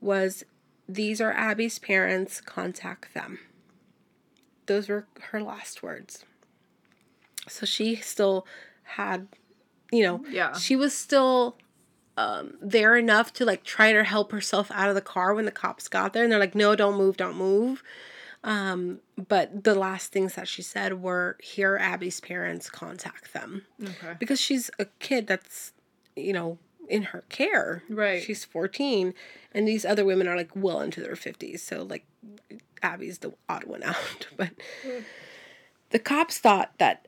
was 0.00 0.44
these 0.88 1.20
are 1.20 1.32
Abby's 1.32 1.78
parents, 1.78 2.40
contact 2.40 3.14
them 3.14 3.38
those 4.66 4.88
were 4.88 5.06
her 5.30 5.42
last 5.42 5.82
words. 5.82 6.24
So 7.48 7.66
she 7.66 7.96
still 7.96 8.46
had, 8.84 9.28
you 9.90 10.02
know, 10.02 10.24
Yeah. 10.28 10.52
she 10.54 10.76
was 10.76 10.96
still 10.96 11.58
um, 12.16 12.54
there 12.60 12.96
enough 12.96 13.32
to 13.34 13.44
like 13.46 13.64
try 13.64 13.92
to 13.92 14.04
help 14.04 14.32
herself 14.32 14.70
out 14.70 14.88
of 14.90 14.94
the 14.94 15.00
car 15.00 15.32
when 15.34 15.46
the 15.46 15.50
cops 15.50 15.88
got 15.88 16.12
there, 16.12 16.22
and 16.22 16.30
they're 16.30 16.38
like, 16.38 16.54
"No, 16.54 16.76
don't 16.76 16.98
move, 16.98 17.16
don't 17.16 17.36
move." 17.36 17.82
Um, 18.44 19.00
but 19.16 19.64
the 19.64 19.74
last 19.74 20.12
things 20.12 20.34
that 20.34 20.46
she 20.46 20.60
said 20.60 21.00
were, 21.02 21.38
"Here, 21.42 21.78
Abby's 21.78 22.20
parents, 22.20 22.68
contact 22.68 23.32
them," 23.32 23.64
Okay. 23.82 24.14
because 24.18 24.38
she's 24.38 24.70
a 24.78 24.84
kid 25.00 25.26
that's, 25.26 25.72
you 26.14 26.34
know, 26.34 26.58
in 26.88 27.04
her 27.04 27.24
care. 27.28 27.82
Right. 27.88 28.22
She's 28.22 28.44
fourteen, 28.44 29.14
and 29.52 29.66
these 29.66 29.84
other 29.84 30.04
women 30.04 30.28
are 30.28 30.36
like 30.36 30.50
well 30.54 30.80
into 30.80 31.00
their 31.00 31.16
fifties. 31.16 31.62
So 31.62 31.82
like, 31.82 32.04
Abby's 32.82 33.18
the 33.18 33.32
odd 33.48 33.64
one 33.64 33.82
out. 33.84 34.28
But 34.36 34.50
the 35.90 35.98
cops 35.98 36.38
thought 36.38 36.72
that 36.78 37.06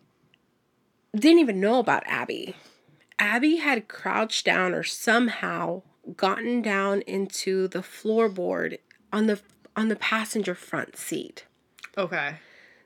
didn't 1.15 1.41
even 1.41 1.61
know 1.61 1.79
about 1.79 2.03
Abby. 2.07 2.57
Abby 3.19 3.57
had 3.57 3.89
crouched 3.89 4.45
down 4.45 4.75
or 4.75 4.83
somehow 4.83 5.83
gotten 6.17 6.61
down 6.61 7.01
into 7.03 7.69
the 7.69 7.81
floorboard 7.81 8.79
on 9.13 9.27
the 9.27 9.41
on 9.77 9.89
the 9.89 9.97
passenger 9.97 10.55
front 10.55 10.97
seat. 10.97 11.47
Okay. 11.97 12.37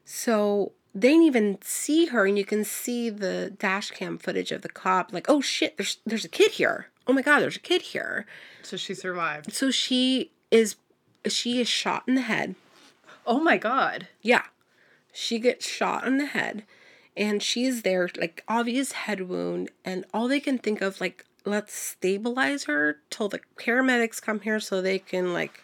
So 0.05 0.73
they 0.95 1.09
didn't 1.09 1.25
even 1.25 1.59
see 1.63 2.07
her, 2.07 2.27
and 2.27 2.39
you 2.39 2.45
can 2.45 2.65
see 2.65 3.11
the 3.11 3.53
dash 3.59 3.91
cam 3.91 4.19
footage 4.19 4.53
of 4.53 4.63
the 4.63 4.69
cop. 4.69 5.13
Like, 5.13 5.27
oh 5.29 5.41
shit, 5.41 5.77
there's 5.77 5.99
there's 6.07 6.25
a 6.25 6.29
kid 6.29 6.53
here. 6.53 6.89
Oh 7.07 7.13
my 7.13 7.23
god, 7.23 7.41
there's 7.41 7.57
a 7.57 7.61
kid 7.61 7.83
here. 7.83 8.27
So 8.63 8.77
she 8.77 8.95
survived. 8.95 9.53
So 9.53 9.71
she 9.71 10.33
is 10.51 10.77
she 11.27 11.61
is 11.61 11.69
shot 11.69 12.05
in 12.07 12.15
the 12.15 12.23
head. 12.23 12.55
Oh 13.27 13.41
my 13.41 13.59
god. 13.59 14.09
Yeah, 14.23 14.45
she 15.13 15.39
gets 15.39 15.67
shot 15.69 16.07
in 16.07 16.19
the 16.19 16.27
head, 16.27 16.65
and 17.17 17.43
she's 17.43 17.83
there 17.83 18.09
like 18.19 18.43
obvious 18.49 18.93
head 18.93 19.29
wound, 19.29 19.71
and 19.85 20.05
all 20.15 20.29
they 20.29 20.41
can 20.41 20.59
think 20.59 20.81
of 20.81 21.01
like 21.01 21.25
let's 21.45 21.73
stabilize 21.73 22.65
her 22.65 22.99
till 23.11 23.29
the 23.29 23.41
paramedics 23.57 24.21
come 24.21 24.41
here 24.41 24.61
so 24.61 24.83
they 24.83 24.99
can 24.99 25.33
like 25.33 25.63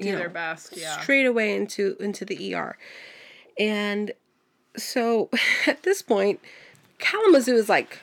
Do 0.00 0.06
you 0.06 0.12
know 0.12 0.18
their 0.18 0.28
best. 0.28 0.76
Yeah. 0.76 1.00
straight 1.00 1.26
away 1.26 1.54
into 1.54 1.96
into 2.00 2.24
the 2.24 2.54
ER. 2.54 2.76
And 3.58 4.12
so 4.82 5.28
at 5.66 5.82
this 5.82 6.02
point, 6.02 6.40
Kalamazoo 6.98 7.54
is 7.54 7.68
like 7.68 8.00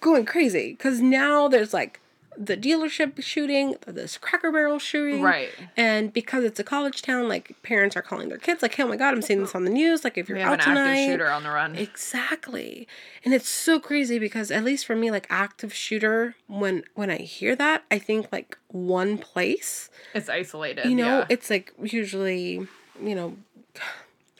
going 0.00 0.24
crazy 0.24 0.72
because 0.72 1.00
now 1.00 1.48
there's 1.48 1.72
like 1.74 2.00
the 2.36 2.56
dealership 2.56 3.22
shooting, 3.22 3.76
this 3.86 4.18
Cracker 4.18 4.50
Barrel 4.50 4.78
shooting, 4.78 5.22
Right. 5.22 5.50
And 5.76 6.12
because 6.12 6.44
it's 6.44 6.58
a 6.58 6.64
college 6.64 7.02
town, 7.02 7.28
like 7.28 7.54
parents 7.62 7.96
are 7.96 8.02
calling 8.02 8.28
their 8.28 8.38
kids, 8.38 8.62
like, 8.62 8.78
"Oh 8.78 8.86
my 8.86 8.96
god, 8.96 9.14
I'm 9.14 9.22
seeing 9.22 9.40
this 9.40 9.54
on 9.54 9.64
the 9.64 9.70
news. 9.70 10.04
Like, 10.04 10.18
if 10.18 10.28
you're 10.28 10.36
We 10.38 10.42
have 10.42 10.54
out 10.54 10.60
an 10.60 10.74
tonight, 10.74 10.90
active 10.90 11.12
shooter 11.12 11.30
on 11.30 11.42
the 11.42 11.50
run. 11.50 11.76
Exactly. 11.76 12.88
And 13.24 13.32
it's 13.34 13.48
so 13.48 13.78
crazy 13.80 14.18
because 14.18 14.50
at 14.50 14.64
least 14.64 14.86
for 14.86 14.96
me 14.96 15.10
like 15.10 15.26
active 15.30 15.72
shooter 15.72 16.34
when 16.46 16.84
when 16.94 17.10
I 17.10 17.18
hear 17.18 17.54
that, 17.56 17.84
I 17.90 17.98
think 17.98 18.32
like 18.32 18.58
one 18.68 19.18
place. 19.18 19.90
It's 20.14 20.28
isolated. 20.28 20.86
You 20.86 20.96
know, 20.96 21.18
yeah. 21.20 21.26
it's 21.28 21.50
like 21.50 21.72
usually, 21.82 22.66
you 23.02 23.14
know, 23.14 23.36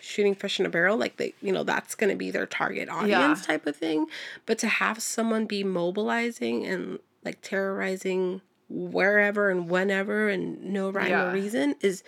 shooting 0.04 0.34
fish 0.34 0.60
in 0.60 0.66
a 0.66 0.68
barrel 0.68 0.96
like 0.96 1.16
they 1.16 1.32
you 1.40 1.50
know 1.52 1.64
that's 1.64 1.94
going 1.94 2.10
to 2.10 2.16
be 2.16 2.30
their 2.30 2.46
target 2.46 2.88
audience 2.88 3.40
Yeah. 3.40 3.46
type 3.46 3.66
of 3.66 3.74
thing 3.76 4.06
but 4.46 4.58
to 4.58 4.68
have 4.68 5.00
someone 5.02 5.46
be 5.46 5.64
mobilizing 5.64 6.66
and 6.66 6.98
like 7.24 7.40
terrorizing 7.40 8.40
wherever 8.68 9.50
and 9.50 9.68
whenever 9.68 10.28
and 10.28 10.62
no 10.62 10.90
rhyme 10.90 11.08
Yeah. 11.08 11.30
or 11.30 11.32
reason 11.32 11.74
is 11.80 12.02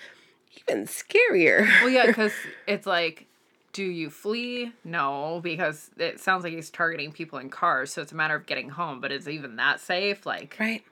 even 0.68 0.84
scarier 0.86 1.66
Well, 1.80 1.90
yeah, 1.90 2.07
because 2.12 2.32
it's 2.66 2.86
like, 2.86 3.26
do 3.72 3.84
you 3.84 4.09
flee? 4.09 4.72
No, 4.84 5.40
because 5.42 5.90
it 5.99 6.18
sounds 6.18 6.44
like 6.44 6.55
he's 6.55 6.70
targeting 6.70 7.12
people 7.12 7.38
in 7.38 7.51
cars, 7.51 7.92
so 7.92 8.01
it's 8.01 8.12
a 8.12 8.14
matter 8.14 8.34
of 8.34 8.47
getting 8.47 8.70
home. 8.70 9.01
But 9.03 9.12
is 9.12 9.28
even 9.28 9.57
that 9.57 9.80
safe? 9.80 10.24
Like, 10.24 10.57
right 10.59 10.82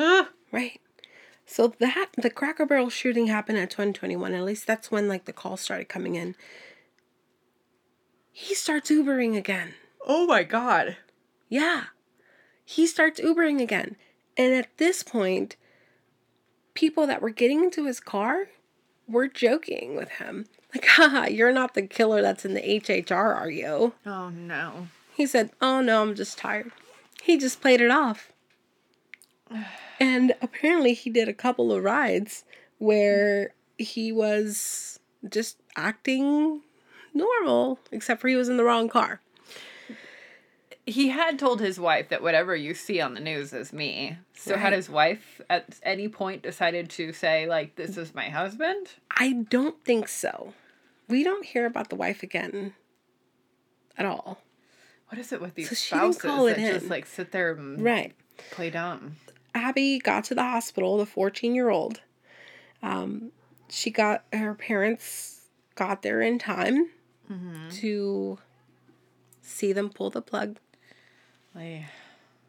ah, 0.00 0.28
right 0.50 0.80
so 1.46 1.72
that 1.78 2.08
the 2.18 2.30
cracker 2.30 2.66
barrel 2.66 2.90
shooting 2.90 3.28
happened 3.28 3.58
at 3.58 3.70
2021 3.70 4.34
at 4.34 4.44
least 4.44 4.66
that's 4.66 4.90
when 4.90 5.08
like 5.08 5.24
the 5.24 5.32
calls 5.32 5.60
started 5.60 5.88
coming 5.88 6.14
in 6.14 6.34
he 8.32 8.54
starts 8.54 8.90
ubering 8.90 9.36
again 9.36 9.74
oh 10.06 10.26
my 10.26 10.44
god. 10.44 10.96
Yeah. 11.48 11.84
He 12.64 12.86
starts 12.86 13.20
Ubering 13.20 13.60
again. 13.60 13.96
And 14.36 14.54
at 14.54 14.76
this 14.78 15.02
point, 15.02 15.56
people 16.74 17.06
that 17.06 17.22
were 17.22 17.30
getting 17.30 17.62
into 17.62 17.86
his 17.86 18.00
car 18.00 18.48
were 19.08 19.28
joking 19.28 19.96
with 19.96 20.10
him. 20.10 20.46
Like, 20.74 20.86
haha, 20.86 21.26
you're 21.26 21.52
not 21.52 21.74
the 21.74 21.86
killer 21.86 22.22
that's 22.22 22.44
in 22.44 22.54
the 22.54 22.60
HHR, 22.60 23.12
are 23.12 23.50
you? 23.50 23.94
Oh 24.04 24.30
no. 24.30 24.88
He 25.14 25.26
said, 25.26 25.50
oh 25.60 25.80
no, 25.80 26.02
I'm 26.02 26.14
just 26.14 26.38
tired. 26.38 26.72
He 27.22 27.36
just 27.38 27.60
played 27.60 27.80
it 27.80 27.90
off. 27.90 28.32
And 29.98 30.34
apparently, 30.42 30.92
he 30.94 31.10
did 31.10 31.28
a 31.28 31.32
couple 31.34 31.72
of 31.72 31.82
rides 31.82 32.44
where 32.78 33.50
he 33.78 34.12
was 34.12 35.00
just 35.28 35.56
acting 35.76 36.62
normal, 37.14 37.78
except 37.90 38.20
for 38.20 38.28
he 38.28 38.36
was 38.36 38.48
in 38.48 38.56
the 38.56 38.64
wrong 38.64 38.88
car. 38.88 39.20
He 40.84 41.08
had 41.08 41.38
told 41.38 41.60
his 41.60 41.80
wife 41.80 42.10
that 42.10 42.22
whatever 42.22 42.54
you 42.54 42.72
see 42.72 43.00
on 43.00 43.14
the 43.14 43.20
news 43.20 43.52
is 43.52 43.72
me. 43.72 44.18
So 44.34 44.56
had 44.56 44.72
his 44.72 44.88
wife 44.88 45.40
at 45.50 45.80
any 45.82 46.08
point 46.08 46.42
decided 46.42 46.90
to 46.90 47.12
say 47.12 47.46
like, 47.46 47.74
"This 47.74 47.96
is 47.96 48.14
my 48.14 48.28
husband"? 48.28 48.90
I 49.10 49.32
don't 49.32 49.82
think 49.84 50.06
so. 50.08 50.54
We 51.08 51.24
don't 51.24 51.44
hear 51.44 51.66
about 51.66 51.88
the 51.90 51.96
wife 51.96 52.22
again 52.22 52.74
at 53.98 54.06
all. 54.06 54.42
What 55.08 55.18
is 55.18 55.32
it 55.32 55.40
with 55.40 55.54
these 55.54 55.68
So 55.70 55.74
spouses 55.74 56.22
call 56.22 56.46
it 56.46 56.56
that 56.56 56.72
just 56.72 56.90
like 56.90 57.06
sit 57.06 57.32
there 57.32 57.52
and 57.52 57.82
Right. 57.82 58.12
play 58.50 58.70
dumb? 58.70 59.16
Abby 59.56 59.98
got 59.98 60.24
to 60.24 60.34
the 60.34 60.42
hospital, 60.42 60.96
the 60.98 61.06
14 61.06 61.54
year 61.54 61.68
old. 61.70 62.00
Um, 62.82 63.32
she 63.68 63.90
got 63.90 64.24
her 64.32 64.54
parents 64.54 65.40
got 65.74 66.02
there 66.02 66.20
in 66.22 66.38
time 66.38 66.88
to 67.80 68.38
see 69.42 69.72
them 69.72 69.90
pull 69.90 70.10
the 70.10 70.22
plug. 70.22 70.58
Like, 71.54 71.84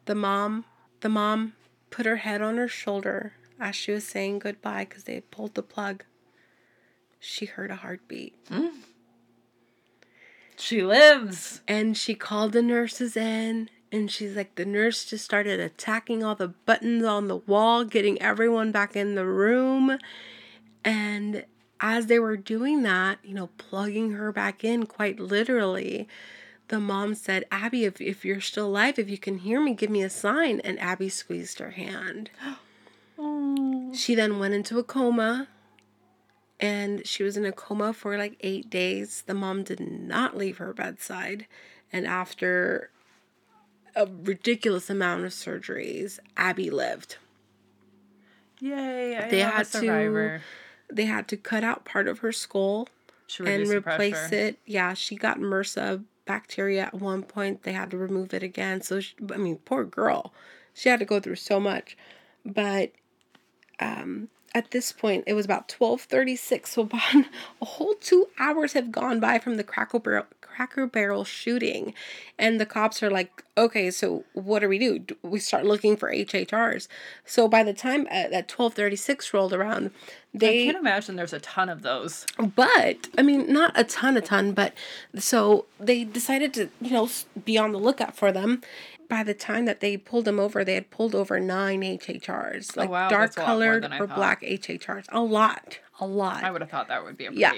The 0.04 0.14
mom, 0.14 0.64
the 1.00 1.08
mom 1.08 1.54
put 1.90 2.06
her 2.06 2.16
head 2.16 2.40
on 2.42 2.56
her 2.58 2.68
shoulder 2.68 3.32
as 3.58 3.74
she 3.74 3.90
was 3.90 4.06
saying 4.06 4.38
goodbye 4.38 4.84
because 4.84 5.04
they 5.04 5.14
had 5.14 5.30
pulled 5.32 5.54
the 5.54 5.62
plug. 5.64 6.04
She 7.18 7.46
heard 7.46 7.70
a 7.72 7.76
heartbeat. 7.76 8.36
she 10.56 10.82
lives. 10.84 11.60
And 11.66 11.96
she 11.96 12.14
called 12.14 12.52
the 12.52 12.62
nurses 12.62 13.16
in, 13.16 13.70
and 13.90 14.10
she's 14.10 14.36
like, 14.36 14.54
the 14.56 14.64
nurse 14.64 15.04
just 15.04 15.24
started 15.24 15.60
attacking 15.60 16.22
all 16.22 16.34
the 16.34 16.48
buttons 16.48 17.04
on 17.04 17.28
the 17.28 17.36
wall, 17.36 17.84
getting 17.84 18.20
everyone 18.20 18.70
back 18.70 18.94
in 18.94 19.14
the 19.14 19.24
room. 19.24 19.98
And 20.84 21.44
as 21.80 22.06
they 22.06 22.18
were 22.18 22.36
doing 22.36 22.82
that, 22.82 23.18
you 23.22 23.34
know, 23.34 23.48
plugging 23.58 24.12
her 24.12 24.30
back 24.30 24.62
in 24.62 24.86
quite 24.86 25.18
literally, 25.18 26.06
the 26.68 26.80
mom 26.80 27.14
said, 27.14 27.46
Abby, 27.50 27.84
if, 27.84 28.00
if 28.00 28.24
you're 28.24 28.42
still 28.42 28.66
alive, 28.66 28.98
if 28.98 29.08
you 29.08 29.18
can 29.18 29.38
hear 29.38 29.60
me, 29.60 29.72
give 29.74 29.90
me 29.90 30.02
a 30.02 30.10
sign. 30.10 30.60
And 30.60 30.78
Abby 30.80 31.08
squeezed 31.08 31.58
her 31.58 31.70
hand. 31.70 32.30
Oh. 32.44 32.58
She 33.94 34.14
then 34.14 34.38
went 34.38 34.52
into 34.52 34.78
a 34.78 34.84
coma 34.84 35.48
and 36.60 37.06
she 37.06 37.22
was 37.22 37.38
in 37.38 37.46
a 37.46 37.52
coma 37.52 37.94
for 37.94 38.18
like 38.18 38.36
eight 38.40 38.68
days. 38.68 39.22
The 39.26 39.34
mom 39.34 39.62
did 39.62 39.80
not 39.80 40.36
leave 40.36 40.58
her 40.58 40.74
bedside. 40.74 41.46
And 41.90 42.06
after 42.06 42.90
a 43.96 44.06
ridiculous 44.06 44.88
amount 44.90 45.24
of 45.24 45.32
surgeries, 45.32 46.18
Abby 46.36 46.70
lived. 46.70 47.16
Yay! 48.60 49.16
I 49.16 49.28
They 49.28 49.38
had 49.40 49.66
to- 49.66 49.86
They 50.92 51.04
had 51.04 51.28
to 51.28 51.36
cut 51.36 51.62
out 51.62 51.84
part 51.84 52.08
of 52.08 52.20
her 52.20 52.32
skull 52.32 52.88
and 53.46 53.62
replace 53.76 54.14
it. 54.32 54.58
Yeah, 54.64 54.94
she 54.94 55.16
got 55.16 55.38
MRSA 55.38 56.02
bacteria 56.24 56.84
at 56.84 56.94
one 56.94 57.22
point. 57.22 57.62
They 57.62 57.72
had 57.72 57.90
to 57.90 57.98
remove 57.98 58.32
it 58.34 58.42
again. 58.42 58.80
So, 58.80 59.00
she, 59.00 59.14
I 59.32 59.36
mean, 59.36 59.56
poor 59.64 59.84
girl. 59.84 60.32
She 60.74 60.88
had 60.88 60.98
to 61.00 61.04
go 61.04 61.20
through 61.20 61.36
so 61.36 61.60
much. 61.60 61.96
But 62.44 62.92
um, 63.80 64.28
at 64.58 64.72
this 64.72 64.90
point, 64.90 65.22
it 65.26 65.34
was 65.34 65.44
about 65.44 65.72
1236. 65.72 66.72
So 66.72 66.82
about 66.82 67.14
a 67.62 67.64
whole 67.64 67.94
two 67.94 68.28
hours 68.38 68.72
have 68.72 68.90
gone 68.90 69.20
by 69.20 69.38
from 69.38 69.56
the 69.56 69.62
Cracker 69.62 70.00
Barrel, 70.00 70.26
Cracker 70.40 70.88
Barrel 70.88 71.24
shooting. 71.24 71.94
And 72.38 72.60
the 72.60 72.66
cops 72.66 73.00
are 73.04 73.10
like, 73.10 73.44
okay, 73.56 73.92
so 73.92 74.24
what 74.32 74.58
do 74.58 74.68
we 74.68 74.78
do? 74.78 75.04
We 75.22 75.38
start 75.38 75.64
looking 75.64 75.96
for 75.96 76.12
HHRs. 76.12 76.88
So 77.24 77.46
by 77.46 77.62
the 77.62 77.72
time 77.72 78.02
uh, 78.10 78.26
that 78.28 78.50
1236 78.50 79.32
rolled 79.32 79.52
around, 79.52 79.92
I 80.34 80.38
they 80.38 80.64
can't 80.64 80.76
imagine 80.76 81.14
there's 81.14 81.32
a 81.32 81.40
ton 81.40 81.68
of 81.68 81.82
those. 81.82 82.26
but 82.56 83.08
I 83.16 83.22
mean, 83.22 83.52
not 83.52 83.72
a 83.76 83.84
ton, 83.84 84.16
a 84.16 84.20
ton, 84.20 84.52
but 84.52 84.74
so 85.16 85.66
they 85.78 86.02
decided 86.02 86.52
to, 86.54 86.68
you 86.80 86.90
know, 86.90 87.08
be 87.44 87.56
on 87.56 87.70
the 87.70 87.78
lookout 87.78 88.16
for 88.16 88.32
them. 88.32 88.62
By 89.08 89.22
the 89.22 89.32
time 89.34 89.64
that 89.64 89.80
they 89.80 89.96
pulled 89.96 90.26
them 90.26 90.38
over, 90.38 90.64
they 90.64 90.74
had 90.74 90.90
pulled 90.90 91.14
over 91.14 91.40
nine 91.40 91.80
HHRs, 91.82 92.76
like 92.76 92.88
Oh, 92.90 92.92
wow, 92.92 93.08
dark 93.08 93.22
that's 93.34 93.36
a 93.36 93.40
lot 93.40 93.46
more 93.46 93.54
colored 93.80 93.84
or 94.00 94.06
thought. 94.06 94.16
black 94.16 94.42
HHRs. 94.42 95.06
A 95.10 95.20
lot, 95.20 95.78
a 95.98 96.06
lot. 96.06 96.44
I 96.44 96.50
would 96.50 96.60
have 96.60 96.70
thought 96.70 96.88
that 96.88 97.02
would 97.04 97.16
be 97.16 97.24
a 97.26 97.32
Yeah. 97.32 97.52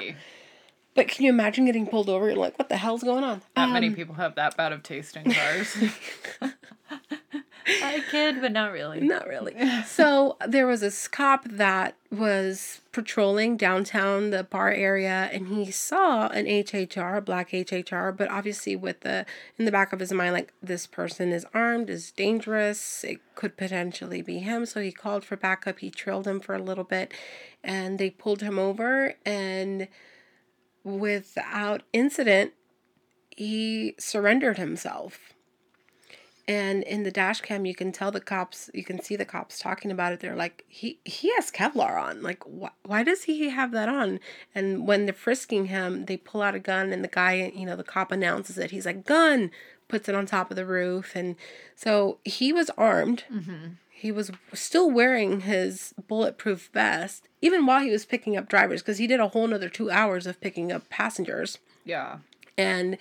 but 0.95 1.09
can 1.09 1.25
you 1.25 1.31
imagine 1.31 1.65
getting 1.65 1.87
pulled 1.89 2.09
over? 2.09 2.27
You're 2.29 2.37
like, 2.37 2.57
what 2.59 2.69
the 2.69 2.77
hell's 2.77 3.03
going 3.03 3.25
on? 3.25 3.43
Not 3.57 3.71
many 3.73 3.89
Um, 3.89 3.95
people 3.95 4.15
have 4.15 4.37
that 4.37 4.57
bad 4.57 4.73
of 4.73 4.83
taste 4.85 5.17
in 5.17 5.33
cars. 5.33 5.77
I 7.83 8.03
kid, 8.11 8.41
but 8.41 8.53
not 8.53 8.73
really. 8.73 9.01
Not 9.01 9.27
really. 9.27 9.55
So 9.87 10.37
there 10.47 10.67
was 10.67 10.81
this 10.81 11.09
cop 11.09 11.45
that 11.45 11.97
was 12.11 12.81
patrolling 12.93 13.57
downtown 13.57 14.31
the 14.31 14.45
bar 14.45 14.71
area 14.71 15.29
and 15.33 15.49
he 15.49 15.71
saw 15.71 16.29
an 16.29 16.47
HHR, 16.47 17.19
a 17.19 17.21
black 17.21 17.51
HHR, 17.51 18.17
but 18.17 18.31
obviously 18.31 18.77
with 18.77 19.01
the 19.01 19.27
in 19.59 19.65
the 19.65 19.73
back 19.73 19.93
of 19.93 20.01
his 20.01 20.13
mind 20.13 20.35
like 20.35 20.53
this 20.63 20.87
person 20.87 21.33
is 21.33 21.47
armed, 21.55 21.91
is 21.91 22.11
dangerous, 22.13 23.05
it 23.05 23.21
could 23.35 23.57
potentially 23.57 24.23
be 24.23 24.39
him. 24.39 24.67
So 24.67 24.81
he 24.81 24.93
called 24.93 25.25
for 25.25 25.37
backup. 25.37 25.79
He 25.81 25.91
trailed 25.91 26.27
him 26.27 26.41
for 26.41 26.55
a 26.55 26.63
little 26.63 26.85
bit 26.85 27.13
and 27.63 27.99
they 27.99 28.11
pulled 28.11 28.43
him 28.43 28.59
over 28.59 29.15
and 29.25 29.89
without 30.85 31.83
incident 31.93 32.53
he 33.37 33.95
surrendered 33.99 34.59
himself. 34.59 35.35
And 36.51 36.83
in 36.83 37.05
the 37.05 37.13
dash 37.13 37.43
cam, 37.43 37.65
you 37.65 37.77
can 37.77 37.93
tell 37.93 38.11
the 38.11 38.21
cops, 38.21 38.71
you 38.75 38.83
can 38.83 39.01
see 39.01 39.15
the 39.15 39.25
cops 39.25 39.61
talking 39.61 39.93
about 39.93 40.13
it. 40.13 40.19
They're 40.19 40.35
like, 40.35 40.65
he 40.67 40.99
he 41.05 41.33
has 41.37 41.49
Kevlar 41.49 41.97
on. 41.97 42.23
Like, 42.23 42.43
wh- 42.43 42.75
why 42.85 43.05
does 43.05 43.23
he 43.23 43.51
have 43.51 43.71
that 43.71 43.89
on? 43.89 44.19
And 44.53 44.85
when 44.85 45.07
they're 45.07 45.15
frisking 45.15 45.67
him, 45.67 46.07
they 46.07 46.17
pull 46.17 46.43
out 46.43 46.57
a 46.57 46.59
gun, 46.59 46.93
and 46.93 47.05
the 47.05 47.09
guy, 47.09 47.53
you 47.55 47.65
know, 47.65 47.77
the 47.77 47.85
cop 47.85 48.11
announces 48.11 48.59
it. 48.59 48.73
He's 48.73 48.85
like, 48.85 49.07
gun, 49.07 49.53
puts 49.87 50.09
it 50.09 50.17
on 50.17 50.27
top 50.27 50.51
of 50.51 50.57
the 50.57 50.67
roof, 50.67 51.15
and 51.15 51.37
so 51.77 52.19
he 52.25 52.53
was 52.53 52.69
armed. 52.71 53.23
Mm-hmm. 53.33 53.75
He 53.89 54.11
was 54.11 54.33
still 54.53 54.91
wearing 54.91 55.43
his 55.43 55.95
bulletproof 56.09 56.71
vest, 56.75 57.29
even 57.41 57.65
while 57.65 57.81
he 57.81 57.93
was 57.93 58.05
picking 58.05 58.37
up 58.37 58.49
drivers, 58.49 58.83
because 58.83 58.99
he 58.99 59.07
did 59.07 59.21
a 59.21 59.29
whole 59.29 59.47
nother 59.47 59.69
two 59.69 59.89
hours 59.89 60.27
of 60.27 60.41
picking 60.41 60.73
up 60.73 60.89
passengers. 60.89 61.59
Yeah. 61.85 62.19
And 62.59 62.99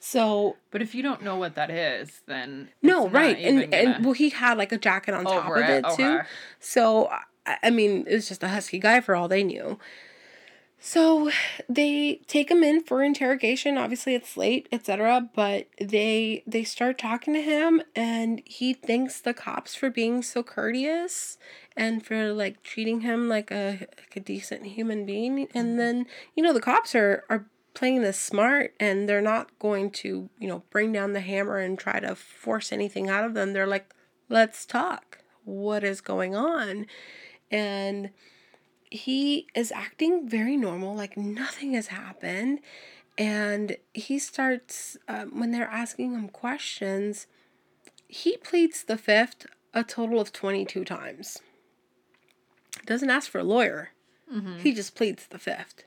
so 0.00 0.56
But 0.70 0.80
if 0.82 0.94
you 0.94 1.02
don't 1.02 1.22
know 1.22 1.36
what 1.36 1.54
that 1.54 1.70
is, 1.70 2.22
then 2.26 2.70
No, 2.82 3.08
right, 3.08 3.38
and 3.38 3.72
and 3.72 4.04
well, 4.04 4.14
he 4.14 4.30
had 4.30 4.58
like 4.58 4.72
a 4.72 4.78
jacket 4.78 5.14
on 5.14 5.24
top 5.24 5.50
of 5.50 5.58
it, 5.58 5.84
it 5.84 5.96
too. 5.96 6.04
okay. 6.04 6.20
So 6.58 7.08
I, 7.46 7.56
I 7.64 7.70
mean, 7.70 8.06
it 8.08 8.14
was 8.14 8.28
just 8.28 8.42
a 8.42 8.48
husky 8.48 8.78
guy 8.78 9.00
for 9.00 9.14
all 9.14 9.28
they 9.28 9.44
knew. 9.44 9.78
So 10.82 11.30
they 11.68 12.22
take 12.26 12.50
him 12.50 12.64
in 12.64 12.82
for 12.82 13.02
interrogation. 13.02 13.76
Obviously, 13.76 14.14
it's 14.14 14.38
late, 14.38 14.66
etc. 14.72 15.28
But 15.34 15.66
they 15.78 16.42
they 16.46 16.64
start 16.64 16.96
talking 16.96 17.34
to 17.34 17.42
him, 17.42 17.82
and 17.94 18.40
he 18.46 18.72
thanks 18.72 19.20
the 19.20 19.34
cops 19.34 19.74
for 19.74 19.90
being 19.90 20.22
so 20.22 20.42
courteous 20.42 21.36
and 21.76 22.04
for 22.04 22.32
like 22.32 22.62
treating 22.62 23.02
him 23.02 23.28
like 23.28 23.50
a 23.50 23.86
like 23.98 24.16
a 24.16 24.20
decent 24.20 24.64
human 24.64 25.04
being. 25.04 25.48
And 25.54 25.68
mm-hmm. 25.68 25.76
then 25.76 26.06
you 26.34 26.42
know 26.42 26.54
the 26.54 26.62
cops 26.62 26.94
are 26.94 27.24
are 27.28 27.44
playing 27.74 28.02
this 28.02 28.18
smart, 28.18 28.74
and 28.80 29.08
they're 29.08 29.20
not 29.20 29.58
going 29.58 29.90
to 29.90 30.30
you 30.38 30.48
know 30.48 30.62
bring 30.70 30.92
down 30.92 31.12
the 31.12 31.20
hammer 31.20 31.58
and 31.58 31.78
try 31.78 32.00
to 32.00 32.14
force 32.14 32.72
anything 32.72 33.08
out 33.08 33.24
of 33.24 33.34
them. 33.34 33.52
They're 33.52 33.66
like, 33.66 33.94
let's 34.28 34.64
talk. 34.66 35.18
What 35.44 35.84
is 35.84 36.00
going 36.00 36.34
on? 36.34 36.86
And 37.50 38.10
he 38.90 39.46
is 39.54 39.72
acting 39.72 40.28
very 40.28 40.56
normal, 40.56 40.94
like 40.94 41.16
nothing 41.16 41.74
has 41.74 41.88
happened. 41.88 42.60
And 43.16 43.76
he 43.92 44.18
starts, 44.18 44.96
um, 45.06 45.38
when 45.38 45.50
they're 45.50 45.68
asking 45.68 46.14
him 46.14 46.28
questions, 46.28 47.26
he 48.08 48.36
pleads 48.38 48.84
the 48.84 48.96
fifth 48.96 49.46
a 49.72 49.84
total 49.84 50.20
of 50.20 50.32
22 50.32 50.84
times. 50.84 51.38
Doesn't 52.86 53.10
ask 53.10 53.30
for 53.30 53.38
a 53.38 53.44
lawyer, 53.44 53.90
mm-hmm. 54.32 54.58
he 54.58 54.72
just 54.72 54.94
pleads 54.94 55.26
the 55.26 55.38
fifth. 55.38 55.84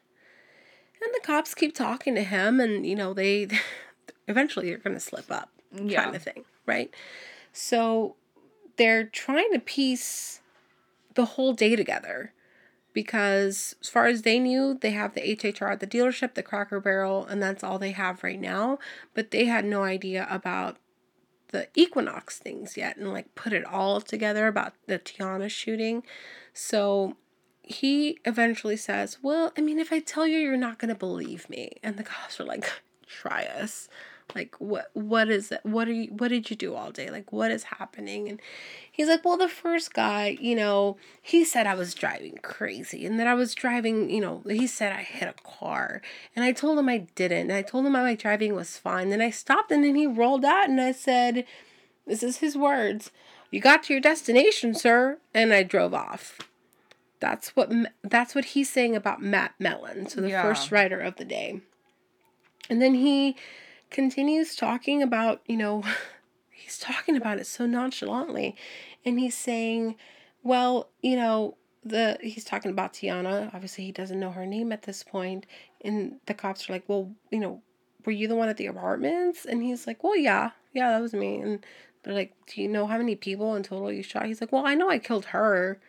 And 1.03 1.13
the 1.13 1.25
cops 1.25 1.53
keep 1.53 1.75
talking 1.75 2.15
to 2.15 2.23
him, 2.23 2.59
and 2.59 2.85
you 2.85 2.95
know, 2.95 3.13
they 3.13 3.47
eventually 4.27 4.69
they're 4.69 4.77
going 4.77 4.95
to 4.95 4.99
slip 4.99 5.31
up, 5.31 5.49
yeah. 5.71 6.03
kind 6.03 6.15
of 6.15 6.23
thing, 6.23 6.45
right? 6.65 6.93
So 7.51 8.15
they're 8.77 9.05
trying 9.05 9.51
to 9.53 9.59
piece 9.59 10.41
the 11.13 11.25
whole 11.25 11.53
day 11.53 11.75
together 11.75 12.33
because 12.93 13.75
as 13.81 13.89
far 13.89 14.05
as 14.05 14.21
they 14.21 14.39
knew 14.39 14.77
they 14.79 14.91
have 14.91 15.13
the 15.13 15.35
hhr 15.35 15.71
at 15.71 15.79
the 15.79 15.87
dealership 15.87 16.33
the 16.33 16.43
cracker 16.43 16.79
barrel 16.79 17.25
and 17.25 17.41
that's 17.41 17.63
all 17.63 17.79
they 17.79 17.91
have 17.91 18.23
right 18.23 18.39
now 18.39 18.77
but 19.13 19.31
they 19.31 19.45
had 19.45 19.65
no 19.65 19.83
idea 19.83 20.27
about 20.29 20.77
the 21.49 21.67
equinox 21.75 22.39
things 22.39 22.77
yet 22.77 22.97
and 22.97 23.11
like 23.11 23.33
put 23.35 23.53
it 23.53 23.65
all 23.65 24.01
together 24.01 24.47
about 24.47 24.73
the 24.87 24.99
tiana 24.99 25.49
shooting 25.49 26.03
so 26.53 27.15
he 27.63 28.19
eventually 28.25 28.75
says 28.75 29.17
well 29.21 29.53
i 29.57 29.61
mean 29.61 29.79
if 29.79 29.93
i 29.93 29.99
tell 29.99 30.27
you 30.27 30.37
you're 30.37 30.57
not 30.57 30.77
going 30.79 30.89
to 30.89 30.95
believe 30.95 31.49
me. 31.49 31.71
And 31.81 31.97
the 31.97 32.03
cops 32.03 32.39
are 32.39 32.43
like 32.43 32.71
try 33.07 33.45
us. 33.45 33.89
Like 34.35 34.55
what 34.59 34.89
what 34.93 35.29
is 35.29 35.51
it? 35.51 35.59
What 35.63 35.87
are 35.87 35.93
you 35.93 36.07
what 36.07 36.29
did 36.29 36.49
you 36.49 36.55
do 36.55 36.75
all 36.75 36.91
day? 36.91 37.09
Like 37.09 37.31
what 37.31 37.51
is 37.51 37.63
happening? 37.63 38.29
And 38.29 38.39
he's 38.91 39.07
like 39.07 39.23
well 39.25 39.37
the 39.37 39.49
first 39.49 39.93
guy 39.93 40.37
you 40.39 40.55
know 40.55 40.97
he 41.21 41.43
said 41.43 41.67
i 41.67 41.75
was 41.75 41.93
driving 41.93 42.39
crazy 42.41 43.05
and 43.05 43.19
that 43.19 43.27
i 43.27 43.33
was 43.33 43.53
driving 43.53 44.09
you 44.09 44.21
know 44.21 44.43
he 44.47 44.65
said 44.65 44.93
i 44.93 45.03
hit 45.03 45.27
a 45.27 45.43
car. 45.43 46.01
And 46.35 46.45
i 46.45 46.51
told 46.51 46.79
him 46.79 46.89
i 46.89 46.99
didn't. 47.15 47.51
And 47.51 47.53
i 47.53 47.61
told 47.61 47.85
him 47.85 47.93
my 47.93 48.15
driving 48.15 48.55
was 48.55 48.77
fine. 48.77 49.09
Then 49.09 49.21
i 49.21 49.29
stopped 49.29 49.71
and 49.71 49.83
then 49.83 49.95
he 49.95 50.07
rolled 50.07 50.45
out 50.45 50.69
and 50.69 50.79
i 50.79 50.91
said 50.91 51.45
this 52.07 52.23
is 52.23 52.37
his 52.37 52.57
words. 52.57 53.11
You 53.51 53.61
got 53.61 53.83
to 53.83 53.93
your 53.93 54.01
destination 54.01 54.73
sir. 54.73 55.19
And 55.33 55.53
i 55.53 55.63
drove 55.63 55.93
off 55.93 56.39
that's 57.23 57.55
what 57.55 57.71
that's 58.03 58.35
what 58.35 58.45
he's 58.45 58.69
saying 58.69 58.95
about 58.95 59.21
Matt 59.21 59.53
Mellen 59.59 60.07
so 60.07 60.21
the 60.21 60.29
yeah. 60.29 60.41
first 60.41 60.71
writer 60.71 60.99
of 60.99 61.15
the 61.15 61.25
day 61.25 61.61
and 62.69 62.81
then 62.81 62.95
he 62.95 63.35
continues 63.89 64.55
talking 64.55 65.01
about, 65.01 65.41
you 65.45 65.55
know, 65.57 65.83
he's 66.49 66.77
talking 66.77 67.15
about 67.15 67.39
it 67.39 67.47
so 67.47 67.65
nonchalantly. 67.65 68.55
And 69.05 69.19
he's 69.19 69.35
saying, 69.35 69.95
well, 70.43 70.89
you 71.01 71.15
know, 71.15 71.57
the 71.85 72.17
he's 72.21 72.45
talking 72.45 72.71
about 72.71 72.93
Tiana. 72.93 73.53
Obviously, 73.53 73.85
he 73.85 73.91
doesn't 73.91 74.19
know 74.19 74.31
her 74.31 74.45
name 74.45 74.71
at 74.71 74.83
this. 74.83 75.03
And 75.13 76.19
the 76.25 76.33
cops 76.33 76.69
are 76.69 76.73
like, 76.73 76.85
well, 76.87 77.11
you 77.29 77.39
know, 77.39 77.61
were 78.05 78.11
you 78.11 78.27
the 78.27 78.35
one 78.35 78.49
at 78.49 78.57
the 78.57 78.67
apartments? 78.67 79.45
And 79.45 79.61
he's 79.61 79.85
like, 79.85 80.03
well, 80.03 80.17
yeah, 80.17 80.51
yeah, 80.73 80.91
that 80.91 81.01
was 81.01 81.13
me. 81.13 81.39
And 81.39 81.65
they're 82.03 82.13
like, 82.13 82.33
do 82.47 82.61
you 82.61 82.67
know 82.67 82.87
how 82.87 82.97
many 82.97 83.15
people 83.15 83.55
in 83.55 83.63
total 83.63 83.91
you 83.91 84.03
shot? 84.03 84.25
He's 84.25 84.41
like, 84.41 84.51
well, 84.51 84.65
I 84.65 84.75
know 84.75 84.89
I 84.89 84.99
killed 84.99 85.25
her. 85.25 85.79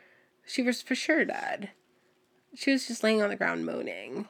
She 0.47 0.63
was 0.63 0.83
for 0.83 0.95
sure 0.95 1.25
dead. 1.25 1.71
She 2.55 2.73
was 2.73 2.87
just 2.87 3.03
laying 3.03 3.23
on 3.23 3.31
the 3.31 3.37
ground 3.37 3.67
moaning 3.67 4.29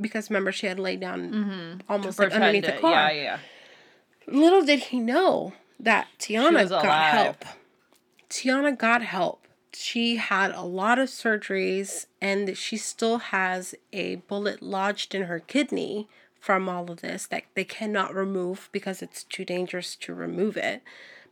because 0.00 0.30
remember 0.30 0.52
she 0.52 0.66
had 0.66 0.78
laid 0.78 1.00
down 1.00 1.30
mm-hmm. 1.30 1.80
almost 1.88 2.18
like 2.18 2.32
underneath 2.32 2.64
it. 2.64 2.76
the 2.76 2.80
car. 2.80 3.12
Yeah, 3.12 3.12
yeah. 3.12 3.38
Little 4.26 4.64
did 4.64 4.80
he 4.80 5.00
know 5.00 5.52
that 5.78 6.08
Tiana 6.18 6.68
got 6.68 6.84
alive. 6.84 7.12
help. 7.12 7.44
Tiana 8.30 8.76
got 8.76 9.02
help. 9.02 9.46
She 9.72 10.16
had 10.16 10.52
a 10.52 10.62
lot 10.62 10.98
of 10.98 11.08
surgeries 11.08 12.06
and 12.20 12.56
she 12.56 12.76
still 12.76 13.18
has 13.18 13.74
a 13.92 14.16
bullet 14.16 14.62
lodged 14.62 15.14
in 15.14 15.24
her 15.24 15.40
kidney 15.40 16.08
from 16.40 16.68
all 16.68 16.90
of 16.90 17.00
this 17.00 17.26
that 17.26 17.44
they 17.54 17.64
cannot 17.64 18.14
remove 18.14 18.68
because 18.70 19.02
it's 19.02 19.24
too 19.24 19.44
dangerous 19.44 19.96
to 19.96 20.14
remove 20.14 20.56
it. 20.56 20.82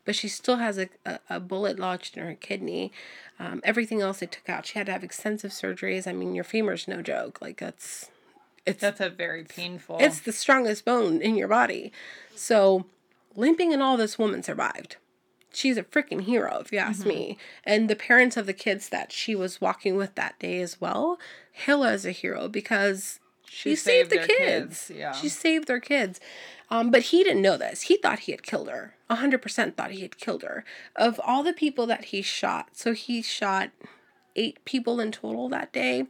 But 0.04 0.16
she 0.16 0.28
still 0.28 0.56
has 0.56 0.78
a, 0.78 0.88
a, 1.06 1.20
a 1.30 1.40
bullet 1.40 1.78
lodged 1.78 2.16
in 2.16 2.24
her 2.24 2.34
kidney. 2.34 2.92
Um, 3.38 3.60
everything 3.64 4.00
else 4.00 4.18
they 4.18 4.26
took 4.26 4.48
out. 4.48 4.66
She 4.66 4.78
had 4.78 4.86
to 4.86 4.92
have 4.92 5.04
extensive 5.04 5.52
surgeries. 5.52 6.06
I 6.06 6.12
mean, 6.12 6.34
your 6.34 6.44
femur's 6.44 6.88
no 6.88 7.02
joke. 7.02 7.40
Like, 7.40 7.58
that's 7.58 8.10
it's 8.64 8.80
that's 8.80 9.00
a 9.00 9.10
very 9.10 9.44
painful. 9.44 9.98
It's 10.00 10.20
the 10.20 10.32
strongest 10.32 10.84
bone 10.84 11.20
in 11.20 11.36
your 11.36 11.48
body. 11.48 11.92
So, 12.34 12.86
limping 13.34 13.72
and 13.72 13.82
all 13.82 13.96
this 13.96 14.18
woman 14.18 14.42
survived. 14.42 14.96
She's 15.52 15.76
a 15.76 15.82
freaking 15.82 16.22
hero, 16.22 16.58
if 16.64 16.72
you 16.72 16.78
ask 16.78 17.00
mm-hmm. 17.00 17.08
me. 17.08 17.38
And 17.64 17.90
the 17.90 17.96
parents 17.96 18.36
of 18.36 18.46
the 18.46 18.52
kids 18.54 18.88
that 18.88 19.12
she 19.12 19.34
was 19.34 19.60
walking 19.60 19.96
with 19.96 20.14
that 20.14 20.38
day 20.38 20.62
as 20.62 20.80
well, 20.80 21.18
Hilla 21.52 21.92
is 21.92 22.06
a 22.06 22.10
hero 22.12 22.48
because 22.48 23.20
she, 23.52 23.70
she 23.70 23.76
saved, 23.76 24.10
saved, 24.10 24.22
the 24.22 24.26
kids. 24.26 24.86
kids. 24.86 24.98
Yeah. 24.98 25.12
She 25.12 25.28
saved 25.28 25.68
their 25.68 25.80
kids. 25.80 26.20
Um, 26.70 26.90
but 26.90 27.02
he 27.02 27.22
didn't 27.22 27.42
know 27.42 27.58
this. 27.58 27.82
He 27.82 27.98
thought 27.98 28.20
he 28.20 28.32
had 28.32 28.42
killed 28.42 28.70
her. 28.70 28.94
100% 29.10 29.76
thought 29.76 29.90
he 29.90 30.00
had 30.00 30.16
killed 30.16 30.42
her. 30.42 30.64
Of 30.96 31.20
all 31.22 31.42
the 31.42 31.52
people 31.52 31.86
that 31.86 32.06
he 32.06 32.22
shot, 32.22 32.70
so 32.72 32.94
he 32.94 33.20
shot 33.20 33.70
eight 34.34 34.64
people 34.64 35.00
in 35.00 35.12
total 35.12 35.50
that 35.50 35.70
day, 35.70 36.06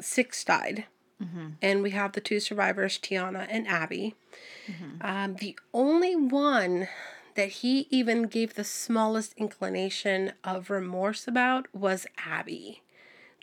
six 0.00 0.42
died. 0.42 0.86
Mm-hmm. 1.22 1.48
And 1.60 1.82
we 1.82 1.90
have 1.90 2.12
the 2.12 2.22
two 2.22 2.40
survivors, 2.40 2.98
Tiana 2.98 3.46
and 3.50 3.68
Abby. 3.68 4.14
Mm-hmm. 4.66 5.06
Um, 5.06 5.36
the 5.36 5.58
only 5.74 6.16
one 6.16 6.88
that 7.34 7.48
he 7.48 7.86
even 7.90 8.22
gave 8.22 8.54
the 8.54 8.64
smallest 8.64 9.34
inclination 9.36 10.32
of 10.42 10.70
remorse 10.70 11.28
about 11.28 11.66
was 11.74 12.06
Abby. 12.24 12.80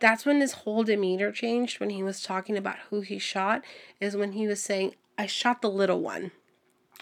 That's 0.00 0.24
when 0.24 0.40
his 0.40 0.52
whole 0.52 0.84
demeanor 0.84 1.32
changed 1.32 1.80
when 1.80 1.90
he 1.90 2.02
was 2.02 2.22
talking 2.22 2.56
about 2.56 2.76
who 2.90 3.00
he 3.00 3.18
shot, 3.18 3.62
is 4.00 4.16
when 4.16 4.32
he 4.32 4.46
was 4.46 4.62
saying, 4.62 4.94
I 5.16 5.26
shot 5.26 5.62
the 5.62 5.70
little 5.70 6.00
one. 6.00 6.30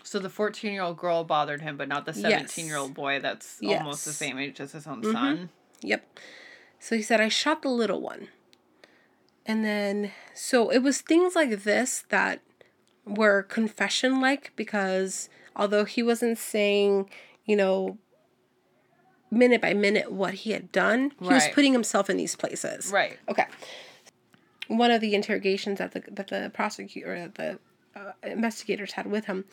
So 0.03 0.19
the 0.19 0.31
14 0.31 0.73
year 0.73 0.83
old 0.83 0.97
girl 0.97 1.25
bothered 1.25 1.63
him, 1.63 1.77
but 1.77 1.89
not 1.89 2.07
the 2.07 2.15
17 2.15 2.67
year 2.67 2.77
old 2.77 2.95
boy 2.95 3.21
that's 3.21 3.59
yes. 3.61 3.81
almost 3.81 4.05
the 4.05 4.13
same 4.13 4.39
age 4.39 4.61
as 4.61 4.73
his 4.73 4.87
own 4.87 5.03
mm-hmm. 5.03 5.13
son. 5.13 5.51
Yep. 5.83 6.19
So 6.79 6.97
he 6.97 7.03
said, 7.03 7.21
I 7.21 7.29
shot 7.29 7.63
the 7.63 7.69
little 7.69 8.01
one. 8.01 8.29
And 9.45 9.65
then, 9.65 10.13
so 10.35 10.71
it 10.71 10.79
was 10.79 11.01
things 11.01 11.35
like 11.37 11.63
this 11.63 12.05
that 12.09 12.41
were 13.05 13.43
confession 13.43 14.21
like 14.21 14.53
because 14.57 15.29
although 15.55 15.85
he 15.85 16.03
wasn't 16.03 16.39
saying, 16.39 17.09
you 17.45 17.57
know, 17.57 17.99
minute 19.31 19.61
by 19.61 19.75
minute 19.75 20.13
what 20.13 20.35
he 20.35 20.53
had 20.53 20.73
done, 20.73 21.13
he 21.21 21.29
right. 21.29 21.35
was 21.35 21.49
putting 21.49 21.73
himself 21.73 22.09
in 22.11 22.17
these 22.17 22.37
places. 22.37 22.91
Right. 22.93 23.19
Okay. 23.29 23.47
One 24.69 24.91
of 24.91 25.01
the 25.01 25.15
interrogations 25.15 25.79
that 25.79 25.93
the 25.93 26.03
that 26.11 26.29
the 26.29 26.51
prosecutor, 26.53 27.31
the 27.35 27.59
uh, 27.95 28.13
investigators 28.23 28.93
had 28.93 29.07
with 29.07 29.27
him, 29.27 29.45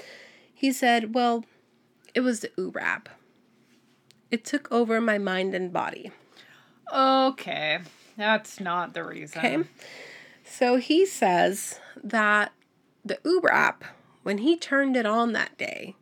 he 0.53 0.71
said, 0.71 1.13
"Well, 1.13 1.45
it 2.13 2.21
was 2.21 2.39
the 2.39 2.51
Uber 2.57 2.80
app. 2.80 3.09
It 4.32 4.43
took 4.43 4.71
over 4.71 4.99
my 4.99 5.17
mind 5.17 5.53
and 5.53 5.71
body." 5.71 6.11
Okay. 6.91 7.80
That's 8.17 8.59
not 8.59 8.93
the 8.93 9.03
reason. 9.03 9.39
Okay. 9.39 9.63
So 10.43 10.76
he 10.76 11.05
says 11.05 11.80
that 12.03 12.51
the 13.03 13.19
Uber 13.24 13.51
app, 13.51 13.84
when 14.24 14.39
he 14.39 14.55
turned 14.57 14.95
it 14.95 15.05
on 15.05 15.34
that 15.34 15.57
day, 15.57 15.95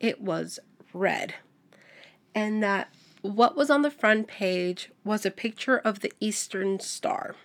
it 0.00 0.20
was 0.20 0.58
red. 0.92 1.34
And 2.34 2.62
that 2.62 2.88
what 3.22 3.56
was 3.56 3.70
on 3.70 3.82
the 3.82 3.90
front 3.90 4.26
page 4.26 4.90
was 5.04 5.24
a 5.24 5.30
picture 5.30 5.78
of 5.78 6.00
the 6.00 6.12
Eastern 6.20 6.80
Star. 6.80 7.36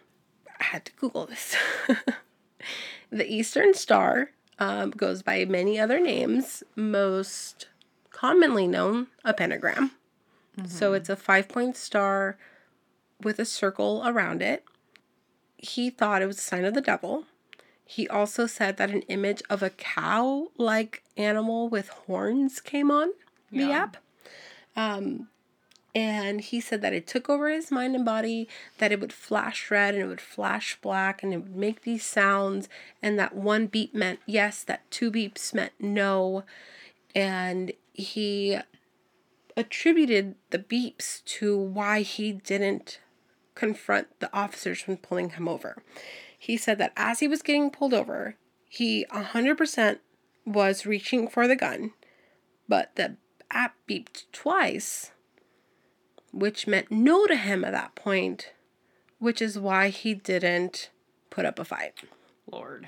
I 0.59 0.63
had 0.65 0.85
to 0.85 0.91
Google 0.93 1.25
this. 1.25 1.55
the 3.09 3.31
Eastern 3.31 3.73
Star 3.73 4.31
um, 4.59 4.91
goes 4.91 5.21
by 5.21 5.45
many 5.45 5.79
other 5.79 5.99
names, 5.99 6.63
most 6.75 7.67
commonly 8.11 8.67
known 8.67 9.07
a 9.23 9.33
pentagram. 9.33 9.91
Mm-hmm. 10.57 10.67
So 10.67 10.93
it's 10.93 11.09
a 11.09 11.15
five 11.15 11.47
point 11.47 11.77
star 11.77 12.37
with 13.23 13.39
a 13.39 13.45
circle 13.45 14.03
around 14.05 14.41
it. 14.41 14.65
He 15.57 15.89
thought 15.89 16.21
it 16.21 16.27
was 16.27 16.37
a 16.37 16.41
sign 16.41 16.65
of 16.65 16.73
the 16.73 16.81
devil. 16.81 17.25
He 17.85 18.07
also 18.07 18.45
said 18.45 18.77
that 18.77 18.91
an 18.91 19.01
image 19.03 19.41
of 19.49 19.63
a 19.63 19.71
cow 19.71 20.49
like 20.57 21.03
animal 21.17 21.69
with 21.69 21.89
horns 21.89 22.59
came 22.59 22.91
on 22.91 23.11
yeah. 23.49 23.65
the 23.65 23.71
app. 23.71 23.97
Um, 24.75 25.27
and 25.95 26.41
he 26.41 26.61
said 26.61 26.81
that 26.81 26.93
it 26.93 27.07
took 27.07 27.29
over 27.29 27.49
his 27.49 27.71
mind 27.71 27.95
and 27.95 28.05
body, 28.05 28.47
that 28.77 28.91
it 28.91 28.99
would 28.99 29.11
flash 29.11 29.71
red 29.71 29.95
and 29.95 30.03
it 30.03 30.07
would 30.07 30.21
flash 30.21 30.77
black 30.81 31.23
and 31.23 31.33
it 31.33 31.37
would 31.37 31.55
make 31.55 31.81
these 31.81 32.05
sounds, 32.05 32.69
and 33.01 33.17
that 33.17 33.35
one 33.35 33.67
beep 33.67 33.93
meant 33.93 34.19
yes, 34.25 34.63
that 34.63 34.89
two 34.91 35.11
beeps 35.11 35.53
meant 35.53 35.73
no. 35.79 36.43
And 37.15 37.71
he 37.93 38.59
attributed 39.57 40.35
the 40.51 40.59
beeps 40.59 41.23
to 41.25 41.57
why 41.57 42.01
he 42.01 42.31
didn't 42.31 42.99
confront 43.55 44.19
the 44.19 44.33
officers 44.33 44.87
when 44.87 44.97
pulling 44.97 45.31
him 45.31 45.47
over. 45.47 45.83
He 46.37 46.55
said 46.55 46.77
that 46.77 46.93
as 46.95 47.19
he 47.19 47.27
was 47.27 47.41
getting 47.41 47.69
pulled 47.69 47.93
over, 47.93 48.35
he 48.69 49.05
100% 49.11 49.99
was 50.45 50.85
reaching 50.85 51.27
for 51.27 51.47
the 51.47 51.55
gun, 51.55 51.91
but 52.67 52.95
the 52.95 53.17
app 53.51 53.75
beeped 53.87 54.25
twice, 54.31 55.11
which 56.31 56.67
meant 56.67 56.91
no 56.91 57.25
to 57.27 57.35
him 57.35 57.63
at 57.65 57.71
that 57.73 57.95
point 57.95 58.51
which 59.17 59.41
is 59.41 59.59
why 59.59 59.89
he 59.89 60.13
didn't 60.13 60.89
put 61.29 61.45
up 61.45 61.59
a 61.59 61.65
fight. 61.65 61.93
Lord. 62.49 62.87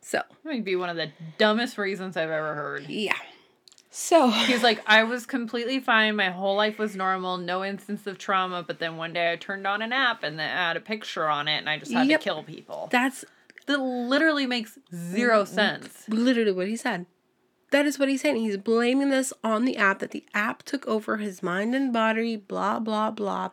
So, 0.00 0.18
That 0.18 0.44
might 0.44 0.64
be 0.64 0.74
one 0.74 0.88
of 0.88 0.96
the 0.96 1.12
dumbest 1.38 1.78
reasons 1.78 2.16
I've 2.16 2.28
ever 2.28 2.56
heard. 2.56 2.86
yeah. 2.88 3.14
So, 3.88 4.30
He's 4.30 4.64
like, 4.64 4.80
I 4.84 5.04
was 5.04 5.26
completely 5.26 5.78
fine. 5.78 6.16
My 6.16 6.30
whole 6.30 6.56
life 6.56 6.76
was 6.76 6.96
normal, 6.96 7.36
no 7.36 7.64
instance 7.64 8.04
of 8.08 8.18
trauma. 8.18 8.64
But 8.66 8.80
then 8.80 8.96
one 8.96 9.12
day 9.12 9.32
I 9.32 9.36
turned 9.36 9.64
on 9.66 9.80
an 9.80 9.92
app 9.92 10.24
and 10.24 10.40
it 10.40 10.42
had 10.50 10.76
a 10.76 10.80
picture 10.80 11.28
on 11.28 11.46
it, 11.46 11.58
and 11.58 11.68
I 11.70 11.78
just 11.78 11.92
had 11.92 12.08
Yep. 12.08 12.20
to 12.20 12.24
kill 12.24 12.42
people. 12.42 12.88
that's 12.90 13.24
That 13.66 13.78
literally 13.78 14.46
makes 14.46 14.76
zero 14.92 15.44
sense. 15.44 16.04
literally 16.08 16.50
what 16.52 16.66
he 16.66 16.74
said. 16.76 17.06
That 17.70 17.84
is 17.84 17.98
what 17.98 18.08
he's 18.08 18.22
saying. 18.22 18.36
He's 18.36 18.56
blaming 18.56 19.10
this 19.10 19.32
on 19.44 19.64
the 19.64 19.76
app, 19.76 19.98
that 19.98 20.10
the 20.10 20.24
app 20.32 20.62
took 20.62 20.86
over 20.86 21.18
his 21.18 21.42
mind 21.42 21.74
and 21.74 21.92
body, 21.92 22.36
blah, 22.36 22.78
blah, 22.78 23.10
blah. 23.10 23.50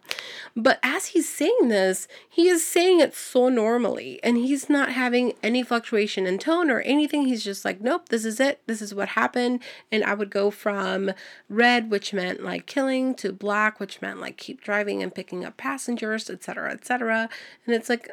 But 0.56 0.80
as 0.82 1.08
he's 1.08 1.28
saying 1.28 1.68
this, 1.68 2.08
he 2.30 2.48
is 2.48 2.66
saying 2.66 3.02
it 3.02 3.14
so 3.14 3.50
normally 3.50 4.20
and 4.24 4.38
he's 4.38 4.70
not 4.70 4.94
having 4.94 5.34
any 5.44 5.64
fluctuation 5.64 6.26
in 6.26 6.38
tone 6.38 6.70
or 6.72 6.80
anything. 6.82 7.26
He's 7.26 7.44
just 7.44 7.66
like, 7.66 7.82
nope, 7.82 8.10
this 8.10 8.24
is 8.24 8.40
it. 8.40 8.62
This 8.68 8.82
is 8.82 8.96
what 8.96 9.10
happened. 9.10 9.62
And 9.92 10.04
I 10.04 10.14
would 10.14 10.30
go 10.30 10.50
from 10.50 11.12
red, 11.50 11.92
which 11.92 12.14
meant 12.14 12.44
like 12.44 12.66
killing, 12.66 13.16
to 13.16 13.34
black, 13.34 13.80
which 13.80 14.02
meant 14.02 14.22
like 14.22 14.38
keep 14.38 14.62
driving 14.62 15.04
and 15.04 15.14
picking 15.14 15.44
up 15.44 15.58
passengers, 15.58 16.30
etc., 16.30 16.72
etc. 16.72 17.30
And 17.66 17.76
it's 17.76 17.90
like, 17.90 18.10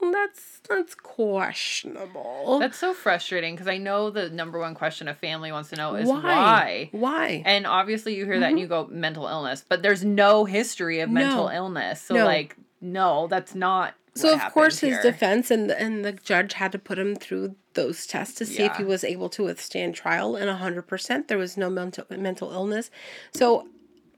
that's 0.00 0.60
that's 0.68 0.94
questionable. 0.94 2.58
That's 2.60 2.78
so 2.78 2.94
frustrating 2.94 3.54
because 3.54 3.68
I 3.68 3.78
know 3.78 4.10
the 4.10 4.30
number 4.30 4.58
one 4.58 4.74
question 4.74 5.08
a 5.08 5.14
family 5.14 5.50
wants 5.50 5.70
to 5.70 5.76
know 5.76 5.94
is 5.94 6.08
why. 6.08 6.20
Why? 6.22 6.88
Why? 6.92 7.42
And 7.44 7.66
obviously, 7.66 8.14
you 8.14 8.24
hear 8.24 8.38
that 8.40 8.50
and 8.50 8.58
you 8.58 8.66
mm-hmm. 8.66 8.88
go 8.90 8.94
mental 8.94 9.26
illness, 9.26 9.64
but 9.68 9.82
there's 9.82 10.04
no 10.04 10.44
history 10.44 11.00
of 11.00 11.10
mental 11.10 11.46
No. 11.46 11.52
illness. 11.52 12.02
So, 12.02 12.14
No. 12.14 12.24
like, 12.24 12.56
no, 12.80 13.26
that's 13.28 13.54
not. 13.54 13.94
So 14.14 14.34
of 14.34 14.52
course 14.52 14.80
his 14.80 14.94
here. 14.94 15.02
defense 15.02 15.50
and 15.50 15.70
the, 15.70 15.80
and 15.80 16.04
the 16.04 16.12
judge 16.12 16.54
had 16.54 16.72
to 16.72 16.78
put 16.78 16.98
him 16.98 17.14
through 17.14 17.54
those 17.74 18.04
tests 18.04 18.34
to 18.38 18.46
see 18.46 18.64
if 18.64 18.74
he 18.76 18.82
was 18.82 19.04
able 19.04 19.28
to 19.28 19.44
withstand 19.44 19.94
trial 19.94 20.34
and 20.34 20.50
100% 20.50 21.28
there 21.28 21.38
was 21.38 21.56
no 21.56 21.70
mental 21.70 22.04
mental 22.10 22.50
illness. 22.50 22.90
So 23.32 23.68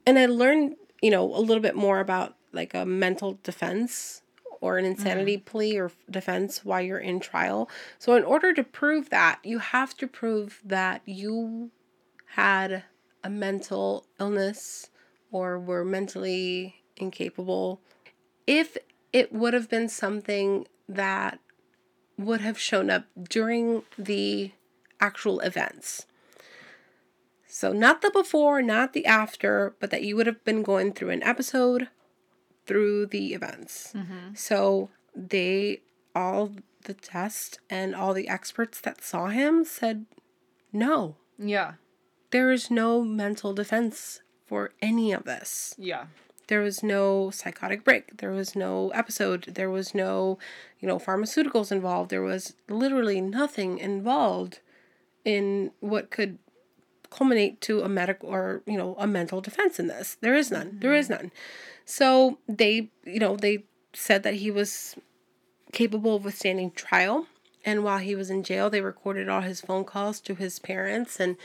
and 0.07 0.17
I 0.17 0.25
learned, 0.25 0.75
you 1.03 1.11
know, 1.11 1.23
a 1.23 1.37
little 1.37 1.61
bit 1.61 1.75
more 1.75 1.99
about 1.99 2.35
like 2.51 2.73
a 2.73 2.83
mental 2.83 3.37
defense 3.43 4.20
or 4.61 4.77
an 4.77 4.85
insanity 4.85 5.35
Mm-hmm. 5.37 5.45
plea 5.45 5.77
or 5.77 5.91
defense 6.09 6.63
while 6.63 6.81
you're 6.81 6.99
in 6.99 7.19
trial. 7.19 7.69
So 7.99 8.15
in 8.15 8.23
order 8.23 8.53
to 8.53 8.63
prove 8.63 9.09
that, 9.09 9.39
you 9.43 9.59
have 9.59 9.97
to 9.97 10.07
prove 10.07 10.61
that 10.63 11.01
you 11.05 11.71
had 12.35 12.83
a 13.23 13.29
mental 13.29 14.05
illness 14.19 14.89
or 15.31 15.59
were 15.59 15.83
mentally 15.83 16.83
incapable. 16.95 17.81
If 18.47 18.77
it 19.11 19.33
would 19.33 19.53
have 19.53 19.69
been 19.69 19.89
something 19.89 20.67
that 20.87 21.39
would 22.17 22.41
have 22.41 22.59
shown 22.59 22.89
up 22.89 23.05
during 23.29 23.83
the 23.97 24.51
actual 24.99 25.39
events. 25.39 26.05
So, 27.47 27.73
not 27.73 28.01
the 28.01 28.11
before, 28.11 28.61
not 28.61 28.93
the 28.93 29.05
after, 29.05 29.75
but 29.79 29.89
that 29.91 30.03
you 30.03 30.15
would 30.15 30.27
have 30.27 30.43
been 30.45 30.63
going 30.63 30.93
through 30.93 31.09
an 31.09 31.23
episode 31.23 31.89
through 32.71 33.07
the 33.07 33.33
events. 33.33 33.91
Mm-hmm. 33.95 34.35
So, 34.35 34.89
they 35.15 35.81
all 36.15 36.51
the 36.83 36.93
test 36.93 37.59
and 37.69 37.93
all 37.95 38.13
the 38.13 38.27
experts 38.27 38.81
that 38.81 39.03
saw 39.03 39.27
him 39.27 39.63
said 39.63 40.05
no. 40.73 41.15
Yeah. 41.37 41.73
There 42.31 42.51
is 42.51 42.71
no 42.71 43.01
mental 43.03 43.53
defense 43.53 44.21
for 44.45 44.71
any 44.81 45.11
of 45.11 45.25
this. 45.25 45.75
Yeah. 45.77 46.05
There 46.47 46.61
was 46.61 46.83
no 46.83 47.29
psychotic 47.29 47.83
break. 47.83 48.17
There 48.17 48.31
was 48.31 48.55
no 48.55 48.89
episode. 48.89 49.43
There 49.55 49.69
was 49.69 49.95
no, 49.95 50.37
you 50.79 50.87
know, 50.87 50.97
pharmaceuticals 50.97 51.71
involved. 51.71 52.09
There 52.09 52.21
was 52.21 52.55
literally 52.67 53.21
nothing 53.21 53.77
involved 53.77 54.59
in 55.23 55.71
what 55.79 56.09
could 56.09 56.39
culminate 57.09 57.61
to 57.61 57.81
a 57.81 57.89
medical 57.89 58.29
or, 58.29 58.63
you 58.65 58.77
know, 58.77 58.95
a 58.97 59.07
mental 59.07 59.39
defense 59.41 59.79
in 59.79 59.87
this. 59.87 60.17
There 60.21 60.35
is 60.35 60.51
none. 60.51 60.77
There 60.81 60.91
mm-hmm. 60.91 60.99
is 60.99 61.09
none. 61.09 61.31
So 61.85 62.37
they, 62.47 62.89
you 63.05 63.19
know, 63.19 63.35
they 63.35 63.65
said 63.93 64.23
that 64.23 64.35
he 64.35 64.51
was 64.51 64.95
capable 65.71 66.15
of 66.15 66.25
withstanding 66.25 66.71
trial. 66.71 67.27
And 67.63 67.83
while 67.83 67.99
he 67.99 68.15
was 68.15 68.29
in 68.29 68.43
jail, 68.43 68.69
they 68.69 68.81
recorded 68.81 69.29
all 69.29 69.41
his 69.41 69.61
phone 69.61 69.85
calls 69.85 70.19
to 70.21 70.35
his 70.35 70.59
parents. 70.59 71.19
And 71.19 71.37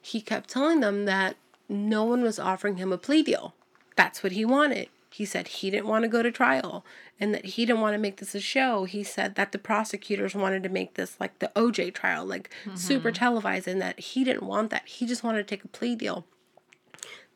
he 0.00 0.20
kept 0.20 0.50
telling 0.50 0.80
them 0.80 1.04
that 1.06 1.36
no 1.68 2.04
one 2.04 2.22
was 2.22 2.38
offering 2.38 2.76
him 2.76 2.92
a 2.92 2.98
plea 2.98 3.22
deal. 3.22 3.54
That's 3.96 4.22
what 4.22 4.32
he 4.32 4.44
wanted. 4.44 4.88
He 5.10 5.24
said 5.24 5.46
he 5.46 5.70
didn't 5.70 5.88
want 5.88 6.04
to 6.04 6.08
go 6.08 6.22
to 6.22 6.32
trial 6.32 6.84
and 7.20 7.34
that 7.34 7.44
he 7.44 7.66
didn't 7.66 7.82
want 7.82 7.94
to 7.94 7.98
make 7.98 8.16
this 8.16 8.34
a 8.34 8.40
show. 8.40 8.84
He 8.84 9.04
said 9.04 9.34
that 9.34 9.52
the 9.52 9.58
prosecutors 9.58 10.34
wanted 10.34 10.62
to 10.62 10.68
make 10.68 10.94
this 10.94 11.16
like 11.20 11.38
the 11.38 11.52
OJ 11.54 11.94
trial, 11.94 12.24
like 12.24 12.50
mm-hmm. 12.64 12.76
super 12.76 13.12
televised, 13.12 13.68
and 13.68 13.80
that 13.80 14.00
he 14.00 14.24
didn't 14.24 14.42
want 14.42 14.70
that. 14.70 14.88
He 14.88 15.06
just 15.06 15.22
wanted 15.22 15.46
to 15.46 15.56
take 15.56 15.64
a 15.64 15.68
plea 15.68 15.94
deal. 15.94 16.24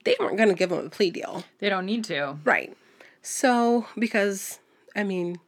They 0.06 0.16
weren't 0.18 0.36
going 0.38 0.48
to 0.48 0.54
give 0.54 0.72
him 0.72 0.86
a 0.86 0.88
plea 0.88 1.10
deal. 1.10 1.44
They 1.58 1.68
don't 1.68 1.84
need 1.84 2.04
to. 2.04 2.38
Right. 2.44 2.74
So 3.22 3.86
because 3.98 4.60
I 4.94 5.02
mean, 5.02 5.38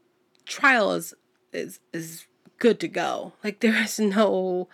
trial 0.45 0.93
is 0.93 1.15
is 1.53 1.81
is 1.93 2.27
good 2.59 2.79
to 2.81 2.89
go. 2.89 3.33
Like 3.43 3.61
there 3.61 3.75
is 3.83 3.99
no 3.99 4.69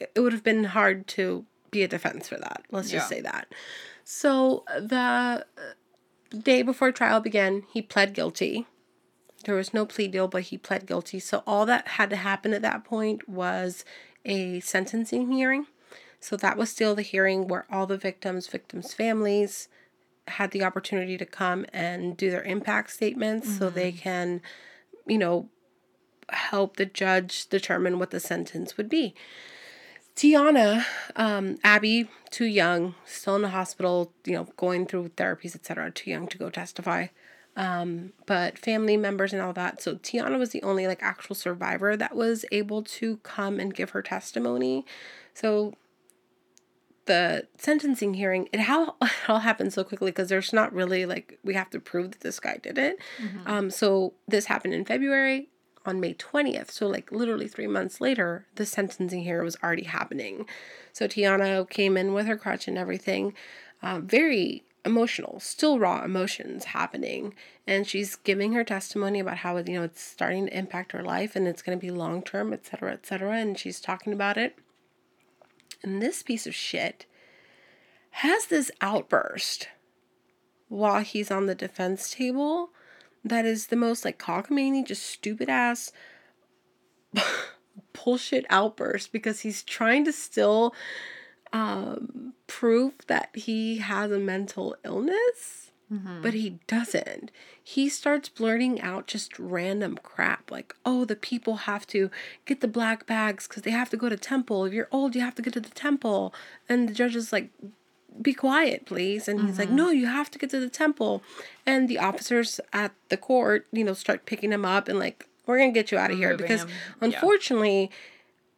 it 0.00 0.18
would 0.20 0.32
have 0.32 0.44
been 0.44 0.64
hard 0.64 1.06
to 1.08 1.44
be 1.70 1.82
a 1.82 1.88
defense 1.88 2.28
for 2.28 2.36
that. 2.36 2.62
Let's 2.70 2.90
just 2.90 3.10
Yeah. 3.10 3.16
say 3.16 3.20
that. 3.22 3.52
So 4.04 4.64
the 4.78 4.96
uh, 4.96 5.40
day 6.38 6.62
before 6.62 6.92
trial 6.92 7.20
began, 7.20 7.64
he 7.72 7.82
pled 7.82 8.14
guilty. 8.14 8.66
There 9.44 9.54
was 9.54 9.74
no 9.74 9.84
plea 9.86 10.08
deal, 10.08 10.28
but 10.28 10.44
he 10.44 10.58
pled 10.58 10.86
guilty. 10.86 11.20
So 11.20 11.42
all 11.46 11.66
that 11.66 11.88
had 11.88 12.10
to 12.10 12.16
happen 12.16 12.52
at 12.54 12.62
that 12.62 12.84
point 12.84 13.28
was 13.28 13.84
a 14.24 14.60
sentencing 14.60 15.30
hearing. 15.32 15.66
So 16.20 16.36
that 16.36 16.56
was 16.56 16.70
still 16.70 16.94
the 16.94 17.02
hearing 17.02 17.46
where 17.48 17.66
all 17.70 17.86
the 17.86 17.96
victims, 17.96 18.46
victims' 18.46 18.94
families 18.94 19.68
had 20.28 20.50
the 20.50 20.64
opportunity 20.64 21.16
to 21.16 21.24
come 21.24 21.64
and 21.72 22.16
do 22.16 22.30
their 22.30 22.42
impact 22.42 22.90
statements 22.90 23.58
so 23.58 23.70
they 23.70 23.92
can, 23.92 24.42
you 25.06 25.18
know, 25.18 25.48
help 26.30 26.76
the 26.76 26.84
judge 26.84 27.48
determine 27.48 27.98
what 27.98 28.10
the 28.10 28.20
sentence 28.20 28.76
would 28.76 28.88
be. 28.88 29.14
Tiana, 30.16 30.84
um, 31.14 31.58
Abby, 31.62 32.08
too 32.30 32.44
young, 32.44 32.96
still 33.04 33.36
in 33.36 33.42
the 33.42 33.50
hospital, 33.50 34.12
you 34.24 34.32
know, 34.32 34.48
going 34.56 34.84
through 34.84 35.10
therapies, 35.10 35.54
etc., 35.54 35.92
too 35.92 36.10
young 36.10 36.26
to 36.26 36.36
go 36.36 36.50
testify. 36.50 37.06
Um, 37.56 38.12
but 38.26 38.58
family 38.58 38.96
members 38.96 39.32
and 39.32 39.40
all 39.40 39.52
that. 39.52 39.80
So 39.80 39.96
Tiana 39.96 40.38
was 40.38 40.50
the 40.50 40.62
only 40.62 40.86
like 40.86 41.02
actual 41.02 41.34
survivor 41.34 41.96
that 41.96 42.14
was 42.14 42.44
able 42.52 42.82
to 42.82 43.18
come 43.18 43.58
and 43.58 43.74
give 43.74 43.90
her 43.90 44.02
testimony. 44.02 44.84
So 45.34 45.74
the 47.08 47.46
sentencing 47.58 48.14
hearing, 48.14 48.48
it 48.52 48.60
how 48.60 48.94
it 49.02 49.10
all 49.28 49.40
happened 49.40 49.72
so 49.72 49.82
quickly 49.82 50.12
because 50.12 50.28
there's 50.28 50.52
not 50.52 50.72
really 50.72 51.04
like 51.04 51.38
we 51.42 51.54
have 51.54 51.70
to 51.70 51.80
prove 51.80 52.12
that 52.12 52.20
this 52.20 52.38
guy 52.38 52.58
did 52.62 52.78
it. 52.78 52.98
Um, 53.46 53.70
so 53.70 54.14
this 54.28 54.46
happened 54.46 54.74
in 54.74 54.84
February 54.84 55.48
on 55.84 55.98
May 56.00 56.14
20th. 56.14 56.70
So 56.70 56.86
like 56.86 57.10
literally 57.10 57.48
three 57.48 57.66
months 57.66 58.00
later, 58.00 58.46
the 58.54 58.64
sentencing 58.66 59.22
hearing 59.22 59.44
was 59.44 59.56
already 59.62 59.84
happening. 59.84 60.46
So 60.92 61.08
Tiana 61.08 61.68
came 61.68 61.96
in 61.96 62.12
with 62.12 62.26
her 62.26 62.36
crutch 62.36 62.68
and 62.68 62.78
everything, 62.78 63.34
uh, 63.82 64.00
very 64.00 64.64
emotional, 64.84 65.40
still 65.40 65.78
raw 65.78 66.04
emotions 66.04 66.64
happening, 66.64 67.34
and 67.66 67.86
she's 67.86 68.16
giving 68.16 68.52
her 68.52 68.64
testimony 68.64 69.20
about 69.20 69.38
how 69.38 69.56
you 69.56 69.74
know 69.74 69.82
it's 69.82 70.02
starting 70.02 70.46
to 70.46 70.56
impact 70.56 70.92
her 70.92 71.02
life 71.02 71.36
and 71.36 71.46
it's 71.46 71.62
going 71.62 71.78
to 71.78 71.84
be 71.84 71.90
long 71.90 72.22
term, 72.22 72.52
et 72.52 72.64
cetera, 72.66 72.92
et 72.92 73.06
cetera, 73.06 73.36
and 73.36 73.58
she's 73.58 73.80
talking 73.80 74.12
about 74.12 74.36
it. 74.36 74.56
And 75.82 76.02
this 76.02 76.22
piece 76.22 76.46
of 76.46 76.54
shit 76.54 77.06
has 78.10 78.46
this 78.46 78.70
outburst 78.80 79.68
while 80.68 81.02
he's 81.02 81.30
on 81.30 81.46
the 81.46 81.54
defense 81.54 82.14
table 82.14 82.70
that 83.24 83.44
is 83.44 83.66
the 83.66 83.76
most 83.76 84.04
like 84.04 84.18
cockamamie, 84.18 84.86
just 84.86 85.04
stupid 85.04 85.48
ass 85.48 85.92
bullshit 87.92 88.46
outburst 88.50 89.12
because 89.12 89.40
he's 89.40 89.62
trying 89.62 90.04
to 90.04 90.12
still 90.12 90.74
um, 91.52 92.34
prove 92.46 92.94
that 93.06 93.30
he 93.34 93.78
has 93.78 94.10
a 94.10 94.18
mental 94.18 94.76
illness, 94.84 95.67
but 95.90 96.34
he 96.34 96.58
doesn't. 96.66 97.30
He 97.62 97.88
starts 97.88 98.28
blurting 98.28 98.80
out 98.80 99.06
just 99.06 99.38
random 99.38 99.98
crap 100.02 100.50
like, 100.50 100.74
oh, 100.84 101.04
the 101.04 101.16
people 101.16 101.56
have 101.56 101.86
to 101.88 102.10
get 102.44 102.60
the 102.60 102.68
black 102.68 103.06
bags 103.06 103.48
because 103.48 103.62
they 103.62 103.70
have 103.70 103.88
to 103.90 103.96
go 103.96 104.08
to 104.08 104.16
temple. 104.16 104.66
If 104.66 104.74
you're 104.74 104.88
old, 104.92 105.14
you 105.14 105.22
have 105.22 105.34
to 105.36 105.42
get 105.42 105.54
to 105.54 105.60
the 105.60 105.70
temple. 105.70 106.34
And 106.68 106.88
the 106.88 106.94
judge 106.94 107.16
is 107.16 107.32
like, 107.32 107.48
be 108.20 108.34
quiet, 108.34 108.84
please. 108.84 109.28
And 109.28 109.40
he's 109.40 109.58
like, 109.58 109.68
mm-hmm. 109.68 109.76
no, 109.76 109.90
you 109.90 110.06
have 110.06 110.30
to 110.32 110.38
get 110.38 110.50
to 110.50 110.60
the 110.60 110.68
temple. 110.68 111.22
And 111.64 111.88
the 111.88 111.98
officers 111.98 112.60
at 112.72 112.92
the 113.08 113.16
court, 113.16 113.66
you 113.72 113.84
know, 113.84 113.94
start 113.94 114.26
picking 114.26 114.52
him 114.52 114.64
up 114.64 114.88
and 114.88 114.98
like, 114.98 115.26
we're 115.46 115.56
going 115.56 115.72
to 115.72 115.78
get 115.78 115.90
you 115.90 115.98
out 115.98 116.10
of 116.10 116.18
here. 116.18 116.36
Because 116.36 116.62
him. 116.62 116.68
Yeah. 116.68 117.06
unfortunately, 117.06 117.90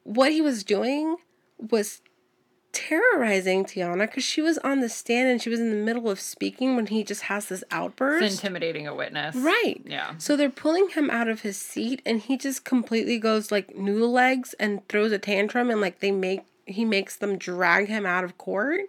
what 0.02 0.32
he 0.32 0.40
was 0.40 0.64
doing 0.64 1.16
was 1.58 2.00
terrorizing 2.72 3.64
Tiana 3.64 4.06
because 4.06 4.24
she 4.24 4.40
was 4.40 4.58
on 4.58 4.80
the 4.80 4.88
stand 4.88 5.28
and 5.28 5.42
she 5.42 5.50
was 5.50 5.60
in 5.60 5.70
the 5.70 5.76
middle 5.76 6.08
of 6.08 6.20
speaking 6.20 6.76
when 6.76 6.86
he 6.86 7.02
just 7.02 7.22
has 7.22 7.46
this 7.46 7.64
outburst. 7.70 8.24
It's 8.24 8.34
intimidating 8.36 8.86
a 8.86 8.94
witness. 8.94 9.34
Right. 9.36 9.80
Yeah. 9.84 10.14
So 10.18 10.36
they're 10.36 10.50
pulling 10.50 10.90
him 10.90 11.10
out 11.10 11.28
of 11.28 11.40
his 11.40 11.56
seat 11.56 12.00
and 12.06 12.20
he 12.20 12.36
just 12.36 12.64
completely 12.64 13.18
goes 13.18 13.50
like 13.50 13.76
noodle 13.76 14.12
legs 14.12 14.54
and 14.60 14.86
throws 14.88 15.12
a 15.12 15.18
tantrum 15.18 15.70
and 15.70 15.80
like 15.80 16.00
they 16.00 16.10
make 16.10 16.42
he 16.66 16.84
makes 16.84 17.16
them 17.16 17.36
drag 17.36 17.88
him 17.88 18.06
out 18.06 18.22
of 18.22 18.38
court. 18.38 18.82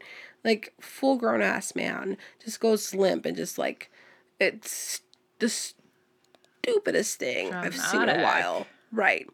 Like 0.43 0.73
full 0.79 1.17
grown 1.17 1.41
ass 1.41 1.75
man 1.75 2.17
just 2.43 2.59
goes 2.59 2.93
limp 2.93 3.25
and 3.25 3.35
just 3.35 3.57
like 3.57 3.91
it's 4.39 5.01
the 5.39 5.49
stupidest 5.49 7.19
thing 7.19 7.53
I've 7.53 7.75
seen 7.75 8.03
in 8.03 8.09
a 8.09 8.23
while. 8.23 8.67
Right. 8.91 9.27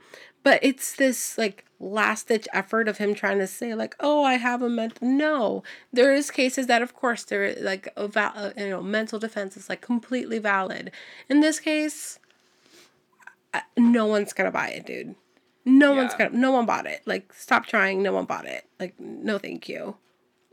But 0.48 0.60
it's 0.64 0.96
this 0.96 1.38
like 1.38 1.66
last 1.78 2.30
ditch 2.30 2.48
effort 2.54 2.88
of 2.88 3.00
him 3.00 3.14
trying 3.14 3.40
to 3.40 3.48
say 3.48 3.76
like, 3.76 3.96
"Oh, 4.00 4.24
I 4.24 4.36
have 4.36 4.62
a 4.62 4.70
mental." 4.70 5.06
No, 5.06 5.62
there 5.92 6.14
is 6.14 6.32
cases 6.32 6.68
that, 6.68 6.82
of 6.82 6.94
course, 6.96 7.26
there 7.26 7.54
like 7.60 7.90
a 7.98 8.08
val- 8.08 8.32
uh, 8.34 8.52
you 8.56 8.70
know 8.70 8.82
mental 8.82 9.20
defense 9.20 9.58
is 9.58 9.68
like 9.68 9.82
completely 9.82 10.40
valid. 10.40 10.92
In 11.28 11.42
this 11.42 11.60
case, 11.60 12.20
no 13.76 14.06
one's 14.06 14.32
gonna 14.32 14.52
buy 14.52 14.70
it, 14.70 14.86
dude. 14.86 15.16
No 15.66 15.92
one's 15.94 16.14
gonna. 16.14 16.30
No 16.30 16.52
one 16.52 16.66
bought 16.66 16.86
it. 16.86 17.02
Like, 17.06 17.34
stop 17.34 17.66
trying. 17.66 18.02
No 18.02 18.14
one 18.14 18.24
bought 18.24 18.46
it. 18.46 18.66
Like, 18.80 18.98
no, 19.00 19.38
thank 19.38 19.68
you. 19.68 19.98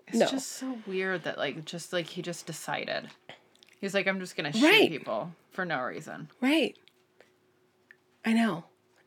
It's 0.09 0.19
No. 0.19 0.27
just 0.27 0.51
so 0.51 0.79
weird 0.89 1.23
that 1.23 1.39
like 1.39 1.65
just 1.65 1.93
like 1.93 2.07
he 2.07 2.21
just 2.21 2.47
decided. 2.47 3.11
He's 3.81 3.95
like, 3.95 4.09
I'm 4.09 4.19
just 4.19 4.37
gonna 4.37 4.53
shoot 4.53 4.65
Right. 4.65 4.89
people 4.91 5.33
for 5.53 5.65
no 5.65 5.81
reason. 5.85 6.31
Right. 6.41 6.77
I 8.25 8.33
know. 8.33 8.65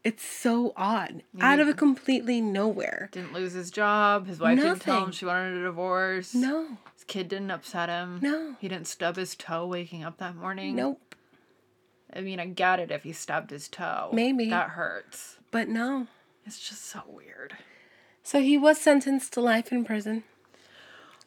It's 0.08 0.24
so 0.24 0.72
odd. 0.78 1.24
Out 1.42 1.60
of 1.60 1.68
a 1.68 1.74
completely 1.74 2.40
nowhere. 2.40 3.10
Didn't 3.12 3.34
lose 3.34 3.52
his 3.52 3.70
job. 3.70 4.26
His 4.26 4.40
wife 4.40 4.58
didn't 4.58 4.80
tell 4.80 5.04
him 5.04 5.12
she 5.12 5.26
wanted 5.26 5.58
a 5.58 5.64
divorce. 5.64 6.34
No. 6.34 6.78
His 6.94 7.04
kid 7.08 7.28
didn't 7.28 7.52
upset 7.52 7.90
him. 7.90 8.20
No. 8.22 8.56
He 8.62 8.70
didn't 8.70 8.88
stub 8.88 9.18
his 9.18 9.36
toe 9.36 9.68
waking 9.68 10.06
up 10.06 10.18
that 10.20 10.38
morning. 10.38 10.78
Nope. 10.78 11.14
I 12.14 12.22
mean, 12.22 12.40
I 12.40 12.46
get 12.46 12.80
it 12.80 12.90
if 12.90 13.04
he 13.04 13.12
stubbed 13.12 13.52
his 13.52 13.68
toe. 13.68 14.12
Maybe. 14.14 14.50
That 14.50 14.70
hurts. 14.70 15.40
But 15.52 15.68
no. 15.68 16.08
It's 16.46 16.66
just 16.66 16.86
so 16.86 17.02
weird. 17.06 17.58
So 18.24 18.40
he 18.40 18.58
was 18.58 18.80
sentenced 18.80 19.34
to 19.34 19.42
life 19.42 19.74
in 19.74 19.84
prison. 19.84 20.24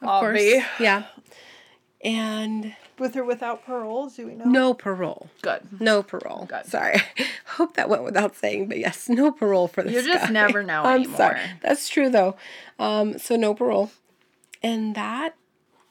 Of 0.01 0.09
Obvi. 0.09 0.65
Yeah. 0.79 1.05
And 2.03 2.75
With 2.99 3.15
or 3.17 3.25
without 3.25 3.65
parole, 3.65 4.09
do 4.09 4.27
we 4.27 4.35
know? 4.35 4.45
no 4.47 4.73
parole. 4.75 5.29
Good. 5.43 5.81
No 5.81 6.03
parole. 6.03 6.47
Good. 6.47 6.65
Sorry. 6.67 6.97
Hope 7.57 7.75
that 7.75 7.89
went 7.91 8.05
without 8.05 8.35
saying, 8.37 8.69
but 8.69 8.79
yes, 8.79 9.09
no 9.09 9.31
parole 9.31 9.69
for 9.69 9.83
this 9.83 9.93
You 9.93 10.03
just 10.13 10.27
guy. 10.27 10.33
never 10.33 10.63
know 10.63 10.83
I'm 10.83 11.01
anymore. 11.03 11.17
sorry. 11.17 11.41
That's 11.63 11.89
true 11.89 12.09
though. 12.09 12.37
Um, 12.79 13.19
so 13.19 13.37
no 13.37 13.53
parole. 13.55 13.91
And 14.63 14.95
that 14.95 15.35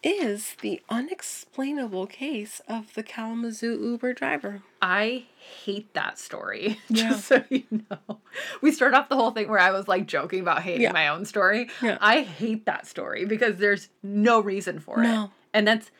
is 0.01 0.55
the 0.61 0.81
unexplainable 0.89 2.07
case 2.07 2.61
of 2.67 2.93
the 2.93 3.03
Kalamazoo 3.03 3.77
Uber 3.79 4.13
driver. 4.13 4.61
I 4.81 5.25
hate 5.37 5.93
that 5.93 6.17
story. 6.17 6.79
Yeah. 6.89 7.09
Just 7.09 7.25
so 7.25 7.43
you 7.49 7.63
know. 7.71 8.19
We 8.61 8.71
start 8.71 8.93
off 8.93 9.09
the 9.09 9.15
whole 9.15 9.31
thing 9.31 9.49
where 9.49 9.59
I 9.59 9.71
was 9.71 9.87
like 9.87 10.07
joking 10.07 10.39
about 10.39 10.61
hating 10.63 10.81
Yeah. 10.81 10.91
my 10.93 11.09
own 11.09 11.25
story. 11.25 11.69
Yeah. 11.81 11.97
I 12.01 12.21
hate 12.21 12.65
that 12.65 12.87
story 12.87 13.25
because 13.25 13.57
there's 13.57 13.89
no 14.01 14.39
reason 14.39 14.79
for 14.79 14.97
No. 15.03 15.25
it. 15.25 15.29
And 15.53 15.67
that's 15.67 15.91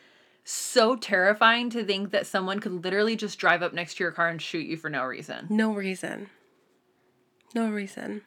so 0.44 0.96
terrifying 0.96 1.70
to 1.70 1.84
think 1.84 2.10
that 2.10 2.26
someone 2.26 2.60
could 2.60 2.84
literally 2.84 3.16
just 3.16 3.38
drive 3.38 3.62
up 3.62 3.72
next 3.72 3.96
to 3.96 4.04
your 4.04 4.12
car 4.12 4.28
and 4.28 4.40
shoot 4.40 4.66
you 4.66 4.76
for 4.76 4.90
no 4.90 5.04
reason. 5.04 5.46
No 5.48 5.72
reason. 5.72 6.30
No 7.54 7.70
reason. 7.70 8.22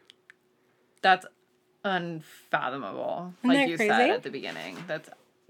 That's 1.01 1.25
unfathomable. 1.83 3.33
Isn't 3.39 3.49
like 3.49 3.57
that 3.57 3.69
you 3.69 3.77
crazy? 3.77 3.89
said 3.89 4.09
at 4.09 4.23
the 4.23 4.29
beginning. 4.29 4.77
That's 4.87 5.09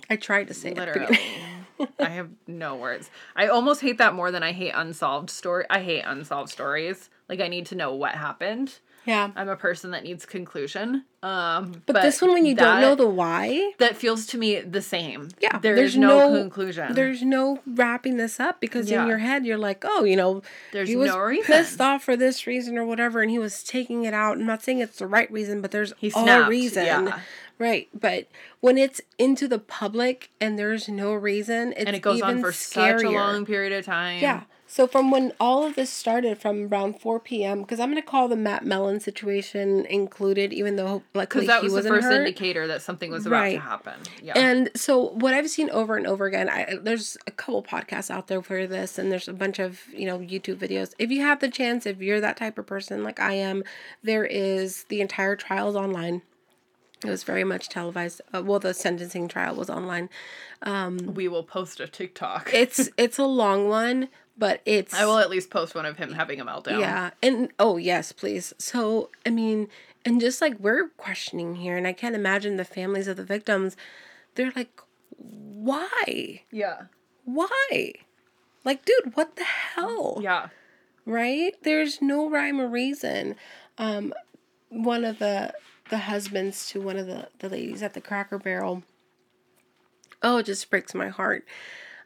I 0.10 0.16
tried 0.16 0.48
to 0.48 0.54
say 0.54 0.70
it. 0.72 0.78
at 0.78 0.94
the 0.94 1.00
literally 1.00 1.18
beginning. 1.18 1.94
I 2.00 2.10
have 2.10 2.30
no 2.48 2.76
words. 2.76 3.10
I 3.36 3.48
almost 3.48 3.82
hate 3.82 3.98
that 3.98 4.14
more 4.14 4.32
than 4.32 4.44
I 4.44 4.52
hate 4.52 4.72
unsolved 4.72 5.30
story. 5.30 5.66
I 5.70 5.82
hate 5.82 6.02
unsolved 6.02 6.52
stories. 6.52 7.10
Like 7.30 7.40
I 7.42 7.48
need 7.48 7.66
to 7.68 7.76
know 7.76 7.94
what 7.94 8.16
happened. 8.16 8.80
Yeah. 9.06 9.32
I'm 9.36 9.50
a 9.50 9.56
person 9.56 9.92
that 9.92 10.04
needs 10.04 10.26
conclusion. 10.26 11.06
Um, 11.22 11.82
But, 11.86 12.02
this 12.02 12.22
one, 12.22 12.32
when 12.34 12.46
you 12.46 12.54
don't 12.56 12.82
know 12.82 12.96
the 12.96 13.08
why, 13.08 13.74
that 13.80 13.96
feels 13.96 14.26
to 14.28 14.38
me 14.38 14.60
the 14.60 14.82
same. 14.82 15.30
Yeah, 15.40 15.58
there 15.60 15.76
there's 15.76 15.96
no, 15.98 16.30
no- 16.30 16.40
conclusion. 16.42 16.94
there's 16.94 17.22
no 17.24 17.60
wrapping 17.66 18.18
this 18.18 18.40
up 18.40 18.60
because 18.60 18.92
Yeah. 18.92 19.04
in 19.04 19.08
your 19.08 19.20
head 19.20 19.46
you're 19.46 19.58
like, 19.58 19.84
oh, 19.88 20.04
you 20.04 20.16
know, 20.18 20.42
There's 20.74 20.90
he 20.90 20.96
was 20.98 21.10
no 21.12 21.20
reason. 21.20 21.46
pissed 21.46 21.80
off 21.80 22.04
for 22.04 22.18
this 22.18 22.46
reason 22.46 22.78
or 22.78 22.86
whatever, 22.86 23.22
and 23.22 23.32
he 23.32 23.40
was 23.40 23.64
taking 23.64 24.04
it 24.04 24.14
out. 24.14 24.38
I'm 24.38 24.46
not 24.46 24.64
saying 24.64 24.80
it's 24.80 24.98
the 25.00 25.08
right 25.08 25.32
reason, 25.32 25.62
but 25.62 25.72
there's 25.72 25.94
He 25.98 26.12
a 26.16 26.48
reason. 26.48 26.86
yeah. 26.86 27.20
Right, 27.60 27.88
but 27.98 28.28
when 28.62 28.78
it's 28.78 29.00
into 29.18 29.48
the 29.48 29.60
public 29.60 30.32
and 30.42 30.58
there's 30.60 30.90
no 30.90 31.14
reason, 31.14 31.72
it's 31.78 31.86
and 31.86 31.96
it 31.96 32.02
goes 32.02 32.22
on 32.22 32.42
for 32.42 32.52
scarier. 32.52 33.00
such 33.00 33.04
a 33.04 33.10
long 33.12 33.46
period 33.46 33.72
of 33.72 33.86
time. 33.86 34.22
Yeah. 34.22 34.42
So 34.74 34.88
from 34.88 35.12
when 35.12 35.34
all 35.40 35.64
of 35.64 35.76
this 35.76 35.92
started, 35.92 36.40
from 36.40 36.66
around 36.66 37.00
4 37.00 37.20
p.m., 37.20 37.62
because 37.62 37.80
I'm 37.80 37.92
going 37.92 38.02
to 38.02 38.08
call 38.08 38.28
the 38.28 38.36
Matt 38.36 38.66
Mellen 38.66 39.00
situation 39.00 39.86
included, 39.86 40.52
even 40.52 40.78
though 40.78 41.04
luckily 41.14 41.46
because 41.46 41.48
that 41.62 41.62
he 41.62 41.70
was 41.70 41.84
the 41.84 41.92
first 41.92 42.06
hurt. 42.06 42.22
indicator 42.22 42.66
that 42.66 42.82
something 42.82 43.12
was 43.12 43.28
about 43.28 43.44
to 43.52 43.60
happen. 43.60 43.94
Yeah, 44.24 44.34
And 44.36 44.72
so 44.76 45.10
what 45.10 45.36
I've 45.36 45.48
seen 45.48 45.70
over 45.70 45.96
and 45.96 46.08
over 46.08 46.26
again, 46.26 46.50
I 46.50 46.80
there's 46.82 47.18
a 47.28 47.32
couple 47.32 47.62
podcasts 47.62 48.10
out 48.10 48.26
there 48.30 48.42
for 48.42 48.66
this 48.66 48.98
and 48.98 49.12
there's 49.12 49.28
a 49.28 49.34
bunch 49.34 49.60
of, 49.60 49.80
you 49.94 50.08
know, 50.08 50.18
YouTube 50.18 50.56
videos. 50.56 50.96
If 50.98 51.12
you 51.12 51.22
have 51.22 51.40
the 51.40 51.50
chance, 51.50 51.86
if 51.86 52.02
you're 52.02 52.20
that 52.22 52.38
type 52.38 52.58
of 52.58 52.66
person 52.66 53.04
like 53.04 53.20
I 53.20 53.34
am, 53.34 53.64
there 54.02 54.26
is 54.26 54.86
the 54.86 55.02
entire 55.02 55.36
trials 55.36 55.76
online. 55.76 56.24
It 57.06 57.10
was 57.10 57.24
very 57.24 57.44
much 57.44 57.70
televised. 57.70 58.22
Uh, 58.34 58.42
well, 58.44 58.60
the 58.60 58.74
sentencing 58.74 59.28
trial 59.28 59.56
was 59.56 59.70
online. 59.70 60.10
we 61.14 61.28
will 61.28 61.44
post 61.44 61.80
a 61.80 61.88
TikTok. 61.88 62.50
It's 62.54 62.90
it's 62.98 63.20
a 63.20 63.26
long 63.26 63.68
one, 63.68 64.08
but 64.38 64.62
it's 64.66 64.94
I 64.94 65.06
will 65.06 65.18
at 65.20 65.30
least 65.30 65.50
post 65.50 65.76
one 65.76 65.86
of 65.86 65.98
him 65.98 66.14
having 66.14 66.40
a 66.40 66.46
meltdown. 66.46 66.80
Yeah. 66.80 67.12
And 67.22 67.52
oh, 67.60 67.78
yes, 67.78 68.12
please. 68.12 68.54
So, 68.58 69.10
I 69.26 69.30
mean, 69.30 69.68
and 70.06 70.20
just 70.20 70.42
like 70.42 70.60
we're 70.60 70.90
questioning 70.90 71.56
here, 71.56 71.78
and 71.78 71.86
I 71.88 71.94
can't 71.94 72.16
imagine 72.16 72.58
the 72.58 72.66
families 72.66 73.08
of 73.08 73.18
the 73.18 73.24
victims, 73.24 73.78
they're 74.36 74.52
like, 74.56 74.82
why? 75.18 76.42
yeah, 76.52 76.84
Why? 77.26 77.94
Like, 78.66 78.86
dude, 78.86 79.16
what 79.16 79.36
the 79.36 79.44
hell? 79.44 80.20
yeah. 80.22 80.48
Right? 81.06 81.54
There's 81.64 82.02
no 82.02 82.30
rhyme 82.30 82.62
or 82.62 82.68
reason. 82.68 83.36
Um, 83.78 84.14
one 84.70 85.04
of 85.04 85.20
the 85.20 85.54
the 85.90 85.98
husbands 86.00 86.68
to 86.70 86.82
one 86.82 86.98
of 86.98 87.08
the, 87.08 87.28
the 87.40 87.50
ladies 87.50 87.84
at 87.84 87.94
the 87.94 88.02
Cracker 88.02 88.40
Barrel. 88.40 88.84
Oh, 90.22 90.38
it 90.38 90.46
just 90.46 90.70
breaks 90.70 90.96
my 90.96 91.10
heart. 91.10 91.46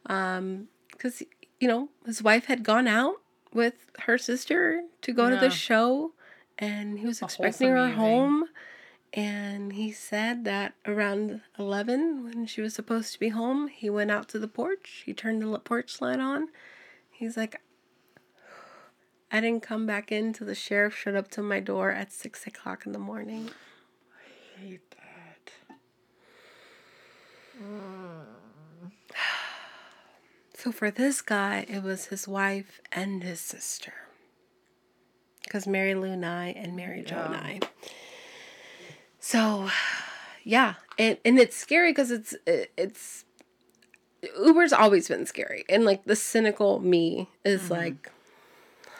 Um, 0.07 0.67
because 0.91 1.21
you 1.59 1.67
know 1.67 1.89
his 2.05 2.21
wife 2.21 2.45
had 2.45 2.63
gone 2.63 2.87
out 2.87 3.15
with 3.53 3.91
her 3.99 4.17
sister 4.17 4.83
to 5.01 5.13
go 5.13 5.29
to 5.29 5.37
the 5.37 5.49
show, 5.49 6.13
and 6.57 6.99
he 6.99 7.05
was 7.05 7.21
expecting 7.21 7.69
her 7.69 7.77
evening. 7.77 7.97
home. 7.97 8.45
And 9.13 9.73
he 9.73 9.91
said 9.93 10.43
that 10.43 10.73
around 10.85 11.41
11, 11.57 12.25
when 12.25 12.45
she 12.45 12.61
was 12.61 12.73
supposed 12.73 13.13
to 13.13 13.19
be 13.19 13.29
home, 13.29 13.69
he 13.69 13.89
went 13.89 14.11
out 14.11 14.27
to 14.29 14.37
the 14.37 14.49
porch. 14.49 15.03
He 15.05 15.13
turned 15.13 15.41
the 15.41 15.59
porch 15.59 16.01
light 16.01 16.19
on. 16.19 16.49
He's 17.09 17.37
like, 17.37 17.59
I 19.31 19.39
didn't 19.39 19.63
come 19.63 19.87
back 19.87 20.11
in 20.11 20.33
till 20.33 20.45
the 20.45 20.53
sheriff 20.53 20.95
showed 20.95 21.15
up 21.15 21.29
to 21.31 21.41
my 21.41 21.59
door 21.61 21.89
at 21.89 22.11
6 22.11 22.45
o'clock 22.47 22.85
in 22.85 22.91
the 22.91 22.99
morning. 22.99 23.49
I 24.59 24.59
hate 24.61 24.91
that. 24.91 25.51
So 30.67 30.73
for 30.73 30.91
this 30.91 31.21
guy, 31.21 31.65
it 31.69 31.81
was 31.81 32.07
his 32.07 32.27
wife 32.27 32.81
and 32.91 33.23
his 33.23 33.39
sister. 33.39 33.93
Because 35.45 35.65
Mary 35.65 35.95
Lou 35.95 36.17
Nye 36.17 36.49
and 36.49 36.75
Mary 36.75 37.03
Jo 37.03 37.15
Yeah. 37.15 37.27
Nye. 37.29 37.59
So, 39.21 39.69
yeah, 40.43 40.73
and 40.99 41.17
and 41.23 41.39
it's 41.39 41.55
scary 41.55 41.91
because 41.91 42.11
it's 42.11 42.35
it, 42.45 42.71
it's 42.77 43.23
Uber's 44.37 44.73
always 44.73 45.07
been 45.07 45.25
scary, 45.25 45.63
and 45.69 45.85
like 45.85 46.03
the 46.03 46.17
cynical 46.17 46.79
me 46.81 47.29
is 47.45 47.61
Mm-hmm. 47.61 47.73
like, 47.73 48.11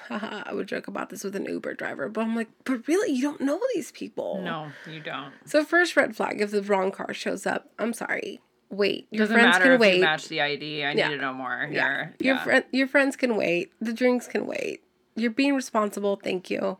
haha, 0.07 0.43
I 0.45 0.53
would 0.53 0.69
joke 0.69 0.87
about 0.87 1.09
this 1.09 1.25
with 1.25 1.35
an 1.35 1.47
Uber 1.47 1.73
driver, 1.73 2.07
but 2.07 2.21
I'm 2.21 2.33
like, 2.33 2.47
but 2.63 2.87
really, 2.87 3.11
you 3.11 3.21
don't 3.23 3.41
know 3.41 3.59
these 3.75 3.91
people. 3.91 4.41
No, 4.41 4.71
you 4.89 5.01
don't. 5.01 5.33
So 5.43 5.65
first 5.65 5.97
red 5.97 6.15
flag, 6.15 6.39
if 6.39 6.51
the 6.51 6.61
wrong 6.63 6.91
car 6.91 7.13
shows 7.13 7.45
up, 7.45 7.69
I'm 7.77 7.91
sorry. 7.91 8.39
Wait, 8.69 9.07
your 9.11 9.19
Doesn't 9.25 9.35
friends 9.35 9.53
matter 9.53 9.63
can 9.65 9.73
if 9.73 9.79
wait. 9.79 9.95
you 9.95 10.01
match 10.01 10.27
the 10.27 10.41
ID. 10.41 10.83
I 10.83 10.91
Yeah. 10.93 11.07
need 11.09 11.15
to 11.15 11.21
know 11.21 11.33
more 11.33 11.67
Yeah. 11.71 12.09
Your 12.19 12.35
Yeah. 12.35 12.43
friend 12.43 12.65
your 12.71 12.87
friends 12.87 13.15
can 13.15 13.35
wait. 13.35 13.71
The 13.79 13.93
drinks 13.93 14.27
can 14.27 14.45
wait. 14.45 14.83
You're 15.15 15.31
being 15.31 15.55
responsible, 15.55 16.17
thank 16.21 16.49
you. 16.49 16.77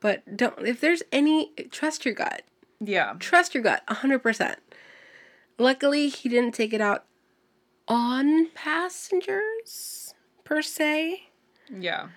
But 0.00 0.36
don't 0.36 0.66
if 0.66 0.80
there's 0.80 1.02
any 1.12 1.52
trust 1.70 2.04
your 2.04 2.14
gut. 2.14 2.42
yeah. 2.80 3.14
Trust 3.18 3.54
your 3.54 3.62
gut 3.62 3.82
100%. 3.88 4.56
Luckily, 5.58 6.08
he 6.08 6.28
didn't 6.28 6.52
take 6.54 6.72
it 6.72 6.80
out 6.80 7.04
on 7.88 8.46
passengers 8.54 10.14
per 10.44 10.62
se, 10.62 11.28
Yeah. 11.68 12.08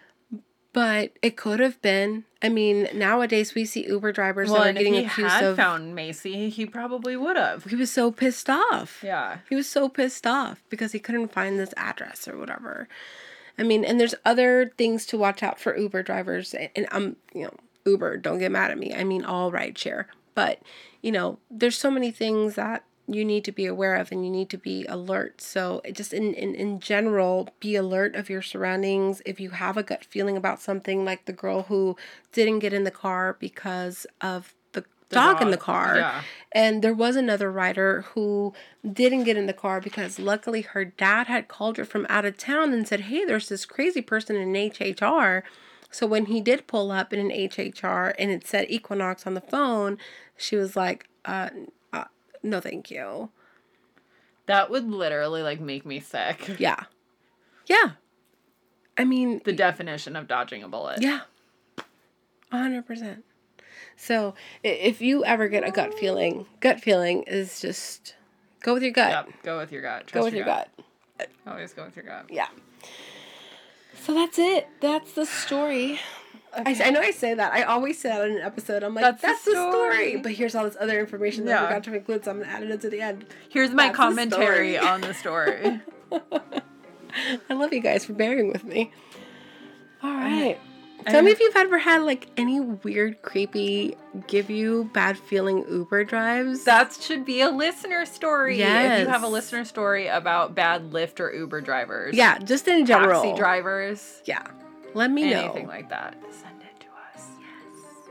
But 0.74 1.12
it 1.22 1.38
could 1.38 1.60
have 1.60 1.80
been. 1.84 2.24
I 2.42 2.50
mean, 2.50 2.88
nowadays 2.96 3.54
we 3.56 3.64
see 3.64 3.86
Uber 3.88 4.12
drivers 4.12 4.50
Well, 4.50 4.60
that 4.62 4.66
are 4.66 4.70
and 4.70 4.78
if 4.80 4.84
getting 4.84 5.06
he 5.06 5.22
had 5.24 5.44
of. 5.44 5.56
found 5.56 5.94
Macy, 5.96 6.50
he 6.50 6.66
probably 6.66 7.16
would 7.16 7.38
have. 7.38 7.66
he 7.66 7.76
was 7.76 7.92
so 7.92 8.12
pissed 8.12 8.50
off. 8.50 9.02
Yeah. 9.04 9.38
He 9.50 9.56
was 9.56 9.70
so 9.70 9.88
pissed 9.88 10.26
off 10.28 10.64
because 10.70 10.92
he 10.92 11.00
couldn't 11.00 11.32
find 11.32 11.60
this 11.60 11.74
address 11.78 12.28
or 12.28 12.38
whatever. 12.38 12.88
I 13.58 13.64
mean, 13.64 13.86
and 13.86 14.00
there's 14.00 14.16
other 14.26 14.74
things 14.78 15.06
to 15.08 15.18
watch 15.18 15.44
out 15.44 15.60
for 15.60 15.78
Uber 15.78 16.02
drivers. 16.04 16.54
And, 16.56 16.70
and 16.76 16.88
I'm, 16.92 17.16
you 17.36 17.44
know, 17.44 17.54
Uber, 17.86 18.18
don't 18.18 18.40
get 18.40 18.52
mad 18.52 18.72
at 18.72 18.78
me. 18.80 18.96
I 18.96 19.04
mean, 19.04 19.24
all 19.24 19.52
rideshare. 19.52 20.06
But, 20.34 20.60
you 21.04 21.12
know, 21.12 21.38
there's 21.52 21.78
so 21.78 21.92
many 21.92 22.10
things 22.10 22.56
that 22.56 22.84
you 23.08 23.26
need 23.26 23.44
to 23.46 23.52
be 23.52 23.66
aware 23.66 23.96
of 23.96 24.12
and 24.12 24.24
you 24.26 24.32
need 24.32 24.50
to 24.50 24.58
be 24.58 24.86
alert. 24.86 25.42
So, 25.42 25.82
just 25.92 26.14
in, 26.14 26.34
in, 26.34 26.56
in 26.56 26.80
general, 26.80 27.50
be 27.60 27.76
alert 27.76 28.16
of 28.16 28.30
your 28.30 28.42
surroundings. 28.42 29.22
If 29.26 29.40
you 29.40 29.52
have 29.52 29.76
a 29.78 29.84
gut 29.84 30.06
feeling 30.06 30.38
about 30.38 30.62
something, 30.62 31.04
like 31.04 31.26
the 31.26 31.34
girl 31.34 31.64
who 31.64 31.98
didn't 32.32 32.60
get 32.60 32.74
in 32.74 32.84
the 32.84 32.92
car 32.92 33.36
because 33.40 34.08
of 34.22 34.54
the, 34.72 34.86
dog, 35.10 35.42
in 35.42 35.52
the 35.52 35.58
car. 35.58 35.98
yeah. 35.98 36.22
And 36.54 36.82
there 36.82 36.94
was 36.94 37.16
another 37.16 37.52
rider 37.52 38.06
who 38.14 38.54
didn't 38.90 39.26
get 39.26 39.38
in 39.38 39.48
the 39.48 39.54
car 39.54 39.82
because 39.82 40.18
luckily 40.18 40.62
her 40.62 40.86
dad 40.86 41.28
had 41.28 41.48
called 41.48 41.78
her 41.78 41.86
from 41.86 42.08
out 42.10 42.26
of 42.26 42.38
town 42.38 42.72
and 42.74 42.88
said, 42.88 43.02
Hey, 43.02 43.26
there's 43.26 43.50
this 43.50 43.66
crazy 43.66 44.02
person 44.02 44.36
in 44.36 44.56
an 44.56 44.72
HHR. 44.72 45.44
So 45.92 46.08
when 46.08 46.26
he 46.28 46.42
did 46.42 46.68
pull 46.68 46.90
up 46.90 47.12
in 47.14 47.20
an 47.20 47.30
HHR 47.30 48.16
and 48.18 48.32
it 48.32 48.48
said 48.48 48.66
Equinox 48.70 49.28
on 49.28 49.34
the 49.34 49.42
phone, 49.42 49.98
she 50.38 50.56
was 50.56 50.76
like, 50.76 51.08
uh 51.26 51.50
no, 52.44 52.60
thank 52.60 52.92
you. 52.92 53.30
That 54.46 54.70
would 54.70 54.90
literally 54.90 55.42
like 55.42 55.60
make 55.60 55.86
me 55.86 56.00
sick. 56.00 56.56
Yeah. 56.60 56.84
Yeah. 57.68 57.92
I 58.98 59.06
mean, 59.06 59.42
The 59.46 59.54
definition 59.54 60.16
of 60.16 60.28
dodging 60.28 60.62
a 60.64 60.68
bullet. 60.68 61.02
Yeah. 61.02 61.22
a 62.52 62.56
100%. 62.58 63.24
So 63.96 64.36
if 64.64 65.02
you 65.02 65.24
ever 65.26 65.48
get 65.48 65.68
a 65.68 65.72
gut 65.72 65.98
feeling, 65.98 66.46
gut 66.60 66.82
feeling 66.82 67.24
is 67.24 67.60
just 67.62 68.16
go 68.62 68.74
with 68.74 68.84
your 68.84 68.92
gut. 68.92 69.28
Yep. 69.28 69.44
Go 69.44 69.58
with 69.58 69.72
your 69.72 69.82
gut. 69.82 70.08
Trust 70.08 70.14
Go 70.14 70.24
with 70.26 70.34
your 70.34 70.46
gut. 70.46 70.70
Always 71.48 71.74
go 71.74 71.86
with 71.86 71.96
your 71.96 72.06
gut. 72.06 72.26
Yeah. 72.30 72.48
So 74.02 74.14
that's 74.14 74.38
it. 74.38 74.68
That's 74.82 75.14
the 75.14 75.26
story. 75.26 76.00
I, 76.56 76.80
I 76.86 76.90
know 76.92 77.00
I 77.02 77.12
say 77.12 77.34
that. 77.34 77.52
I 77.54 77.64
always 77.64 78.00
say 78.00 78.10
that 78.10 78.28
in 78.28 78.38
an 78.38 78.42
episode. 78.44 78.84
I'm 78.84 78.94
like, 78.94 79.04
That's 79.04 79.22
that's, 79.22 79.46
the 79.46 79.52
the, 79.52 79.72
story. 79.72 79.94
story. 80.10 80.18
But 80.22 80.32
here's 80.34 80.54
all 80.56 80.64
this 80.66 80.78
other 80.80 81.00
information 81.00 81.46
that 81.46 81.58
I 81.58 81.62
Yeah. 81.62 81.68
forgot 81.68 81.84
to 81.86 81.94
include, 81.96 82.26
so 82.26 82.32
I'm 82.32 82.38
going 82.38 82.50
to 82.50 82.56
add 82.56 82.64
it 82.64 82.72
into 82.72 82.90
the 82.90 83.02
end. 83.02 83.26
Here's 83.50 83.72
my 83.72 83.86
That's 83.88 83.98
commentary 83.98 84.76
story. 84.76 84.78
on 84.78 85.02
the 85.02 85.14
story. 85.14 85.82
I 87.50 87.54
love 87.54 87.74
you 87.74 87.80
guys 87.80 88.06
for 88.06 88.14
bearing 88.14 88.52
with 88.52 88.64
me. 88.64 88.92
All 90.02 90.14
right. 90.14 90.58
I- 91.06 91.12
Tell 91.12 91.22
me 91.22 91.32
if 91.32 91.40
you've 91.42 91.56
ever 91.58 91.78
had 91.80 92.02
like 92.04 92.28
any 92.38 92.62
weird, 92.62 93.22
creepy, 93.24 93.98
give 94.28 94.50
you 94.50 94.90
bad 94.94 95.18
feeling 95.18 95.66
Uber 95.70 96.06
drives. 96.06 96.64
that 96.64 96.94
should 96.94 97.26
be 97.26 97.42
a 97.42 97.50
listener 97.50 98.06
story. 98.06 98.58
Yeah. 98.60 98.94
If 99.00 99.00
you 99.02 99.12
have 99.12 99.24
a 99.24 99.28
listener 99.28 99.66
story 99.66 100.08
about 100.08 100.56
bad 100.56 100.92
Lyft 100.92 101.20
or 101.20 101.30
Uber 101.34 101.60
drivers. 101.62 102.16
yeah, 102.16 102.38
just 102.40 102.68
in 102.70 102.86
general. 102.86 103.22
Taxi 103.22 103.38
drivers. 103.38 104.22
Yeah. 104.26 104.44
Let 104.94 105.12
me 105.12 105.30
know. 105.30 105.44
Anything 105.46 105.68
like 105.68 105.90
that. 105.90 106.18
Send 106.32 106.62
it 106.62 106.80
to 106.82 106.88
us. 107.16 107.28
Yes. 107.40 108.10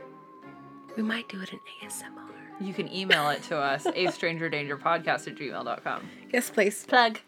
We 0.97 1.03
might 1.03 1.27
do 1.29 1.41
it 1.41 1.51
in 1.53 1.59
ASMR. 1.81 2.29
You 2.59 2.73
can 2.73 2.91
email 2.93 3.29
it 3.29 3.43
to 3.43 3.57
us, 3.57 3.85
a 3.95 4.07
stranger 4.11 4.49
danger 4.49 4.77
podcast 4.77 5.27
at 5.27 5.35
gmail.com. 5.35 6.09
Yes, 6.31 6.49
please. 6.49 6.85
Plug. 6.85 7.19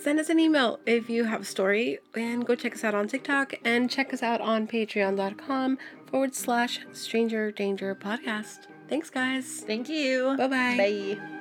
Send 0.00 0.18
us 0.20 0.28
an 0.28 0.38
email 0.40 0.80
if 0.86 1.08
you 1.08 1.24
have 1.24 1.42
a 1.42 1.44
story 1.44 1.98
and 2.14 2.44
go 2.44 2.54
check 2.54 2.74
us 2.74 2.84
out 2.84 2.94
on 2.94 3.08
TikTok 3.08 3.54
and 3.64 3.88
check 3.88 4.12
us 4.12 4.22
out 4.22 4.40
on 4.40 4.66
patreon.com 4.66 5.78
forward 6.06 6.34
slash 6.34 6.80
stranger 6.92 7.50
danger 7.52 7.94
podcast. 7.94 8.66
Thanks, 8.88 9.08
guys. 9.08 9.64
Thank 9.66 9.88
you. 9.88 10.34
Bye-bye. 10.36 10.76
Bye. 10.76 11.33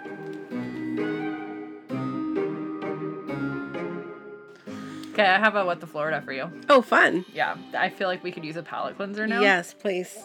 Okay, 5.14 5.26
I 5.26 5.38
have 5.38 5.56
a 5.56 5.64
what 5.64 5.80
the 5.80 5.86
Florida 5.86 6.22
for 6.22 6.34
you. 6.34 6.50
Oh, 6.70 6.82
fun. 6.82 7.24
Yeah, 7.32 7.56
I 7.78 7.90
feel 7.90 8.08
like 8.08 8.24
we 8.24 8.32
could 8.32 8.44
use 8.44 8.56
a 8.56 8.64
palate 8.64 8.96
cleanser 8.98 9.28
now. 9.28 9.42
Yes, 9.42 9.72
please. 9.72 10.18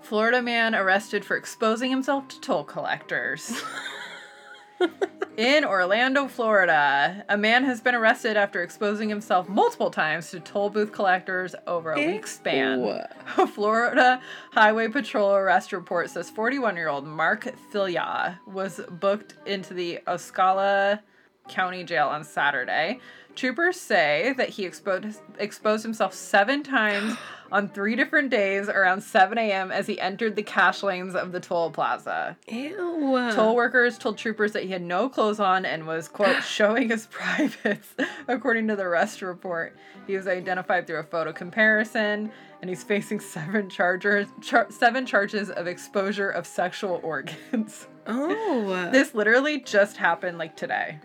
Florida 0.00 0.40
man 0.40 0.76
arrested 0.76 1.24
for 1.24 1.36
exposing 1.36 1.90
himself 1.90 2.28
to 2.28 2.40
toll 2.40 2.62
collectors. 2.62 3.60
In 5.36 5.64
Orlando, 5.64 6.28
Florida, 6.28 7.24
a 7.28 7.36
man 7.36 7.64
has 7.64 7.80
been 7.80 7.96
arrested 7.96 8.36
after 8.36 8.62
exposing 8.62 9.08
himself 9.08 9.48
multiple 9.48 9.90
times 9.90 10.30
to 10.30 10.38
toll 10.38 10.70
booth 10.70 10.92
collectors 10.92 11.56
over 11.66 11.92
a 11.92 11.96
week 11.96 12.26
span. 12.28 12.80
Ew. 12.80 13.00
A 13.38 13.46
Florida 13.46 14.20
Highway 14.52 14.86
Patrol 14.88 15.34
arrest 15.34 15.72
report 15.72 16.10
says 16.10 16.30
41 16.30 16.76
year 16.76 16.88
old 16.88 17.06
Mark 17.06 17.48
Filia 17.72 18.38
was 18.46 18.80
booked 19.00 19.34
into 19.46 19.74
the 19.74 19.98
Osceola 20.06 21.02
County 21.48 21.82
Jail 21.82 22.08
on 22.08 22.24
Saturday. 22.24 23.00
Troopers 23.34 23.80
say 23.80 24.34
that 24.36 24.50
he 24.50 24.64
exposed 24.64 25.20
exposed 25.38 25.82
himself 25.82 26.12
seven 26.14 26.62
times 26.62 27.16
on 27.52 27.68
three 27.68 27.94
different 27.94 28.30
days 28.30 28.68
around 28.68 29.02
7 29.02 29.36
a.m. 29.36 29.70
as 29.70 29.86
he 29.86 30.00
entered 30.00 30.36
the 30.36 30.42
cash 30.42 30.82
lanes 30.82 31.14
of 31.14 31.32
the 31.32 31.40
toll 31.40 31.70
plaza. 31.70 32.36
Ew. 32.48 33.30
Toll 33.34 33.54
workers 33.54 33.98
told 33.98 34.16
troopers 34.16 34.52
that 34.52 34.62
he 34.62 34.70
had 34.70 34.80
no 34.82 35.08
clothes 35.08 35.38
on 35.38 35.64
and 35.66 35.86
was, 35.86 36.08
quote, 36.08 36.42
showing 36.44 36.88
his 36.88 37.06
privates, 37.08 37.94
according 38.28 38.68
to 38.68 38.76
the 38.76 38.84
arrest 38.84 39.20
report. 39.20 39.76
He 40.06 40.16
was 40.16 40.26
identified 40.26 40.86
through 40.86 41.00
a 41.00 41.04
photo 41.04 41.32
comparison, 41.32 42.32
and 42.62 42.68
he's 42.70 42.82
facing 42.82 43.20
seven 43.20 43.68
chargers, 43.68 44.28
char- 44.40 44.70
seven 44.70 45.04
charges 45.04 45.50
of 45.50 45.66
exposure 45.66 46.30
of 46.30 46.46
sexual 46.46 47.00
organs. 47.04 47.86
Oh. 48.06 48.88
this 48.92 49.14
literally 49.14 49.60
just 49.60 49.96
happened 49.96 50.38
like 50.38 50.56
today. 50.56 50.98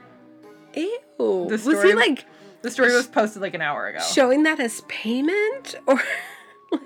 Ew. 0.76 1.02
The 1.50 1.62
was 1.66 1.84
he 1.84 1.94
like 1.94 2.26
The 2.62 2.72
story 2.72 2.94
was 2.94 3.08
posted 3.08 3.42
like 3.42 3.54
an 3.54 3.62
hour 3.62 3.88
ago. 3.88 4.00
showing 4.00 4.44
that 4.44 4.60
as 4.60 4.82
payment 4.88 5.76
or 5.88 6.02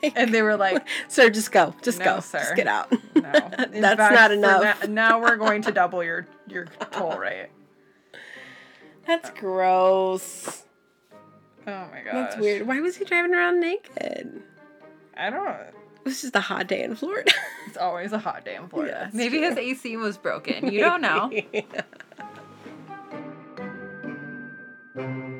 like 0.01 0.13
And 0.15 0.33
they 0.33 0.41
were 0.41 0.55
like, 0.57 0.87
Sir, 1.07 1.29
just 1.29 1.51
go. 1.51 1.73
Just 1.81 1.99
No, 1.99 2.05
go. 2.05 2.19
sir. 2.19 2.39
Just 2.39 2.55
get 2.55 2.67
out. 2.67 2.91
no. 2.91 2.99
That's 3.21 3.71
fact, 3.97 4.13
not 4.13 4.31
enough. 4.31 4.81
na- 4.81 4.87
now 4.93 5.19
we're 5.21 5.37
going 5.37 5.61
to 5.63 5.71
double 5.73 6.03
your, 6.03 6.27
your 6.47 6.65
toll 6.91 7.17
rate. 7.17 7.49
That's 9.07 9.29
gross. 9.31 10.63
Oh 11.67 11.87
my 11.91 12.01
gosh. 12.03 12.13
That's 12.13 12.37
weird. 12.37 12.67
Why 12.67 12.79
was 12.79 12.97
he 12.97 13.05
driving 13.05 13.33
around 13.33 13.59
naked? 13.59 14.41
I 15.17 15.29
don't 15.29 15.43
know. 15.45 15.57
It 15.97 16.05
was 16.05 16.21
just 16.21 16.35
a 16.35 16.39
hot 16.39 16.65
day 16.67 16.83
in 16.83 16.95
Florida. 16.95 17.31
It's 17.67 17.77
always 17.77 18.11
a 18.11 18.17
hot 18.17 18.43
day 18.43 18.55
in 18.55 18.67
Florida. 18.67 19.01
that's 19.03 19.13
Maybe 19.15 19.37
true. 19.37 19.49
his 19.49 19.57
AC 19.57 19.97
was 19.97 20.17
broken. 20.17 20.71
You 20.71 20.79
don't 20.79 21.01
know. 21.01 21.29
Yeah 21.53 21.61
thank 24.95 25.17
you. 25.17 25.30